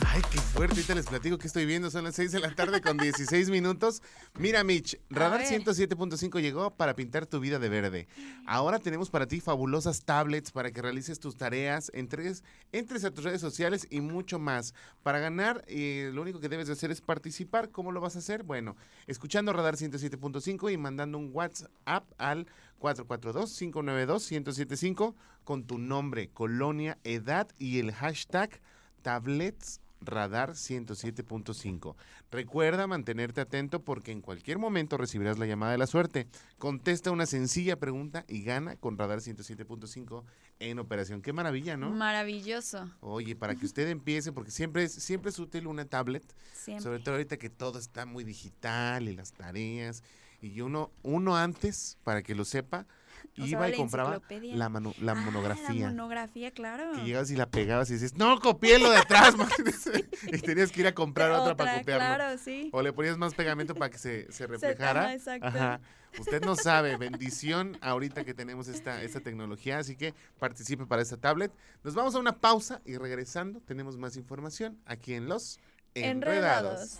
Ay, 0.07 0.21
qué 0.31 0.39
fuerte. 0.39 0.75
Ahorita 0.75 0.95
les 0.95 1.07
platico 1.07 1.37
que 1.37 1.47
estoy 1.47 1.65
viendo. 1.65 1.91
Son 1.91 2.05
las 2.05 2.15
6 2.15 2.31
de 2.31 2.39
la 2.39 2.55
tarde 2.55 2.79
con 2.81 2.97
16 2.97 3.49
minutos. 3.49 4.01
Mira, 4.39 4.63
Mitch, 4.63 4.97
Radar 5.09 5.41
ver. 5.41 5.61
107.5 5.61 6.39
llegó 6.39 6.71
para 6.71 6.95
pintar 6.95 7.25
tu 7.25 7.39
vida 7.39 7.57
de 7.59 7.67
verde. 7.67 8.07
Ahora 8.45 8.79
tenemos 8.79 9.09
para 9.09 9.27
ti 9.27 9.41
fabulosas 9.41 10.03
tablets 10.03 10.51
para 10.51 10.71
que 10.71 10.81
realices 10.81 11.19
tus 11.19 11.35
tareas, 11.35 11.91
entres, 11.93 12.45
entres 12.71 13.03
a 13.03 13.11
tus 13.11 13.25
redes 13.25 13.41
sociales 13.41 13.87
y 13.89 13.99
mucho 14.01 14.37
más. 14.39 14.73
Para 15.03 15.19
ganar, 15.19 15.65
eh, 15.67 16.11
lo 16.13 16.21
único 16.21 16.39
que 16.39 16.47
debes 16.49 16.67
de 16.67 16.73
hacer 16.73 16.91
es 16.91 17.01
participar. 17.01 17.71
¿Cómo 17.71 17.91
lo 17.91 17.99
vas 17.99 18.15
a 18.15 18.19
hacer? 18.19 18.43
Bueno, 18.43 18.77
escuchando 19.07 19.51
Radar 19.51 19.75
107.5 19.75 20.71
y 20.71 20.77
mandando 20.77 21.17
un 21.17 21.31
WhatsApp 21.33 22.05
al 22.17 22.47
442-592-1075 22.79 25.15
con 25.43 25.65
tu 25.65 25.77
nombre, 25.77 26.29
colonia, 26.29 26.97
edad 27.03 27.49
y 27.57 27.79
el 27.79 27.91
hashtag 27.91 28.61
tablets 29.05 29.81
radar 30.01 30.53
107.5. 30.53 31.95
Recuerda 32.31 32.87
mantenerte 32.87 33.39
atento 33.39 33.83
porque 33.83 34.11
en 34.11 34.21
cualquier 34.21 34.57
momento 34.57 34.97
recibirás 34.97 35.37
la 35.37 35.45
llamada 35.45 35.73
de 35.73 35.77
la 35.77 35.85
suerte. 35.85 36.27
Contesta 36.57 37.11
una 37.11 37.27
sencilla 37.27 37.77
pregunta 37.77 38.25
y 38.27 38.41
gana 38.41 38.77
con 38.77 38.97
radar 38.97 39.19
107.5 39.19 40.23
en 40.57 40.79
operación. 40.79 41.21
Qué 41.21 41.33
maravilla, 41.33 41.77
¿no? 41.77 41.91
Maravilloso. 41.91 42.89
Oye, 42.99 43.35
para 43.35 43.53
que 43.55 43.67
usted 43.67 43.87
empiece, 43.89 44.31
porque 44.31 44.49
siempre 44.49 44.85
es, 44.85 44.93
siempre 44.93 45.29
es 45.29 45.37
útil 45.37 45.67
una 45.67 45.85
tablet, 45.85 46.23
Siempre. 46.53 46.83
sobre 46.83 46.99
todo 46.99 47.13
ahorita 47.15 47.37
que 47.37 47.51
todo 47.51 47.77
está 47.77 48.07
muy 48.07 48.23
digital 48.23 49.07
y 49.07 49.15
las 49.15 49.33
tareas. 49.33 50.01
Y 50.41 50.61
uno, 50.61 50.91
uno 51.03 51.37
antes, 51.37 51.99
para 52.03 52.23
que 52.23 52.33
lo 52.33 52.43
sepa, 52.43 52.87
Iba 53.35 53.67
y 53.67 53.71
la 53.71 53.77
compraba 53.77 54.21
la, 54.29 54.69
la 55.01 55.11
Ah, 55.11 55.15
monografía. 55.15 55.85
La 55.85 55.89
monografía, 55.89 56.51
claro. 56.51 56.91
que 56.93 57.03
llegabas 57.03 57.31
y 57.31 57.35
la 57.35 57.49
pegabas 57.49 57.89
y 57.89 57.93
dices, 57.93 58.15
no, 58.15 58.39
copié 58.39 58.79
lo 58.79 58.89
de 58.89 58.97
atrás. 58.97 59.35
man". 59.37 59.49
y 60.31 60.37
tenías 60.39 60.71
que 60.71 60.81
ir 60.81 60.87
a 60.87 60.93
comprar 60.93 61.31
otra, 61.31 61.55
para 61.55 61.79
copiarlo. 61.79 62.15
Claro, 62.15 62.37
sí. 62.37 62.69
O 62.71 62.81
le 62.81 62.93
ponías 62.93 63.17
más 63.17 63.33
pegamento 63.33 63.75
para 63.75 63.89
que 63.89 63.97
se, 63.97 64.31
se 64.31 64.47
reflejara. 64.47 65.01
ajá, 65.01 65.13
exacto. 65.13 65.47
Ajá. 65.47 65.81
Usted 66.17 66.41
no 66.45 66.55
sabe, 66.55 66.95
bendición 66.95 67.77
ahorita 67.81 68.23
que 68.23 68.33
tenemos 68.33 68.69
esta, 68.69 69.03
esta 69.03 69.19
tecnología, 69.19 69.79
así 69.79 69.97
que 69.97 70.13
participe 70.39 70.85
para 70.85 71.01
esta 71.01 71.17
tablet. 71.17 71.51
Nos 71.83 71.93
vamos 71.93 72.15
a 72.15 72.19
una 72.19 72.39
pausa 72.39 72.79
y 72.85 72.95
regresando 72.95 73.59
tenemos 73.59 73.97
más 73.97 74.15
información 74.15 74.79
aquí 74.85 75.13
en 75.13 75.27
Los 75.27 75.59
Enredados. 75.93 76.99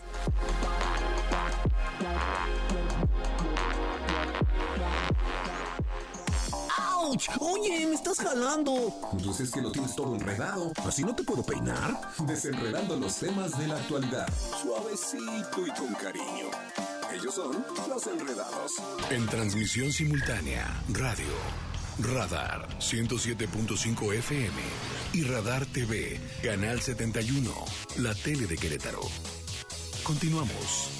¡Auch! 7.16 7.40
Oye, 7.40 7.86
me 7.86 7.94
estás 7.94 8.18
jalando. 8.18 8.92
Pues 9.24 9.40
es 9.40 9.50
que 9.50 9.60
lo 9.60 9.72
tienes 9.72 9.94
todo 9.94 10.14
enredado. 10.14 10.72
¿Así 10.84 11.02
no 11.02 11.14
te 11.14 11.22
puedo 11.22 11.42
peinar? 11.42 11.98
Desenredando 12.26 12.96
los 12.96 13.16
temas 13.16 13.58
de 13.58 13.68
la 13.68 13.76
actualidad. 13.76 14.28
Suavecito 14.62 15.66
y 15.66 15.70
con 15.78 15.94
cariño. 15.94 16.50
Ellos 17.14 17.34
son 17.34 17.64
los 17.88 18.06
enredados. 18.06 18.72
En 19.10 19.26
transmisión 19.26 19.92
simultánea, 19.92 20.82
radio, 20.90 21.26
Radar 22.00 22.68
107.5 22.78 24.14
FM 24.14 24.60
y 25.14 25.22
Radar 25.22 25.64
TV, 25.66 26.20
Canal 26.42 26.80
71, 26.80 27.50
la 27.98 28.14
tele 28.14 28.46
de 28.46 28.56
Querétaro. 28.58 29.00
Continuamos. 30.02 30.95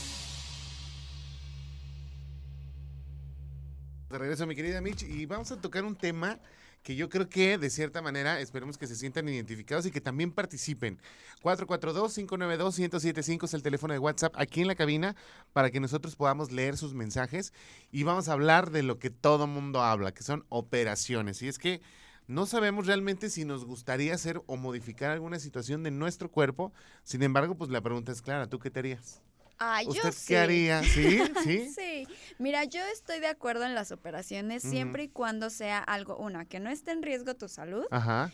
De 4.16 4.20
regreso, 4.20 4.46
mi 4.46 4.56
querida 4.56 4.80
Mitch, 4.80 5.02
y 5.02 5.26
vamos 5.26 5.52
a 5.52 5.60
tocar 5.60 5.84
un 5.84 5.94
tema 5.94 6.40
que 6.82 6.96
yo 6.96 7.10
creo 7.10 7.28
que 7.28 7.58
de 7.58 7.68
cierta 7.68 8.00
manera 8.00 8.40
esperemos 8.40 8.78
que 8.78 8.86
se 8.86 8.96
sientan 8.96 9.28
identificados 9.28 9.84
y 9.84 9.90
que 9.90 10.00
también 10.00 10.32
participen. 10.32 10.98
442-592-1075 11.42 13.44
es 13.44 13.52
el 13.52 13.62
teléfono 13.62 13.92
de 13.92 13.98
WhatsApp 13.98 14.32
aquí 14.38 14.62
en 14.62 14.68
la 14.68 14.74
cabina 14.74 15.14
para 15.52 15.70
que 15.70 15.80
nosotros 15.80 16.16
podamos 16.16 16.50
leer 16.50 16.78
sus 16.78 16.94
mensajes 16.94 17.52
y 17.92 18.04
vamos 18.04 18.30
a 18.30 18.32
hablar 18.32 18.70
de 18.70 18.82
lo 18.82 18.98
que 18.98 19.10
todo 19.10 19.46
mundo 19.46 19.82
habla, 19.82 20.14
que 20.14 20.22
son 20.22 20.46
operaciones. 20.48 21.42
Y 21.42 21.48
es 21.48 21.58
que 21.58 21.82
no 22.26 22.46
sabemos 22.46 22.86
realmente 22.86 23.28
si 23.28 23.44
nos 23.44 23.66
gustaría 23.66 24.14
hacer 24.14 24.40
o 24.46 24.56
modificar 24.56 25.10
alguna 25.10 25.40
situación 25.40 25.82
de 25.82 25.90
nuestro 25.90 26.30
cuerpo. 26.30 26.72
Sin 27.02 27.22
embargo, 27.22 27.54
pues 27.54 27.68
la 27.68 27.82
pregunta 27.82 28.12
es 28.12 28.22
clara, 28.22 28.48
¿tú 28.48 28.60
qué 28.60 28.70
te 28.70 28.78
harías? 28.78 29.20
Ah, 29.58 29.82
yo 29.82 29.90
¿Usted 29.90 30.12
sí. 30.12 30.24
qué 30.28 30.38
haría? 30.38 30.82
¿Sí? 30.82 31.20
¿Sí? 31.44 31.70
Sí, 31.74 32.06
mira, 32.38 32.64
yo 32.64 32.80
estoy 32.92 33.20
de 33.20 33.28
acuerdo 33.28 33.64
en 33.64 33.74
las 33.74 33.92
operaciones 33.92 34.62
siempre 34.62 35.04
y 35.04 35.08
cuando 35.08 35.50
sea 35.50 35.78
algo, 35.78 36.16
una, 36.16 36.44
que 36.44 36.60
no 36.60 36.70
esté 36.70 36.92
en 36.92 37.02
riesgo 37.02 37.34
tu 37.34 37.48
salud 37.48 37.84
Ajá. 37.90 38.32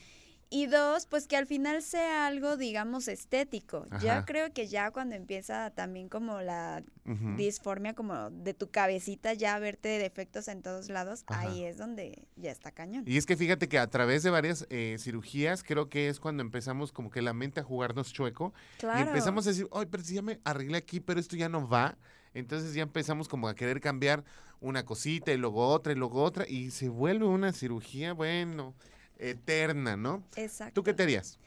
Y 0.52 0.66
dos, 0.66 1.06
pues 1.06 1.26
que 1.26 1.36
al 1.36 1.46
final 1.46 1.82
sea 1.82 2.26
algo, 2.26 2.56
digamos, 2.58 3.08
estético. 3.08 3.86
Ajá. 3.90 4.04
Ya 4.04 4.24
creo 4.26 4.52
que 4.52 4.66
ya 4.68 4.90
cuando 4.90 5.14
empieza 5.16 5.70
también 5.70 6.08
como 6.10 6.40
la 6.42 6.82
disformia 7.36 7.94
como 7.94 8.30
de 8.30 8.52
tu 8.54 8.70
cabecita, 8.70 9.32
ya 9.32 9.58
verte 9.58 9.88
defectos 9.88 10.48
en 10.48 10.62
todos 10.62 10.88
lados, 10.88 11.24
Ajá. 11.26 11.40
ahí 11.40 11.64
es 11.64 11.78
donde 11.78 12.26
ya 12.36 12.50
está 12.50 12.70
cañón. 12.70 13.04
Y 13.06 13.16
es 13.16 13.26
que 13.26 13.36
fíjate 13.36 13.68
que 13.68 13.78
a 13.78 13.88
través 13.88 14.22
de 14.22 14.30
varias 14.30 14.66
eh, 14.70 14.96
cirugías 14.98 15.62
creo 15.62 15.88
que 15.88 16.08
es 16.08 16.20
cuando 16.20 16.42
empezamos 16.42 16.92
como 16.92 17.10
que 17.10 17.22
la 17.22 17.32
mente 17.32 17.60
a 17.60 17.64
jugarnos 17.64 18.12
chueco 18.12 18.52
Claro. 18.78 19.00
y 19.00 19.02
empezamos 19.08 19.46
a 19.46 19.50
decir, 19.50 19.66
ay, 19.72 19.86
pero 19.90 20.02
si 20.04 20.14
ya 20.14 20.22
me 20.22 20.38
arreglé 20.44 20.76
aquí, 20.76 21.00
pero 21.00 21.18
esto 21.18 21.34
ya 21.36 21.48
no 21.48 21.66
va. 21.68 21.96
Entonces 22.34 22.74
ya 22.74 22.82
empezamos 22.82 23.28
como 23.28 23.48
a 23.48 23.54
querer 23.54 23.80
cambiar 23.80 24.24
una 24.60 24.84
cosita 24.84 25.32
y 25.32 25.36
luego 25.38 25.66
otra 25.68 25.92
y 25.92 25.96
luego 25.96 26.22
otra 26.22 26.46
y 26.48 26.70
se 26.70 26.88
vuelve 26.88 27.24
una 27.26 27.52
cirugía, 27.52 28.12
bueno, 28.12 28.74
eterna, 29.30 29.96
¿no? 29.96 30.22
Exacto. 30.37 30.74
¿Tú 30.74 30.82
qué 30.82 30.94
te 30.94 31.02
harías? 31.04 31.38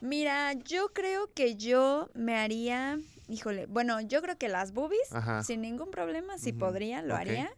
Mira, 0.00 0.52
yo 0.52 0.92
creo 0.92 1.32
que 1.32 1.56
yo 1.56 2.10
me 2.14 2.36
haría, 2.36 2.98
híjole, 3.28 3.66
bueno, 3.66 4.00
yo 4.02 4.20
creo 4.22 4.36
que 4.36 4.48
las 4.48 4.72
boobies, 4.72 5.12
Ajá. 5.12 5.42
sin 5.42 5.62
ningún 5.62 5.90
problema, 5.90 6.36
si 6.38 6.52
podría, 6.52 7.00
lo 7.02 7.14
haría. 7.16 7.50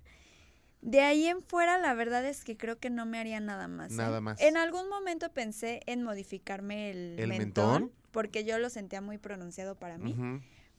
De 0.82 1.00
ahí 1.00 1.26
en 1.26 1.42
fuera, 1.42 1.78
la 1.78 1.94
verdad 1.94 2.24
es 2.24 2.44
que 2.44 2.56
creo 2.56 2.78
que 2.78 2.90
no 2.90 3.06
me 3.06 3.18
haría 3.18 3.40
nada 3.40 3.66
más. 3.66 3.90
¿eh? 3.92 3.96
Nada 3.96 4.20
más. 4.20 4.40
En 4.40 4.56
algún 4.56 4.88
momento 4.88 5.32
pensé 5.32 5.80
en 5.86 6.04
modificarme 6.04 6.90
el, 6.90 7.18
¿El 7.18 7.28
mentón, 7.30 7.82
mentón? 7.82 7.92
porque 8.12 8.44
yo 8.44 8.58
lo 8.58 8.70
sentía 8.70 9.00
muy 9.00 9.18
pronunciado 9.18 9.74
para 9.74 9.98
mí. 9.98 10.14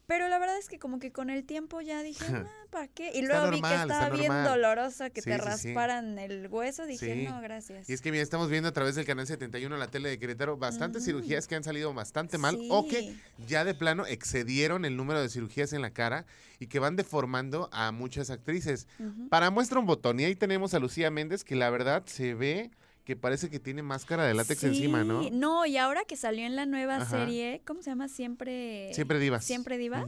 Pero 0.07 0.29
la 0.29 0.39
verdad 0.39 0.57
es 0.57 0.69
que 0.69 0.79
como 0.79 0.99
que 0.99 1.11
con 1.11 1.29
el 1.29 1.43
tiempo 1.43 1.81
ya 1.81 2.01
dije, 2.01 2.23
"Ah, 2.33 2.45
¿para 2.69 2.87
qué? 2.87 3.11
Y 3.13 3.23
luego 3.23 3.51
vi 3.51 3.61
que 3.61 3.75
estaba 3.75 4.09
bien 4.09 4.29
normal. 4.29 4.45
doloroso 4.45 5.03
que 5.13 5.21
Sí, 5.21 5.29
te 5.29 5.35
sí, 5.35 5.41
sí. 5.41 5.45
rasparan 5.73 6.17
el 6.17 6.47
hueso, 6.47 6.85
dije, 6.85 7.27
no, 7.29 7.41
gracias. 7.41 7.89
Y 7.89 7.93
es 7.93 7.99
que 8.01 8.11
mira, 8.11 8.23
estamos 8.23 8.49
viendo 8.49 8.69
a 8.69 8.71
través 8.71 8.95
del 8.95 9.05
canal 9.05 9.27
71, 9.27 9.75
la 9.75 9.87
tele 9.89 10.07
de 10.07 10.17
Querétaro, 10.17 10.55
bastantes 10.55 11.03
cirugías 11.03 11.45
que 11.47 11.55
han 11.55 11.63
salido 11.65 11.93
bastante 11.93 12.37
mal 12.37 12.57
o 12.69 12.87
que 12.87 13.15
ya 13.47 13.65
de 13.65 13.73
plano 13.75 14.05
excedieron 14.05 14.85
el 14.85 14.95
número 14.95 15.21
de 15.21 15.27
cirugías 15.27 15.73
en 15.73 15.81
la 15.81 15.89
cara 15.91 16.25
y 16.59 16.67
que 16.67 16.79
van 16.79 16.95
deformando 16.95 17.69
a 17.73 17.91
muchas 17.91 18.29
actrices. 18.29 18.87
Para 19.29 19.49
muestra 19.51 19.77
un 19.77 19.85
botón, 19.87 20.21
y 20.21 20.23
ahí 20.23 20.35
tenemos 20.35 20.73
a 20.73 20.79
Lucía 20.79 21.11
Méndez, 21.11 21.43
que 21.43 21.57
la 21.57 21.69
verdad 21.69 22.03
se 22.05 22.33
ve 22.33 22.71
que 23.07 23.15
parece 23.15 23.49
que 23.49 23.57
tiene 23.57 23.81
máscara 23.83 24.25
de 24.25 24.33
látex 24.33 24.65
encima, 24.65 25.05
¿no? 25.05 25.21
No, 25.31 25.65
y 25.65 25.77
ahora 25.77 26.03
que 26.03 26.17
salió 26.17 26.45
en 26.45 26.57
la 26.57 26.65
nueva 26.65 26.97
Ajá. 26.97 27.05
serie, 27.05 27.61
¿cómo 27.65 27.81
se 27.81 27.89
llama? 27.89 28.09
Siempre... 28.09 28.93
Siempre 28.93 29.17
divas. 29.17 29.45
Siempre 29.45 29.77
divas. 29.77 30.03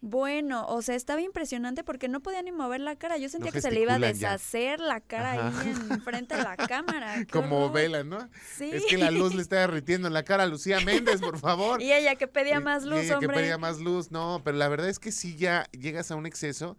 Bueno, 0.00 0.64
o 0.68 0.80
sea, 0.80 0.94
estaba 0.94 1.20
impresionante 1.20 1.82
porque 1.82 2.06
no 2.06 2.20
podía 2.20 2.40
ni 2.42 2.52
mover 2.52 2.78
la 2.80 2.94
cara. 2.94 3.18
Yo 3.18 3.28
sentía 3.28 3.50
No 3.50 3.54
que 3.54 3.60
se 3.60 3.72
le 3.72 3.80
iba 3.80 3.94
a 3.94 3.98
ya. 3.98 4.06
deshacer 4.06 4.78
la 4.78 5.00
cara 5.00 5.48
Ajá. 5.48 5.60
ahí 5.62 5.68
en 5.90 6.00
frente 6.02 6.36
de 6.36 6.44
la 6.44 6.56
cámara. 6.68 7.26
Como 7.32 7.70
vela, 7.72 8.04
¿no? 8.04 8.28
Sí. 8.56 8.70
Es 8.72 8.84
que 8.86 8.98
la 8.98 9.10
luz 9.10 9.34
le 9.34 9.42
está 9.42 9.56
derritiendo 9.56 10.06
en 10.06 10.14
la 10.14 10.22
cara 10.22 10.44
a 10.44 10.46
Lucía 10.46 10.78
Méndez, 10.78 11.20
por 11.20 11.40
favor. 11.40 11.82
Y 11.88 11.92
ella 11.92 12.14
que 12.14 12.28
pedía 12.28 12.58
Y- 12.58 12.62
más 12.62 12.84
y 12.84 12.90
luz, 12.90 13.00
ella 13.00 13.14
hombre. 13.18 13.34
que 13.34 13.40
pedía 13.40 13.58
más 13.58 13.80
luz, 13.80 14.12
no, 14.12 14.40
pero 14.44 14.56
la 14.56 14.68
verdad 14.68 14.88
es 14.88 15.00
que 15.00 15.10
sí 15.10 15.34
ya 15.34 15.66
llegas 15.72 16.12
a 16.12 16.14
un 16.14 16.26
exceso 16.26 16.76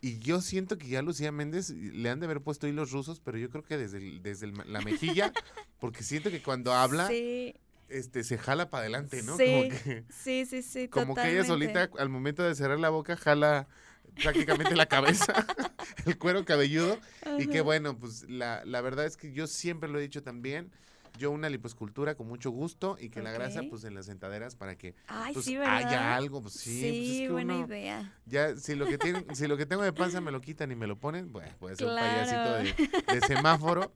y 0.00 0.18
yo 0.18 0.40
siento 0.40 0.78
que 0.78 0.88
ya 0.88 1.02
Lucía 1.02 1.32
Méndez 1.32 1.70
le 1.70 2.08
han 2.10 2.20
de 2.20 2.26
haber 2.26 2.40
puesto 2.40 2.66
hilos 2.68 2.92
rusos, 2.92 3.20
pero 3.20 3.38
yo 3.38 3.50
creo 3.50 3.64
que 3.64 3.76
desde, 3.76 3.98
el- 3.98 4.22
desde 4.22 4.46
el- 4.46 4.54
la 4.66 4.80
mejilla, 4.80 5.32
porque 5.80 6.02
siento 6.02 6.30
que 6.30 6.42
cuando 6.42 6.72
habla, 6.72 7.08
Sí, 7.08 7.54
este, 7.88 8.22
se 8.24 8.38
jala 8.38 8.70
para 8.70 8.82
adelante, 8.82 9.22
¿no? 9.22 9.36
sí, 9.36 9.44
Como 9.44 9.62
que, 9.68 10.04
sí, 10.10 10.46
sí, 10.46 10.62
sí, 10.62 10.88
como 10.88 11.14
que 11.14 11.30
ella 11.32 11.44
solita 11.44 11.90
al 11.98 12.08
momento 12.08 12.42
de 12.42 12.54
cerrar 12.54 12.78
la 12.78 12.90
boca 12.90 13.16
jala 13.16 13.66
prácticamente 14.22 14.74
la 14.76 14.86
cabeza, 14.86 15.46
el 16.06 16.18
cuero 16.18 16.44
cabelludo. 16.44 16.98
Y 17.38 17.46
que 17.46 17.60
bueno, 17.60 17.96
pues 17.98 18.28
la, 18.28 18.64
la 18.64 18.80
verdad 18.80 19.06
es 19.06 19.16
que 19.16 19.32
yo 19.32 19.46
siempre 19.46 19.88
lo 19.88 19.98
he 19.98 20.02
dicho 20.02 20.22
también. 20.22 20.70
Yo 21.16 21.30
una 21.30 21.48
liposcultura 21.48 22.14
con 22.14 22.26
mucho 22.28 22.50
gusto 22.50 22.96
y 23.00 23.08
que 23.10 23.22
la 23.22 23.30
grasa 23.32 23.62
pues 23.68 23.84
en 23.84 23.94
las 23.94 24.06
sentaderas 24.06 24.56
para 24.56 24.76
que 24.76 24.94
Ay, 25.06 25.32
pues, 25.32 25.44
sí, 25.46 25.56
haya 25.56 26.14
algo, 26.16 26.42
pues 26.42 26.54
sí, 26.54 26.80
pues, 26.96 27.08
es 27.10 27.20
que 27.26 27.32
buena 27.32 27.56
uno- 27.56 27.66
idea. 27.66 28.14
ya 28.26 28.56
si 28.56 28.74
lo 28.74 28.86
que 28.86 28.98
tienen, 28.98 29.34
si 29.34 29.46
lo 29.46 29.56
que 29.56 29.66
tengo 29.66 29.82
de 29.82 29.92
panza 29.92 30.20
me 30.20 30.30
lo 30.32 30.40
quitan 30.40 30.70
y 30.72 30.76
me 30.76 30.86
lo 30.86 30.96
ponen, 30.98 31.32
bueno, 31.32 31.50
puede 31.58 31.76
ser 31.76 31.86
Claro. 31.88 32.06
un 32.06 32.12
payasito 32.12 32.52
de, 32.54 33.20
de 33.20 33.26
semáforo 33.26 33.92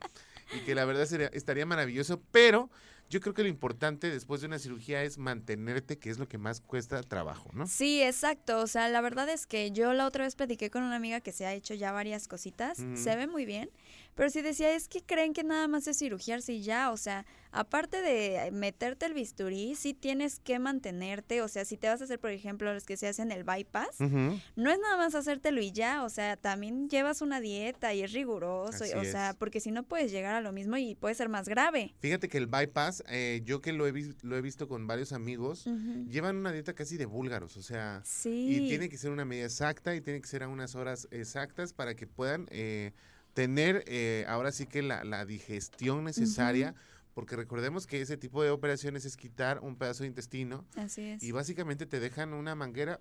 y 0.55 0.59
que 0.65 0.75
la 0.75 0.85
verdad 0.85 1.05
sería, 1.05 1.27
estaría 1.27 1.65
maravilloso, 1.65 2.21
pero 2.31 2.69
Yo 3.09 3.19
creo 3.19 3.33
que 3.35 3.43
lo 3.43 3.49
importante 3.49 4.09
después 4.09 4.41
de 4.41 4.47
una 4.47 4.57
cirugía 4.57 5.03
es 5.03 5.19
mantenerte, 5.19 5.99
que 5.99 6.09
es 6.09 6.17
lo 6.17 6.27
que 6.27 6.39
más 6.39 6.61
cuesta 6.61 7.03
trabajo, 7.03 7.49
¿no? 7.53 7.67
Sí, 7.67 8.01
exacto. 8.01 8.59
O 8.59 8.65
sea, 8.65 8.87
la 8.89 9.01
verdad 9.01 9.29
es 9.29 9.45
que 9.45 9.69
yo 9.71 9.93
la 9.93 10.07
otra 10.07 10.23
vez 10.23 10.35
platiqué 10.35 10.71
con 10.71 10.81
una 10.83 10.95
amiga 10.95 11.19
que 11.21 11.31
se 11.31 11.45
ha 11.45 11.53
hecho 11.53 11.75
ya 11.75 11.91
varias 11.91 12.27
cositas. 12.27 12.77
Se 12.95 13.15
ve 13.15 13.27
muy 13.27 13.45
bien. 13.45 13.69
Pero 14.15 14.29
sí 14.29 14.41
decía, 14.41 14.73
es 14.75 14.87
que 14.87 15.01
creen 15.01 15.33
que 15.33 15.43
nada 15.43 15.67
más 15.67 15.87
es 15.87 15.97
cirugiarse 15.99 16.53
y 16.53 16.61
ya. 16.63 16.91
O 16.91 16.97
sea, 16.97 17.25
aparte 17.51 18.01
de 18.01 18.51
meterte 18.51 19.05
el 19.05 19.13
bisturí, 19.13 19.75
sí 19.75 19.93
tienes 19.93 20.39
que 20.39 20.59
mantenerte. 20.59 21.41
O 21.41 21.47
sea, 21.47 21.65
si 21.65 21.77
te 21.77 21.87
vas 21.87 22.01
a 22.01 22.03
hacer, 22.03 22.19
por 22.19 22.29
ejemplo, 22.31 22.73
los 22.73 22.85
que 22.85 22.97
se 22.97 23.07
hacen 23.07 23.31
el 23.31 23.43
bypass, 23.43 23.99
no 23.99 24.71
es 24.71 24.79
nada 24.79 24.97
más 24.97 25.15
hacértelo 25.15 25.61
y 25.61 25.71
ya. 25.71 26.03
O 26.03 26.09
sea, 26.09 26.37
también 26.37 26.89
llevas 26.89 27.21
una 27.21 27.39
dieta 27.39 27.93
y 27.93 28.01
es 28.03 28.11
riguroso. 28.13 28.85
y- 28.85 28.91
o 28.93 29.03
sea, 29.03 29.35
porque 29.37 29.59
si 29.59 29.71
no 29.71 29.83
puedes 29.83 30.11
llegar 30.11 30.35
a 30.35 30.41
lo 30.41 30.51
mismo 30.51 30.77
y 30.77 30.95
puede 30.95 31.15
ser 31.15 31.29
más 31.29 31.47
grave. 31.47 31.93
Fíjate 31.99 32.29
que 32.29 32.37
el 32.37 32.47
bypass, 32.47 33.03
eh, 33.09 33.41
yo 33.45 33.61
que 33.61 33.73
lo 33.73 33.87
he, 33.87 33.93
lo 34.21 34.37
he 34.37 34.41
visto 34.41 34.67
con 34.67 34.87
varios 34.87 35.11
amigos, 35.13 35.65
llevan 36.09 36.37
una 36.37 36.51
dieta 36.51 36.73
casi 36.73 36.97
de 36.97 37.05
búlgaros, 37.05 37.57
o 37.57 37.61
sea, 37.63 38.01
Sí. 38.05 38.57
y 38.63 38.67
tiene 38.69 38.89
que 38.89 38.97
ser 38.97 39.11
una 39.11 39.25
medida 39.25 39.45
exacta 39.45 39.95
y 39.95 40.01
tiene 40.01 40.21
que 40.21 40.27
ser 40.27 40.43
a 40.43 40.47
unas 40.47 40.75
horas 40.75 41.07
exactas 41.11 41.73
para 41.73 41.95
que 41.95 42.07
puedan 42.07 42.47
eh, 42.51 42.91
tener 43.33 43.83
eh, 43.87 44.25
ahora 44.27 44.51
sí 44.51 44.65
que 44.65 44.81
la, 44.81 45.03
la 45.03 45.25
digestión 45.25 46.03
necesaria, 46.03 46.75
porque 47.13 47.35
recordemos 47.35 47.85
que 47.85 48.01
ese 48.01 48.17
tipo 48.17 48.41
de 48.43 48.49
operaciones 48.49 49.05
es 49.05 49.17
quitar 49.17 49.59
un 49.59 49.75
pedazo 49.75 50.03
de 50.03 50.07
intestino 50.07 50.65
Así 50.75 51.01
es. 51.01 51.21
y 51.23 51.31
básicamente 51.31 51.85
te 51.85 51.99
dejan 51.99 52.33
una 52.33 52.55
manguera 52.55 52.99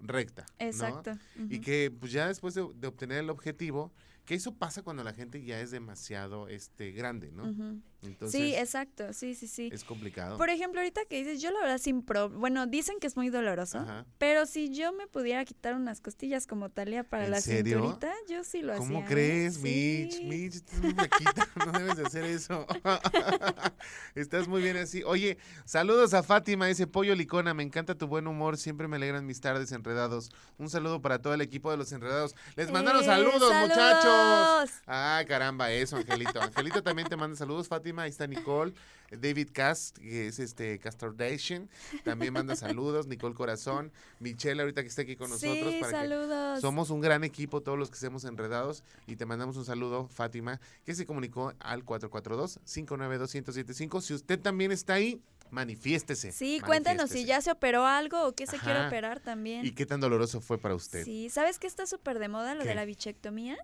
recta. 0.00 0.46
¿no? 0.60 0.66
Exacto. 0.66 1.18
Y 1.48 1.60
que 1.60 1.90
pues 1.90 2.12
ya 2.12 2.28
después 2.28 2.54
de, 2.54 2.66
de 2.74 2.86
obtener 2.86 3.18
el 3.18 3.30
objetivo, 3.30 3.92
que 4.24 4.34
eso 4.34 4.54
pasa 4.54 4.82
cuando 4.82 5.02
la 5.04 5.14
gente 5.14 5.42
ya 5.42 5.60
es 5.60 5.70
demasiado 5.70 6.48
este 6.48 6.92
grande, 6.92 7.32
¿no? 7.32 7.44
Ujú. 7.50 7.80
Entonces 8.02 8.40
sí, 8.40 8.54
exacto, 8.54 9.12
sí, 9.12 9.34
sí, 9.34 9.48
sí. 9.48 9.70
es 9.72 9.82
complicado. 9.82 10.38
Por 10.38 10.50
ejemplo, 10.50 10.80
ahorita 10.80 11.00
que 11.06 11.18
dices, 11.18 11.42
yo 11.42 11.50
la 11.50 11.60
verdad 11.60 11.78
sin 11.78 12.02
pro, 12.02 12.30
bueno, 12.30 12.66
dicen 12.66 12.96
que 13.00 13.08
es 13.08 13.16
muy 13.16 13.28
doloroso, 13.28 13.78
Ajá. 13.78 14.06
pero 14.18 14.46
si 14.46 14.70
yo 14.72 14.92
me 14.92 15.08
pudiera 15.08 15.44
quitar 15.44 15.74
unas 15.74 16.00
costillas 16.00 16.46
como 16.46 16.70
Talía 16.70 17.02
para 17.02 17.24
¿En 17.24 17.32
la 17.32 17.40
serio? 17.40 17.80
cinturita, 17.80 18.12
yo 18.28 18.44
sí 18.44 18.62
lo 18.62 18.72
hacía. 18.72 18.86
¿Cómo 18.86 19.00
¿eh? 19.00 19.04
crees, 19.08 19.58
Mitch? 19.58 20.12
Sí. 20.12 20.24
Mitch, 20.24 20.54
estás 20.54 20.80
muy 20.80 20.94
flaquita, 20.94 21.48
no 21.66 21.72
debes 21.72 21.96
de 21.96 22.06
hacer 22.06 22.24
eso. 22.24 22.66
estás 24.14 24.46
muy 24.46 24.62
bien 24.62 24.76
así. 24.76 25.02
Oye, 25.04 25.38
saludos 25.64 26.14
a 26.14 26.22
Fátima, 26.22 26.70
ese 26.70 26.86
pollo 26.86 27.14
licona, 27.16 27.52
me 27.52 27.64
encanta 27.64 27.96
tu 27.96 28.06
buen 28.06 28.26
humor, 28.28 28.56
siempre 28.58 28.86
me 28.86 28.96
alegran 28.96 29.26
mis 29.26 29.40
tardes 29.40 29.72
enredados. 29.72 30.30
Un 30.56 30.70
saludo 30.70 31.02
para 31.02 31.20
todo 31.20 31.34
el 31.34 31.40
equipo 31.40 31.70
de 31.70 31.76
los 31.76 31.90
enredados. 31.92 32.34
Les 32.54 32.70
mandaron 32.70 33.02
¡Eh, 33.02 33.06
saludos, 33.06 33.52
muchachos. 33.60 34.02
saludos! 34.04 34.70
Ah, 34.86 35.22
caramba, 35.26 35.72
eso, 35.72 35.96
Angelito. 35.96 36.40
Angelito 36.40 36.82
también 36.82 37.08
te 37.08 37.16
manda 37.16 37.36
saludos, 37.36 37.66
Fátima, 37.66 37.87
ahí 37.98 38.10
está 38.10 38.26
Nicole. 38.26 38.74
David 39.10 39.48
Cast, 39.54 39.96
que 39.96 40.26
es 40.26 40.38
este 40.38 40.78
Castordation, 40.78 41.66
también 42.04 42.30
manda 42.34 42.54
saludos, 42.56 43.06
Nicole 43.06 43.34
Corazón, 43.34 43.90
Michelle 44.20 44.60
ahorita 44.60 44.82
que 44.82 44.88
está 44.88 45.00
aquí 45.00 45.16
con 45.16 45.30
nosotros 45.30 45.72
Sí, 45.72 45.80
para 45.80 45.92
que 45.92 45.98
saludos. 46.10 46.60
somos 46.60 46.90
un 46.90 47.00
gran 47.00 47.24
equipo, 47.24 47.62
todos 47.62 47.78
los 47.78 47.88
que 47.88 47.94
estemos 47.94 48.24
enredados. 48.24 48.84
Y 49.06 49.16
te 49.16 49.24
mandamos 49.24 49.56
un 49.56 49.64
saludo, 49.64 50.08
Fátima, 50.08 50.60
que 50.84 50.94
se 50.94 51.06
comunicó 51.06 51.54
al 51.58 51.86
442-592-1075. 51.86 54.00
Si 54.02 54.14
usted 54.14 54.38
también 54.38 54.72
está 54.72 54.94
ahí, 54.94 55.20
manifiéstese. 55.50 56.32
Sí, 56.32 56.60
cuéntanos 56.60 57.08
si 57.10 57.24
ya 57.24 57.40
se 57.40 57.50
operó 57.50 57.86
algo 57.86 58.26
o 58.26 58.34
qué 58.34 58.46
se 58.46 58.58
quiere 58.58 58.86
operar 58.86 59.20
también. 59.20 59.64
¿Y 59.64 59.70
qué 59.72 59.86
tan 59.86 60.00
doloroso 60.00 60.40
fue 60.42 60.58
para 60.58 60.74
usted? 60.74 61.04
Sí, 61.04 61.28
Sí, 61.28 61.30
¿sabes 61.30 61.58
que 61.58 61.66
está 61.66 61.86
súper 61.86 62.18
de 62.18 62.28
moda 62.28 62.54
lo 62.54 62.62
¿Qué? 62.62 62.68
de 62.68 62.74
la 62.74 62.84
bichectomía? 62.84 63.56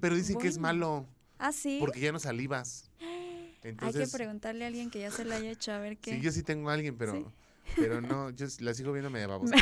pero 0.00 0.14
dicen 0.14 0.38
que 0.38 0.48
es 0.48 0.58
malo, 0.58 1.06
Ah, 1.38 1.52
sí. 1.52 1.78
porque 1.80 2.00
ya 2.00 2.12
no 2.12 2.18
salivas. 2.18 2.90
Hay 3.62 3.92
que 3.92 4.06
preguntarle 4.06 4.64
a 4.64 4.68
alguien 4.68 4.90
que 4.90 5.00
ya 5.00 5.10
se 5.10 5.24
la 5.24 5.36
haya 5.36 5.50
hecho 5.50 5.72
a 5.72 5.78
ver 5.78 5.98
qué. 5.98 6.12
sí, 6.12 6.20
yo 6.20 6.32
sí 6.32 6.42
tengo 6.42 6.70
a 6.70 6.74
alguien, 6.74 6.96
pero... 6.96 7.12
Sí. 7.12 7.26
Pero 7.76 8.00
no, 8.00 8.30
yo 8.30 8.46
la 8.60 8.74
sigo 8.74 8.92
viendo 8.92 9.10
media 9.10 9.26
babosa. 9.28 9.54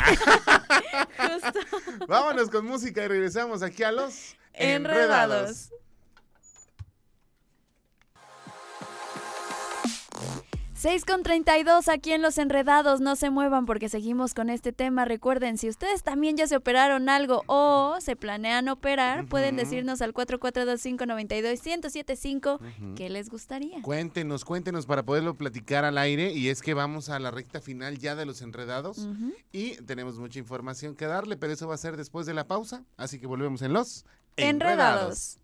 Justo. 1.17 1.59
Vámonos 2.07 2.49
con 2.49 2.65
música 2.65 3.03
y 3.03 3.07
regresamos 3.07 3.61
aquí 3.61 3.83
a 3.83 3.91
los 3.91 4.35
Enredados. 4.53 5.71
6 10.79 11.03
con 11.03 11.23
32 11.23 11.89
aquí 11.89 12.13
en 12.13 12.21
Los 12.21 12.37
Enredados, 12.37 13.01
no 13.01 13.17
se 13.17 13.29
muevan 13.29 13.65
porque 13.65 13.89
seguimos 13.89 14.33
con 14.33 14.49
este 14.49 14.71
tema. 14.71 15.03
Recuerden, 15.03 15.57
si 15.57 15.67
ustedes 15.67 16.03
también 16.03 16.37
ya 16.37 16.47
se 16.47 16.55
operaron 16.55 17.09
algo 17.09 17.43
o 17.47 17.97
se 17.99 18.15
planean 18.15 18.69
operar, 18.69 19.25
pueden 19.25 19.57
decirnos 19.57 20.01
al 20.01 20.13
442-592-1075 20.13 22.61
Ujú. 22.61 22.95
qué 22.95 23.09
les 23.09 23.29
gustaría. 23.29 23.81
Cuéntenos, 23.81 24.45
cuéntenos 24.45 24.85
para 24.85 25.03
poderlo 25.03 25.35
platicar 25.35 25.83
al 25.83 25.97
aire. 25.97 26.31
Y 26.31 26.47
es 26.47 26.61
que 26.61 26.73
vamos 26.73 27.09
a 27.09 27.19
la 27.19 27.29
recta 27.29 27.59
final 27.59 27.97
ya 27.97 28.15
de 28.15 28.25
los 28.25 28.41
enredados. 28.41 29.05
Y 29.51 29.71
tenemos 29.81 30.17
mucha 30.17 30.39
información 30.39 30.95
que 30.95 31.07
darle, 31.07 31.35
pero 31.35 31.51
eso 31.51 31.67
va 31.67 31.75
a 31.75 31.77
ser 31.77 31.97
después 31.97 32.25
de 32.25 32.33
la 32.33 32.47
pausa. 32.47 32.85
Así 32.95 33.19
que 33.19 33.27
volvemos 33.27 33.61
en 33.63 33.73
los 33.73 34.05
Enredados. 34.37 35.39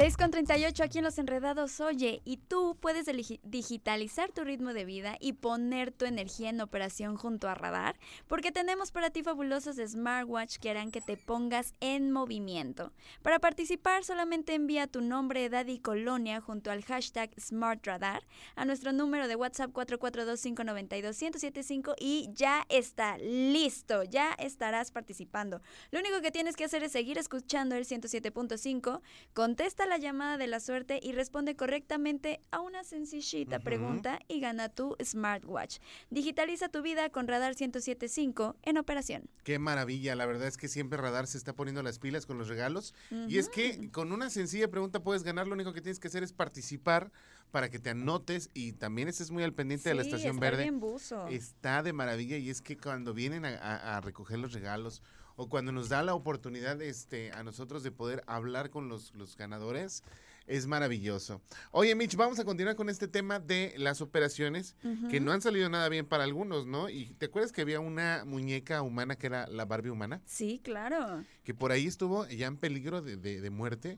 6 0.00 0.16
con 0.16 0.30
38 0.30 0.82
aquí 0.82 0.96
en 0.96 1.04
Los 1.04 1.18
Enredados. 1.18 1.78
Oye, 1.78 2.22
y 2.24 2.38
tú 2.38 2.74
puedes 2.80 3.04
digitalizar 3.42 4.32
tu 4.32 4.44
ritmo 4.44 4.72
de 4.72 4.86
vida 4.86 5.18
y 5.20 5.34
poner 5.34 5.92
tu 5.92 6.06
energía 6.06 6.48
en 6.48 6.62
operación 6.62 7.16
junto 7.16 7.50
a 7.50 7.54
Radar, 7.54 8.00
porque 8.26 8.50
tenemos 8.50 8.92
para 8.92 9.10
ti 9.10 9.22
fabulosos 9.22 9.76
smartwatch 9.76 10.56
que 10.56 10.70
harán 10.70 10.90
que 10.90 11.02
te 11.02 11.18
pongas 11.18 11.74
en 11.80 12.12
movimiento. 12.12 12.94
Para 13.20 13.40
participar, 13.40 14.02
solamente 14.02 14.54
envía 14.54 14.86
tu 14.86 15.02
nombre, 15.02 15.44
edad 15.44 15.66
y 15.66 15.80
colonia 15.80 16.40
junto 16.40 16.70
al 16.70 16.82
hashtag 16.82 17.38
SmartRadar 17.38 18.26
a 18.56 18.64
nuestro 18.64 18.94
número 18.94 19.28
de 19.28 19.36
WhatsApp 19.36 19.70
442-592-1075 19.72 21.94
y 21.98 22.30
ya 22.32 22.64
está 22.70 23.18
listo, 23.18 24.04
ya 24.04 24.32
estarás 24.38 24.92
participando. 24.92 25.60
Lo 25.90 26.00
único 26.00 26.22
que 26.22 26.30
tienes 26.30 26.56
que 26.56 26.64
hacer 26.64 26.82
es 26.84 26.92
seguir 26.92 27.18
escuchando 27.18 27.74
el 27.74 27.84
107.5, 27.84 29.02
contesta 29.34 29.89
la 29.90 29.98
llamada 29.98 30.38
de 30.38 30.46
la 30.46 30.60
suerte 30.60 31.00
y 31.02 31.12
responde 31.12 31.56
correctamente 31.56 32.40
a 32.50 32.60
una 32.60 32.84
sencillita 32.84 33.58
pregunta 33.58 34.20
y 34.28 34.40
gana 34.40 34.68
tu 34.70 34.96
smartwatch. 35.04 35.78
Digitaliza 36.10 36.68
tu 36.70 36.80
vida 36.80 37.10
con 37.10 37.26
Radar 37.28 37.54
107.5 37.54 38.54
en 38.62 38.78
operación. 38.78 39.28
Qué 39.44 39.58
maravilla, 39.58 40.14
la 40.14 40.26
verdad 40.26 40.46
es 40.48 40.56
que 40.56 40.68
siempre 40.68 40.96
Radar 40.96 41.26
se 41.26 41.36
está 41.38 41.52
poniendo 41.54 41.82
las 41.82 41.98
pilas 41.98 42.24
con 42.24 42.38
los 42.38 42.48
regalos. 42.48 42.94
Y 43.28 43.38
es 43.38 43.48
que 43.48 43.90
con 43.90 44.12
una 44.12 44.30
sencilla 44.30 44.70
pregunta 44.70 45.02
puedes 45.02 45.22
ganar, 45.24 45.46
lo 45.46 45.54
único 45.54 45.72
que 45.72 45.80
tienes 45.82 45.98
que 46.00 46.08
hacer 46.08 46.22
es 46.22 46.32
participar 46.32 47.10
para 47.50 47.68
que 47.68 47.80
te 47.80 47.90
anotes 47.90 48.48
y 48.54 48.72
también 48.74 49.08
estés 49.08 49.32
muy 49.32 49.42
al 49.42 49.52
pendiente 49.52 49.88
de 49.88 49.96
la 49.96 50.02
estación 50.02 50.38
verde. 50.38 50.62
bien 50.62 50.78
buzo. 50.78 51.26
Está 51.26 51.82
de 51.82 51.92
maravilla 51.92 52.36
y 52.36 52.48
es 52.48 52.62
que 52.62 52.76
cuando 52.76 53.12
vienen 53.12 53.44
a, 53.44 53.48
a- 53.58 53.96
a 53.96 54.00
recoger 54.00 54.38
los 54.38 54.52
regalos 54.52 55.02
o 55.40 55.48
cuando 55.48 55.72
nos 55.72 55.88
da 55.88 56.02
la 56.02 56.12
oportunidad 56.14 56.82
este, 56.82 57.32
a 57.32 57.42
nosotros 57.42 57.82
de 57.82 57.90
poder 57.90 58.22
hablar 58.26 58.68
con 58.68 58.90
los, 58.90 59.14
los 59.14 59.38
ganadores, 59.38 60.02
es 60.46 60.66
maravilloso. 60.66 61.40
Oye, 61.70 61.94
Mitch, 61.94 62.14
vamos 62.14 62.38
a 62.38 62.44
continuar 62.44 62.76
con 62.76 62.90
este 62.90 63.08
tema 63.08 63.38
de 63.40 63.72
las 63.78 64.02
operaciones 64.02 64.76
que 65.08 65.18
no 65.18 65.32
han 65.32 65.40
salido 65.40 65.70
nada 65.70 65.88
bien 65.88 66.04
para 66.04 66.24
algunos, 66.24 66.66
¿no? 66.66 66.90
Y 66.90 67.14
te 67.14 67.26
acuerdas 67.26 67.52
que 67.52 67.62
había 67.62 67.80
una 67.80 68.24
muñeca 68.26 68.82
humana 68.82 69.16
que 69.16 69.28
era 69.28 69.46
la 69.46 69.64
Barbie 69.64 69.88
humana, 69.90 70.20
Sí, 70.26 70.60
claro. 70.62 71.24
que 71.42 71.54
por 71.54 71.72
ahí 71.72 71.86
estuvo 71.86 72.26
ya 72.28 72.46
en 72.46 72.58
peligro 72.58 73.00
de, 73.00 73.16
de- 73.16 73.40
de 73.40 73.50
muerte, 73.50 73.96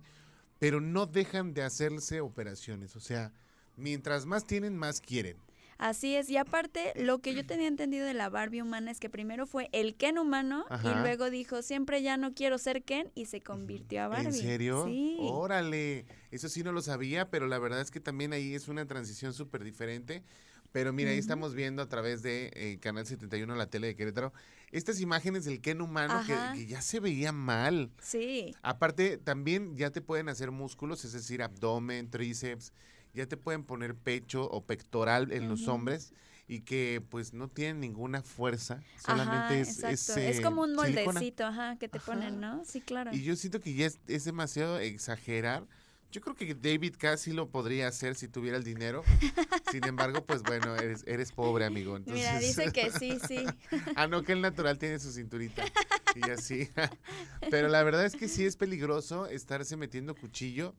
pero 0.60 0.80
no 0.80 1.06
dejan 1.06 1.54
de 1.54 1.62
hacerse 1.64 2.20
operaciones. 2.20 2.94
O 2.94 3.00
sea, 3.00 3.32
mientras 3.76 4.26
más 4.26 4.46
tienen, 4.46 4.76
más 4.76 5.00
quieren. 5.00 5.38
Así 5.78 6.14
es, 6.14 6.30
y 6.30 6.36
aparte, 6.36 6.92
lo 6.96 7.18
que 7.18 7.34
yo 7.34 7.44
tenía 7.44 7.68
entendido 7.68 8.06
de 8.06 8.14
la 8.14 8.28
Barbie 8.28 8.62
humana 8.62 8.90
es 8.90 9.00
que 9.00 9.10
primero 9.10 9.46
fue 9.46 9.68
el 9.72 9.94
Ken 9.96 10.18
humano 10.18 10.64
Ajá. 10.70 10.90
y 10.90 11.00
luego 11.02 11.30
dijo, 11.30 11.62
siempre 11.62 12.02
ya 12.02 12.16
no 12.16 12.34
quiero 12.34 12.58
ser 12.58 12.82
Ken 12.82 13.10
y 13.14 13.26
se 13.26 13.40
convirtió 13.40 14.02
a 14.02 14.08
Barbie. 14.08 14.26
¿En 14.26 14.32
serio? 14.34 14.84
Sí. 14.86 15.16
Órale, 15.20 16.06
eso 16.30 16.48
sí 16.48 16.62
no 16.62 16.72
lo 16.72 16.82
sabía, 16.82 17.30
pero 17.30 17.46
la 17.46 17.58
verdad 17.58 17.80
es 17.80 17.90
que 17.90 18.00
también 18.00 18.32
ahí 18.32 18.54
es 18.54 18.68
una 18.68 18.86
transición 18.86 19.32
súper 19.32 19.64
diferente. 19.64 20.22
Pero 20.72 20.92
mira, 20.94 21.10
ahí 21.10 21.18
estamos 21.18 21.54
viendo 21.54 21.82
a 21.82 21.88
través 21.88 22.22
de 22.22 22.50
eh, 22.54 22.78
Canal 22.80 23.06
71, 23.06 23.54
la 23.54 23.66
tele 23.66 23.88
de 23.88 23.94
Querétaro, 23.94 24.32
estas 24.70 25.00
imágenes 25.00 25.44
del 25.44 25.60
Ken 25.60 25.82
humano 25.82 26.22
que, 26.26 26.34
que 26.58 26.66
ya 26.66 26.80
se 26.80 26.98
veía 26.98 27.30
mal. 27.30 27.90
Sí. 28.00 28.54
Aparte, 28.62 29.18
también 29.18 29.76
ya 29.76 29.90
te 29.90 30.00
pueden 30.00 30.30
hacer 30.30 30.50
músculos, 30.50 31.04
es 31.04 31.12
decir, 31.12 31.42
abdomen, 31.42 32.08
tríceps, 32.08 32.72
ya 33.14 33.26
te 33.26 33.36
pueden 33.36 33.64
poner 33.64 33.94
pecho 33.94 34.48
o 34.50 34.64
pectoral 34.64 35.32
en 35.32 35.48
los 35.48 35.68
hombres 35.68 36.12
y 36.48 36.60
que 36.60 37.02
pues 37.08 37.32
no 37.32 37.48
tienen 37.48 37.80
ninguna 37.80 38.22
fuerza, 38.22 38.80
solamente 39.00 39.60
Ajá, 39.60 39.60
es, 39.60 39.78
es, 39.84 40.08
Es, 40.10 40.40
como 40.40 40.62
un 40.62 40.76
silicona. 40.76 41.12
moldecito, 41.12 41.46
ajá, 41.46 41.76
que 41.78 41.88
te 41.88 41.98
Ajá. 41.98 42.12
ponen, 42.12 42.40
¿no? 42.40 42.64
Sí, 42.64 42.80
claro. 42.80 43.12
Y 43.14 43.22
yo 43.22 43.36
siento 43.36 43.60
que 43.60 43.74
ya 43.74 43.86
es, 43.86 43.98
es 44.06 44.24
demasiado 44.24 44.78
exagerar. 44.78 45.66
Yo 46.10 46.20
creo 46.20 46.34
que 46.36 46.54
David 46.54 46.96
casi 46.98 47.32
lo 47.32 47.48
podría 47.48 47.88
hacer 47.88 48.16
si 48.16 48.28
tuviera 48.28 48.58
el 48.58 48.64
dinero. 48.64 49.02
Sin 49.70 49.82
embargo, 49.86 50.26
pues 50.26 50.42
bueno, 50.42 50.76
eres, 50.76 51.04
eres 51.06 51.32
pobre, 51.32 51.64
amigo. 51.64 51.96
Entonces, 51.96 52.26
Mira, 52.26 52.38
dice 52.38 52.70
que 52.70 52.90
sí, 52.90 53.18
sí. 53.26 53.46
ah, 53.96 54.06
no, 54.08 54.22
que 54.22 54.32
el 54.32 54.42
natural 54.42 54.76
tiene 54.76 54.98
su 54.98 55.10
cinturita. 55.10 55.64
y 56.14 56.28
así. 56.28 56.68
Pero 57.50 57.68
la 57.68 57.82
verdad 57.82 58.04
es 58.04 58.14
que 58.14 58.28
sí 58.28 58.44
es 58.44 58.56
peligroso 58.56 59.26
estarse 59.26 59.78
metiendo 59.78 60.14
cuchillo. 60.14 60.74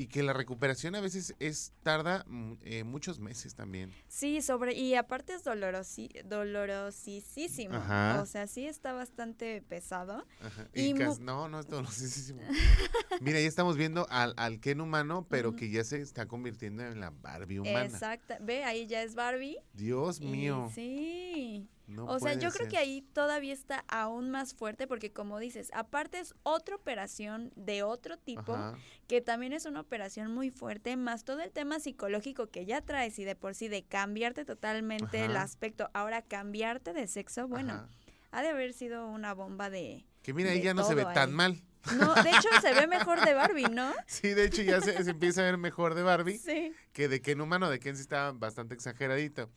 Y 0.00 0.06
que 0.06 0.22
la 0.22 0.32
recuperación 0.32 0.94
a 0.94 1.02
veces 1.02 1.34
es 1.40 1.74
tarda 1.82 2.24
eh, 2.62 2.84
muchos 2.84 3.20
meses 3.20 3.54
también. 3.54 3.92
Sí, 4.08 4.40
sobre, 4.40 4.72
y 4.72 4.94
aparte 4.94 5.34
es 5.34 5.44
dolorosi, 5.44 6.08
dolorosísimo. 6.24 7.74
Ajá. 7.74 8.22
O 8.22 8.24
sea, 8.24 8.46
sí 8.46 8.64
está 8.64 8.94
bastante 8.94 9.60
pesado. 9.60 10.26
Ajá. 10.40 10.68
Y 10.72 10.86
Y 10.86 10.94
no, 10.94 11.48
no 11.50 11.60
es 11.60 11.68
dolorosísimo. 11.68 12.40
Mira, 13.20 13.40
ya 13.40 13.46
estamos 13.46 13.76
viendo 13.76 14.06
al, 14.08 14.32
al 14.38 14.58
Ken 14.58 14.80
humano, 14.80 15.26
pero 15.28 15.54
que 15.54 15.70
ya 15.70 15.84
se 15.84 16.00
está 16.00 16.24
convirtiendo 16.24 16.82
en 16.82 16.98
la 16.98 17.10
Barbie 17.10 17.58
humana. 17.58 17.84
Exacto. 17.84 18.36
Ve, 18.40 18.64
ahí 18.64 18.86
ya 18.86 19.02
es 19.02 19.14
Barbie. 19.14 19.58
Dios 19.74 20.18
y 20.18 20.28
mío. 20.28 20.70
Sí. 20.74 21.68
No 21.90 22.06
o 22.06 22.18
sea, 22.18 22.34
yo 22.34 22.50
creo 22.50 22.68
que 22.68 22.78
ahí 22.78 23.02
todavía 23.12 23.52
está 23.52 23.84
aún 23.88 24.30
más 24.30 24.54
fuerte 24.54 24.86
porque 24.86 25.12
como 25.12 25.38
dices, 25.38 25.70
aparte 25.74 26.20
es 26.20 26.34
otra 26.42 26.76
operación 26.76 27.52
de 27.56 27.82
otro 27.82 28.16
tipo 28.16 28.54
Ajá. 28.54 28.78
que 29.08 29.20
también 29.20 29.52
es 29.52 29.66
una 29.66 29.80
operación 29.80 30.32
muy 30.32 30.50
fuerte, 30.50 30.96
más 30.96 31.24
todo 31.24 31.40
el 31.40 31.50
tema 31.50 31.80
psicológico 31.80 32.48
que 32.48 32.64
ya 32.64 32.80
traes 32.80 33.18
y 33.18 33.24
de 33.24 33.36
por 33.36 33.54
sí 33.54 33.68
de 33.68 33.82
cambiarte 33.82 34.44
totalmente 34.44 35.24
el 35.24 35.36
aspecto, 35.36 35.90
ahora 35.92 36.22
cambiarte 36.22 36.92
de 36.92 37.06
sexo, 37.06 37.48
bueno, 37.48 37.74
Ajá. 37.74 37.88
ha 38.30 38.42
de 38.42 38.48
haber 38.48 38.72
sido 38.72 39.06
una 39.08 39.34
bomba 39.34 39.70
de... 39.70 40.06
Que 40.22 40.32
mira, 40.34 40.50
de 40.50 40.56
ahí 40.56 40.62
ya 40.62 40.74
no 40.74 40.84
se 40.84 40.94
ve 40.94 41.04
tan 41.14 41.32
mal. 41.32 41.60
No, 41.98 42.14
de 42.14 42.30
hecho 42.30 42.48
se 42.60 42.74
ve 42.74 42.86
mejor 42.86 43.24
de 43.24 43.34
Barbie, 43.34 43.68
¿no? 43.70 43.92
Sí, 44.06 44.34
de 44.34 44.44
hecho 44.44 44.62
ya 44.62 44.80
se, 44.80 45.02
se 45.02 45.10
empieza 45.10 45.40
a 45.40 45.44
ver 45.44 45.56
mejor 45.58 45.94
de 45.94 46.02
Barbie 46.02 46.38
Sí. 46.38 46.72
que 46.92 47.08
de 47.08 47.20
Ken 47.22 47.40
humano. 47.40 47.70
De 47.70 47.80
Ken 47.80 47.96
sí 47.96 48.02
está 48.02 48.32
bastante 48.32 48.74
exageradito. 48.74 49.50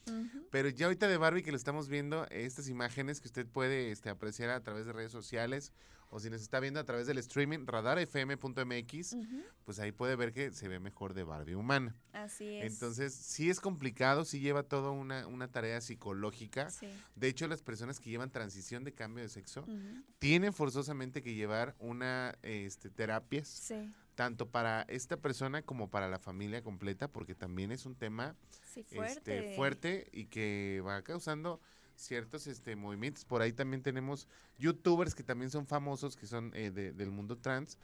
Pero 0.51 0.69
ya 0.69 0.86
ahorita 0.86 1.07
de 1.07 1.17
Barbie 1.17 1.43
que 1.43 1.51
lo 1.51 1.57
estamos 1.57 1.89
viendo, 1.89 2.26
estas 2.30 2.69
imágenes 2.69 3.19
que 3.19 3.28
usted 3.28 3.45
puede 3.45 3.91
este, 3.91 4.09
apreciar 4.09 4.49
a 4.51 4.61
través 4.61 4.86
de 4.86 4.93
redes 4.93 5.11
sociales 5.11 5.74
o 6.14 6.20
si 6.20 6.30
nos 6.30 6.41
está 6.41 6.59
viendo 6.59 6.80
a 6.80 6.84
través 6.84 7.07
del 7.07 7.18
streaming 7.18 7.66
radarfm.mx, 7.66 9.14
Ujú. 9.14 9.41
pues 9.66 9.80
ahí 9.80 9.91
puede 9.91 10.16
ver 10.16 10.32
que 10.32 10.51
se 10.51 10.68
ve 10.68 10.80
mejor 10.80 11.14
de 11.14 11.24
Barbie 11.24 11.55
humana. 11.55 11.95
Así 12.14 12.57
es. 12.57 12.72
Entonces, 12.72 13.14
sí 13.14 13.49
es 13.49 13.59
complicado, 13.59 14.24
sí 14.26 14.39
lleva 14.39 14.64
toda 14.64 14.91
una, 14.91 15.26
una 15.28 15.47
tarea 15.47 15.82
psicológica. 15.82 16.70
Sí. 16.70 16.88
De 17.16 17.28
hecho, 17.28 17.47
las 17.47 17.61
personas 17.61 17.99
que 17.99 18.09
llevan 18.09 18.30
transición 18.32 18.84
de 18.84 18.93
cambio 18.93 19.24
de 19.24 19.30
sexo 19.30 19.66
tienen 20.20 20.53
forzosamente 20.53 21.22
que 21.22 21.34
llevar 21.34 21.76
una 21.80 22.36
este, 22.43 22.89
terapias, 22.89 23.47
Sí, 23.47 23.91
tanto 24.16 24.47
para 24.49 24.84
esta 24.84 25.18
persona 25.18 25.64
como 25.64 25.89
para 25.89 26.07
la 26.07 26.20
familia 26.20 26.61
completa, 26.61 27.07
porque 27.07 27.34
también 27.34 27.72
es 27.72 27.86
un 27.88 27.95
tema 27.95 28.36
sí, 28.74 28.84
fuerte. 28.84 29.39
este, 29.39 29.55
fuerte 29.55 30.07
y 30.11 30.26
que 30.28 30.84
va 30.86 31.01
causando 31.01 31.59
ciertos 31.96 32.48
este, 32.48 32.76
movimientos. 32.76 33.26
Por 33.26 33.41
ahí 33.41 33.54
también 33.54 33.82
tenemos 33.82 34.28
youtubers 34.58 35.14
que 35.16 35.24
también 35.24 35.50
son 35.52 35.66
famosos, 35.68 36.16
que 36.16 36.28
son 36.28 36.52
eh, 36.56 36.72
de- 36.72 36.91
del 36.94 37.12
mundo 37.12 37.38
trans, 37.38 37.78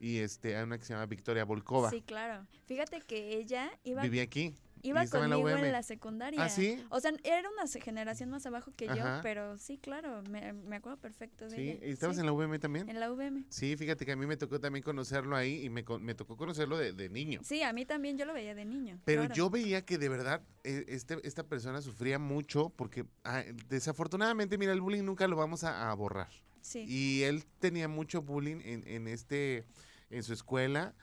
y 0.00 0.18
este, 0.18 0.56
hay 0.56 0.64
una 0.64 0.78
que 0.78 0.84
se 0.84 0.92
llama 0.92 1.06
Victoria 1.06 1.44
Volkova. 1.44 1.90
Sí, 1.90 2.02
claro. 2.02 2.46
Fíjate 2.66 3.00
que 3.00 3.36
ella 3.36 3.70
iba, 3.84 4.02
Vivía 4.02 4.22
aquí. 4.22 4.54
Iba 4.84 5.02
en 5.02 5.10
la 5.10 5.18
conmigo 5.36 5.48
en 5.48 5.72
la 5.72 5.82
secundaria. 5.82 6.44
¿Ah, 6.44 6.48
sí? 6.48 6.82
O 6.90 7.00
sea, 7.00 7.12
era 7.24 7.48
una 7.50 7.66
generación 7.66 8.30
más 8.30 8.46
abajo 8.46 8.72
que 8.76 8.86
yo, 8.86 8.92
Ajá. 8.92 9.20
pero 9.22 9.56
sí, 9.58 9.78
claro, 9.78 10.22
me, 10.30 10.52
me 10.52 10.76
acuerdo 10.76 10.98
perfecto 11.00 11.48
de 11.48 11.56
Sí, 11.56 11.62
ella. 11.70 11.86
¿y 11.86 11.90
estabas 11.90 12.16
Sí, 12.16 12.20
en 12.20 12.26
la 12.26 12.32
UVM 12.32 12.58
también? 12.60 12.88
en 12.88 13.00
la 13.00 13.10
UVM. 13.10 13.44
Sí, 13.48 13.76
fíjate 13.76 14.04
que 14.06 14.12
a 14.12 14.16
mí 14.16 14.26
me 14.26 14.36
tocó 14.36 14.60
también 14.60 14.82
conocerlo 14.82 15.34
ahí 15.36 15.64
y 15.64 15.70
me, 15.70 15.84
me 16.00 16.14
tocó 16.14 16.36
conocerlo 16.36 16.76
de, 16.78 16.92
de 16.92 17.08
niño. 17.08 17.40
Sí, 17.42 17.62
a 17.62 17.72
mí 17.72 17.84
también 17.86 18.16
yo 18.18 18.24
lo 18.26 18.34
veía 18.34 18.54
de 18.54 18.64
niño. 18.64 19.00
Pero 19.04 19.22
claro. 19.22 19.34
yo 19.34 19.50
veía 19.50 19.84
que 19.84 19.98
de 19.98 20.08
verdad 20.08 20.42
eh, 20.62 20.84
este, 20.88 21.18
esta 21.26 21.44
persona 21.48 21.80
sufría 21.82 22.18
mucho 22.18 22.70
porque 22.70 23.04
ah, 23.24 23.42
desafortunadamente, 23.68 24.58
mira, 24.58 24.72
el 24.72 24.80
bullying 24.80 25.02
nunca 25.04 25.26
lo 25.28 25.36
vamos 25.36 25.64
a, 25.64 25.90
a 25.90 25.94
borrar. 25.94 26.28
Sí. 26.60 26.84
Y 26.88 27.22
él 27.24 27.44
tenía 27.58 27.88
mucho 27.88 28.22
bullying 28.22 28.60
en, 28.64 28.86
en 28.86 29.08
este, 29.08 29.64
en 30.10 30.22
su 30.22 30.32
escuela. 30.32 30.94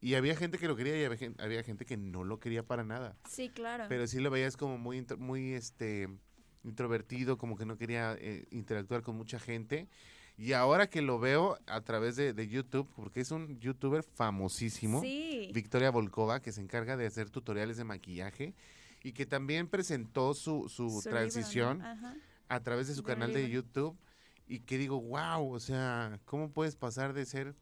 Y 0.00 0.14
había 0.14 0.36
gente 0.36 0.58
que 0.58 0.68
lo 0.68 0.76
quería 0.76 1.00
y 1.00 1.04
había 1.04 1.16
gen- 1.18 1.34
había 1.38 1.62
gente 1.64 1.84
que 1.84 1.96
no 1.96 2.22
lo 2.24 2.38
quería 2.38 2.62
para 2.62 2.84
nada. 2.84 3.16
Sí, 3.28 3.48
claro. 3.48 3.86
Pero 3.88 4.06
sí 4.06 4.20
lo 4.20 4.30
veías 4.30 4.56
como 4.56 4.78
muy, 4.78 4.98
intro- 5.00 5.16
muy 5.18 5.52
este, 5.54 6.08
introvertido, 6.64 7.36
como 7.38 7.56
que 7.56 7.66
no 7.66 7.76
quería 7.76 8.14
eh, 8.18 8.46
interactuar 8.50 9.02
con 9.02 9.16
mucha 9.16 9.38
gente. 9.38 9.88
Y 10.36 10.52
ahora 10.52 10.88
que 10.88 11.02
lo 11.02 11.18
veo 11.18 11.58
a 11.66 11.80
través 11.80 12.14
de, 12.14 12.32
de 12.32 12.46
YouTube, 12.46 12.88
porque 12.94 13.20
es 13.20 13.32
un 13.32 13.58
youtuber 13.58 14.04
famosísimo, 14.04 15.00
Sí. 15.00 15.50
Victoria 15.52 15.90
Volkova, 15.90 16.40
que 16.40 16.52
se 16.52 16.60
encarga 16.60 16.96
de 16.96 17.06
hacer 17.06 17.28
tutoriales 17.28 17.76
de 17.76 17.82
maquillaje 17.84 18.54
y 19.02 19.12
que 19.12 19.26
también 19.26 19.66
presentó 19.66 20.34
su, 20.34 20.68
su, 20.68 20.68
Su 20.68 20.82
libro, 20.84 21.00
¿no? 21.00 21.10
transición 21.10 21.82
a 22.48 22.60
través 22.60 22.86
de 22.86 22.94
su 22.94 23.02
De 23.02 23.06
canal 23.08 23.32
de. 23.32 23.48
YouTube 23.50 23.96
y 24.46 24.60
que 24.60 24.78
digo, 24.78 25.00
wow, 25.00 25.52
o 25.52 25.58
sea, 25.60 26.20
¿cómo 26.24 26.52
puedes 26.52 26.76
pasar 26.76 27.14
de 27.14 27.26
ser 27.26 27.54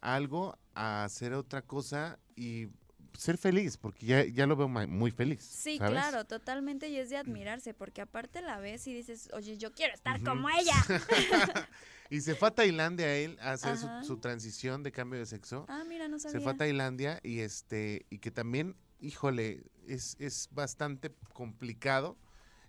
algo 0.00 0.58
a 0.74 1.04
hacer 1.04 1.32
otra 1.32 1.62
cosa 1.62 2.18
y 2.36 2.68
ser 3.16 3.38
feliz? 3.38 3.76
Porque 3.76 4.06
ya, 4.06 4.24
ya 4.24 4.46
lo 4.46 4.56
veo 4.56 4.68
muy 4.68 5.10
feliz. 5.10 5.42
Sí, 5.42 5.78
¿sabes? 5.78 5.92
claro, 5.92 6.24
totalmente 6.24 6.88
y 6.88 6.96
es 6.96 7.10
de 7.10 7.16
admirarse, 7.16 7.74
porque 7.74 8.00
aparte 8.00 8.42
la 8.42 8.58
ves 8.58 8.86
y 8.86 8.94
dices, 8.94 9.28
oye, 9.32 9.56
yo 9.58 9.72
quiero 9.72 9.94
estar 9.94 10.22
como 10.22 10.48
ella. 10.48 10.74
y 12.10 12.20
se 12.20 12.34
fue 12.34 12.48
a 12.48 12.50
Tailandia 12.50 13.14
él 13.16 13.38
a 13.40 13.52
hacer 13.52 13.76
su 14.04 14.16
transición 14.18 14.82
de 14.82 14.92
cambio 14.92 15.18
de 15.18 15.26
sexo. 15.26 15.66
ah, 15.68 15.84
mira, 15.86 16.08
no 16.08 16.18
sabía. 16.18 16.38
se 16.38 16.44
fue 16.44 16.52
a 16.52 16.56
Tailandia 16.56 17.20
y 17.22 17.40
este 17.40 18.06
y 18.10 18.18
que 18.18 18.30
también, 18.30 18.76
híjole, 19.00 19.64
es, 19.86 20.16
es 20.18 20.48
bastante 20.52 21.12
complicado 21.32 22.16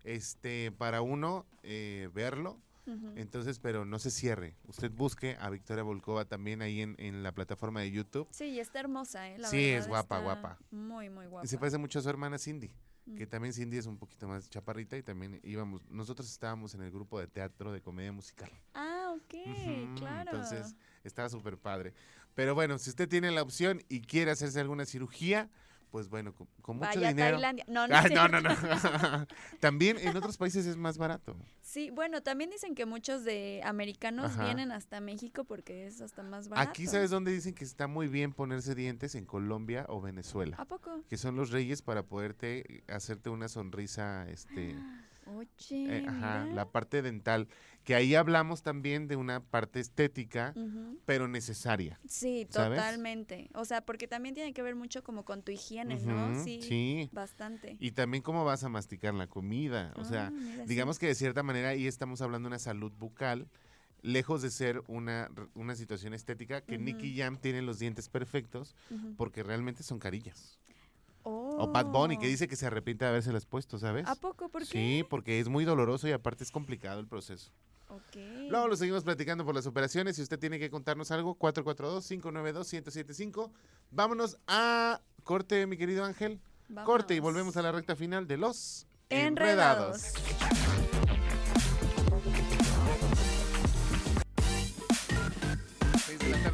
este 0.03 0.71
para 0.71 1.01
uno 1.01 1.45
eh, 1.63 2.09
verlo. 2.13 2.59
Entonces, 3.15 3.59
pero 3.59 3.85
no 3.85 3.99
se 3.99 4.11
cierre. 4.11 4.55
Usted 4.67 4.91
busque 4.91 5.37
a 5.39 5.49
Victoria 5.49 5.83
Volkova 5.83 6.25
también 6.25 6.61
ahí 6.61 6.81
en, 6.81 6.95
en 6.97 7.23
la 7.23 7.31
plataforma 7.33 7.81
de 7.81 7.91
YouTube. 7.91 8.27
Sí, 8.31 8.45
y 8.45 8.59
está 8.59 8.79
hermosa, 8.79 9.29
¿eh? 9.29 9.37
La 9.37 9.47
Sí, 9.49 9.69
es 9.69 9.87
guapa, 9.87 10.19
guapa. 10.19 10.57
Muy, 10.71 11.09
muy 11.09 11.25
guapa. 11.27 11.45
Y 11.45 11.47
se 11.47 11.57
parece 11.57 11.77
mucho 11.77 11.99
a 11.99 12.01
su 12.01 12.09
hermana 12.09 12.37
Cindy, 12.37 12.71
que 13.17 13.25
Mm. 13.25 13.29
también 13.29 13.53
Cindy 13.53 13.77
es 13.77 13.85
un 13.85 13.97
poquito 13.97 14.27
más 14.27 14.49
chaparrita 14.49 14.97
y 14.97 15.03
también 15.03 15.39
íbamos, 15.43 15.87
nosotros 15.89 16.29
estábamos 16.31 16.73
en 16.75 16.81
el 16.81 16.91
grupo 16.91 17.19
de 17.19 17.27
teatro 17.27 17.71
de 17.71 17.81
comedia 17.81 18.11
musical. 18.11 18.49
Ah, 18.73 19.15
ok, 19.15 19.95
claro. 19.97 20.31
Entonces, 20.31 20.75
estaba 21.03 21.29
súper 21.29 21.57
padre. 21.57 21.93
Pero 22.35 22.55
bueno, 22.55 22.77
si 22.77 22.89
usted 22.89 23.09
tiene 23.09 23.31
la 23.31 23.41
opción 23.41 23.81
y 23.89 24.01
quiere 24.01 24.31
hacerse 24.31 24.59
alguna 24.59 24.85
cirugía, 24.85 25.49
pues 25.91 26.09
bueno, 26.09 26.33
con, 26.33 26.47
con 26.61 26.77
mucho 26.77 26.89
Vaya 26.89 27.09
dinero. 27.09 27.35
Tailandia. 27.35 27.65
No, 27.67 27.87
no, 27.87 27.95
es 27.95 28.11
no, 28.11 28.27
no, 28.27 28.39
cierto. 28.39 29.07
no. 29.09 29.27
También 29.59 29.97
en 29.99 30.15
otros 30.15 30.37
países 30.37 30.65
es 30.65 30.77
más 30.77 30.97
barato. 30.97 31.35
Sí, 31.61 31.89
bueno, 31.91 32.21
también 32.21 32.49
dicen 32.49 32.75
que 32.75 32.85
muchos 32.85 33.23
de 33.23 33.61
americanos 33.63 34.31
Ajá. 34.31 34.45
vienen 34.45 34.71
hasta 34.71 34.99
México 35.01 35.43
porque 35.43 35.85
es 35.87 36.01
hasta 36.01 36.23
más 36.23 36.47
barato. 36.47 36.69
Aquí, 36.69 36.87
¿sabes 36.87 37.09
dónde 37.09 37.31
dicen 37.31 37.53
que 37.53 37.63
está 37.63 37.87
muy 37.87 38.07
bien 38.07 38.33
ponerse 38.33 38.73
dientes? 38.73 39.15
En 39.15 39.25
Colombia 39.25 39.85
o 39.89 40.01
Venezuela. 40.01 40.55
¿A 40.57 40.65
poco? 40.65 41.03
Que 41.09 41.17
son 41.17 41.35
los 41.35 41.51
reyes 41.51 41.81
para 41.81 42.03
poderte 42.03 42.83
hacerte 42.87 43.29
una 43.29 43.47
sonrisa, 43.49 44.27
este, 44.29 44.75
Oye, 45.27 45.47
eh, 45.69 46.05
ajá, 46.07 46.45
la 46.45 46.69
parte 46.71 47.01
dental. 47.01 47.47
Que 47.83 47.95
ahí 47.95 48.13
hablamos 48.13 48.61
también 48.61 49.07
de 49.07 49.15
una 49.15 49.39
parte 49.39 49.79
estética, 49.79 50.53
pero 51.05 51.27
necesaria. 51.27 51.99
Sí, 52.07 52.45
¿sabes? 52.51 52.77
totalmente. 52.77 53.49
O 53.55 53.65
sea, 53.65 53.81
porque 53.81 54.07
también 54.07 54.35
tiene 54.35 54.53
que 54.53 54.61
ver 54.61 54.75
mucho 54.75 55.03
como 55.03 55.25
con 55.25 55.41
tu 55.41 55.51
higiene, 55.51 55.99
¿no? 56.01 56.35
Sí, 56.43 56.61
sí. 56.61 57.09
bastante. 57.11 57.77
Y 57.79 57.91
también 57.91 58.21
cómo 58.21 58.45
vas 58.45 58.63
a 58.63 58.69
masticar 58.69 59.13
la 59.15 59.25
comida. 59.27 59.93
O 59.97 60.03
sea, 60.05 60.27
Ah, 60.27 60.31
sí. 60.31 60.61
digamos 60.67 60.99
que 60.99 61.07
de 61.07 61.15
cierta 61.15 61.41
manera 61.41 61.69
ahí 61.69 61.87
estamos 61.87 62.21
hablando 62.21 62.47
de 62.47 62.51
una 62.51 62.59
salud 62.59 62.91
bucal, 62.99 63.47
lejos 64.03 64.41
de 64.43 64.51
ser 64.51 64.83
una, 64.87 65.29
una 65.55 65.75
situación 65.75 66.13
estética, 66.13 66.61
que 66.61 66.77
Nicky. 66.77 67.17
Jam 67.17 67.37
tiene 67.37 67.61
los 67.63 67.79
dientes 67.79 68.09
perfectos 68.09 68.75
porque 69.17 69.41
realmente 69.41 69.81
son 69.81 69.97
carillas. 69.97 70.59
O 71.23 71.67
Bad 71.71 71.87
Bunny, 71.87 72.17
que 72.17 72.27
dice 72.27 72.47
que 72.47 72.55
se 72.55 72.65
arrepiente 72.65 73.05
de 73.05 73.09
habérselas 73.09 73.45
puesto, 73.45 73.77
¿sabes? 73.77 74.05
Oh. 74.07 74.11
¿A 74.11 74.15
poco? 74.15 74.49
¿Por 74.49 74.61
qué? 74.63 74.67
Sí, 74.67 75.03
porque 75.07 75.39
es 75.39 75.49
muy 75.49 75.65
doloroso 75.65 76.07
y 76.07 76.11
aparte 76.11 76.43
es 76.43 76.51
complicado 76.51 76.99
el 76.99 77.07
proceso. 77.07 77.51
Luego 78.49 78.67
lo 78.67 78.75
seguimos 78.75 79.03
platicando 79.03 79.45
por 79.45 79.53
las 79.55 79.67
operaciones. 79.67 80.15
Si 80.15 80.21
usted 80.21 80.39
tiene 80.39 80.59
que 80.59 80.69
contarnos 80.69 81.11
algo, 81.11 81.37
442-592-1075. 81.37 83.51
Vámonos 83.91 84.37
a 84.47 85.01
corte, 85.23 85.65
mi 85.67 85.77
querido 85.77 86.03
Ángel. 86.03 86.41
Corte 86.85 87.15
y 87.15 87.19
volvemos 87.19 87.57
a 87.57 87.61
la 87.61 87.71
recta 87.71 87.95
final 87.95 88.27
de 88.27 88.37
los 88.37 88.87
Enredados. 89.09 90.13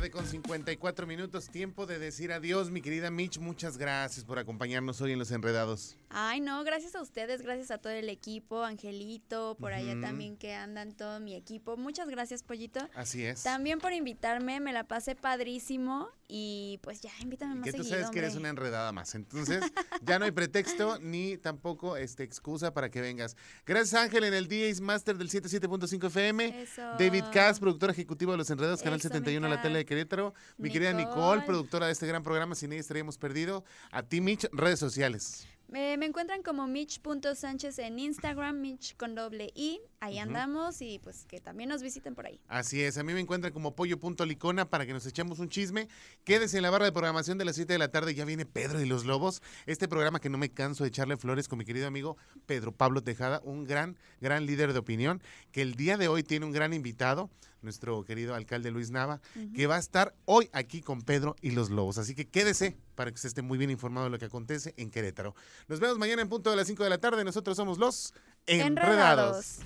Tarde 0.07 0.11
con 0.11 0.25
54 0.25 1.07
minutos. 1.07 1.49
Tiempo 1.49 1.85
de 1.85 1.99
decir 1.99 2.31
adiós, 2.31 2.69
mi 2.71 2.81
querida 2.81 3.09
Mitch. 3.11 3.39
Muchas 3.39 3.77
gracias 3.77 4.25
por 4.25 4.39
acompañarnos 4.39 5.01
hoy 5.01 5.11
en 5.11 5.19
Los 5.19 5.31
Enredados. 5.31 5.97
Ay, 6.09 6.39
no, 6.39 6.63
gracias 6.63 6.95
a 6.95 7.01
ustedes, 7.01 7.41
gracias 7.41 7.71
a 7.71 7.77
todo 7.77 7.93
el 7.93 8.09
equipo, 8.09 8.63
Angelito, 8.63 9.55
por 9.59 9.73
allá 9.73 9.99
también 9.99 10.37
que 10.37 10.53
andan 10.53 10.93
todo 10.93 11.19
mi 11.19 11.35
equipo. 11.35 11.77
Muchas 11.77 12.09
gracias, 12.09 12.43
Pollito. 12.43 12.87
Así 12.95 13.23
es. 13.23 13.43
También 13.43 13.79
por 13.79 13.93
invitarme, 13.93 14.59
me 14.59 14.73
la 14.73 14.85
pasé 14.85 15.15
padrísimo 15.15 16.09
Y 16.29 16.79
pues 16.81 16.99
ya, 16.99 17.11
invítame 17.21 17.55
más 17.55 17.63
Que 17.63 17.71
tú 17.71 17.83
seguido, 17.83 17.99
sabes 17.99 18.11
que 18.11 18.19
eres 18.19 18.35
una 18.35 18.49
enredada 18.49 18.91
más. 18.91 19.15
Entonces, 19.15 19.63
ya 20.01 20.19
no 20.19 20.25
hay 20.25 20.31
pretexto 20.31 20.99
ni 21.01 21.37
tampoco 21.37 21.95
este, 21.95 22.23
excusa 22.23 22.73
para 22.73 22.89
que 22.89 22.99
vengas. 22.99 23.37
Gracias, 23.65 23.93
Ángel, 23.93 24.25
en 24.25 24.33
el 24.33 24.47
DJ's 24.47 24.81
Master 24.81 25.17
del 25.17 25.29
77.5 25.29 26.07
FM. 26.07 26.63
Eso. 26.63 26.81
David 26.99 27.23
Cass, 27.31 27.59
productor 27.59 27.91
ejecutivo 27.91 28.33
de 28.33 28.39
Los 28.39 28.49
Enredados, 28.49 28.81
Canal 28.81 28.99
Eso, 28.99 29.07
mi 29.07 29.13
71 29.13 29.47
de 29.47 29.55
la 29.55 29.61
tele 29.61 29.77
de 29.79 29.85
Querétaro. 29.85 30.33
Mi 30.57 30.69
querida 30.69 30.91
Nicole, 30.91 31.15
Nicole. 31.15 31.41
productora 31.43 31.85
de 31.85 31.93
este 31.93 32.07
gran 32.07 32.23
programa. 32.23 32.55
Sin 32.55 32.73
ella 32.73 32.81
estaríamos 32.81 33.17
perdido. 33.17 33.63
A 33.91 34.03
ti, 34.03 34.19
Mitch, 34.19 34.47
redes 34.51 34.79
sociales. 34.79 35.47
Eh, 35.73 35.97
me 35.97 36.05
encuentran 36.05 36.43
como 36.43 36.65
Mitch.sánchez 36.65 37.79
en 37.79 37.99
Instagram, 37.99 38.61
Mitch 38.61 38.95
con 38.95 39.15
doble 39.15 39.51
I. 39.53 39.81
Ahí 39.99 40.19
andamos 40.19 40.79
y 40.83 40.99
pues 40.99 41.25
que 41.25 41.41
también 41.41 41.69
nos 41.69 41.81
visiten 41.81 42.13
por 42.13 42.27
ahí. 42.27 42.39
Así 42.47 42.83
es, 42.83 42.99
a 42.99 43.03
mí 43.03 43.13
me 43.13 43.19
encuentran 43.19 43.51
como 43.51 43.75
pollo.licona 43.75 44.69
para 44.69 44.85
que 44.85 44.93
nos 44.93 45.07
echemos 45.07 45.39
un 45.39 45.49
chisme. 45.49 45.87
Quédese 46.23 46.57
en 46.57 46.63
la 46.63 46.69
barra 46.69 46.85
de 46.85 46.91
programación 46.91 47.39
de 47.39 47.45
las 47.45 47.55
7 47.55 47.73
de 47.73 47.79
la 47.79 47.87
tarde, 47.89 48.13
ya 48.13 48.23
viene 48.23 48.45
Pedro 48.45 48.79
y 48.79 48.85
los 48.85 49.05
Lobos. 49.05 49.41
Este 49.65 49.87
programa 49.87 50.19
que 50.19 50.29
no 50.29 50.37
me 50.37 50.51
canso 50.51 50.83
de 50.83 50.89
echarle 50.89 51.17
flores 51.17 51.47
con 51.47 51.57
mi 51.57 51.65
querido 51.65 51.87
amigo 51.87 52.15
Pedro 52.45 52.71
Pablo 52.73 53.01
Tejada, 53.01 53.41
un 53.43 53.63
gran, 53.63 53.97
gran 54.21 54.45
líder 54.45 54.71
de 54.71 54.79
opinión, 54.79 55.21
que 55.51 55.63
el 55.63 55.73
día 55.73 55.97
de 55.97 56.07
hoy 56.07 56.21
tiene 56.21 56.45
un 56.45 56.51
gran 56.51 56.73
invitado, 56.73 57.31
nuestro 57.63 58.03
querido 58.05 58.35
alcalde 58.35 58.69
Luis 58.69 58.91
Nava, 58.91 59.19
que 59.55 59.65
va 59.65 59.77
a 59.77 59.79
estar 59.79 60.13
hoy 60.25 60.47
aquí 60.53 60.81
con 60.81 61.01
Pedro 61.01 61.35
y 61.41 61.51
los 61.51 61.71
Lobos. 61.71 61.97
Así 61.97 62.13
que 62.13 62.27
quédese 62.27 62.77
para 62.93 63.11
que 63.11 63.17
se 63.17 63.27
esté 63.27 63.41
muy 63.41 63.57
bien 63.57 63.71
informado 63.71 64.05
de 64.05 64.11
lo 64.11 64.19
que 64.19 64.25
acontece 64.25 64.75
en 64.77 64.91
Querétaro. 64.91 65.33
Nos 65.67 65.79
vemos 65.79 65.97
mañana 65.97 66.21
en 66.21 66.29
punto 66.29 66.49
de 66.51 66.55
las 66.55 66.67
5 66.67 66.83
de 66.83 66.89
la 66.89 66.99
tarde. 66.99 67.23
Nosotros 67.23 67.57
somos 67.57 67.77
los 67.77 68.13
Enredados. 68.47 69.59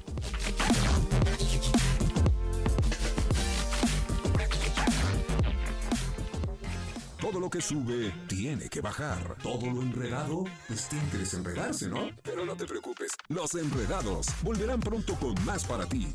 Todo 7.20 7.40
lo 7.40 7.48
que 7.52 7.62
sube 7.62 8.12
tiene 8.28 8.70
que 8.70 8.82
bajar. 8.82 9.38
Todo 9.44 9.68
lo 9.68 9.84
enredado, 9.84 10.46
pues 10.68 10.90
tiene 10.90 11.08
que 11.10 11.20
desenredarse, 11.20 11.88
¿no? 11.90 12.10
Pero 12.24 12.44
no 12.44 12.56
te 12.56 12.66
preocupes, 12.66 13.12
los 13.30 13.54
enredados 13.54 14.26
volverán 14.42 14.80
pronto 14.80 15.14
con 15.14 15.36
más 15.46 15.64
para 15.66 15.86
ti. 15.86 16.12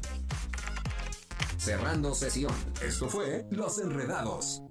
Cerrando 1.57 2.17
sesión. 2.17 2.53
Esto 2.83 3.09
fue 3.09 3.47
Los 3.51 3.79
Enredados. 3.79 4.63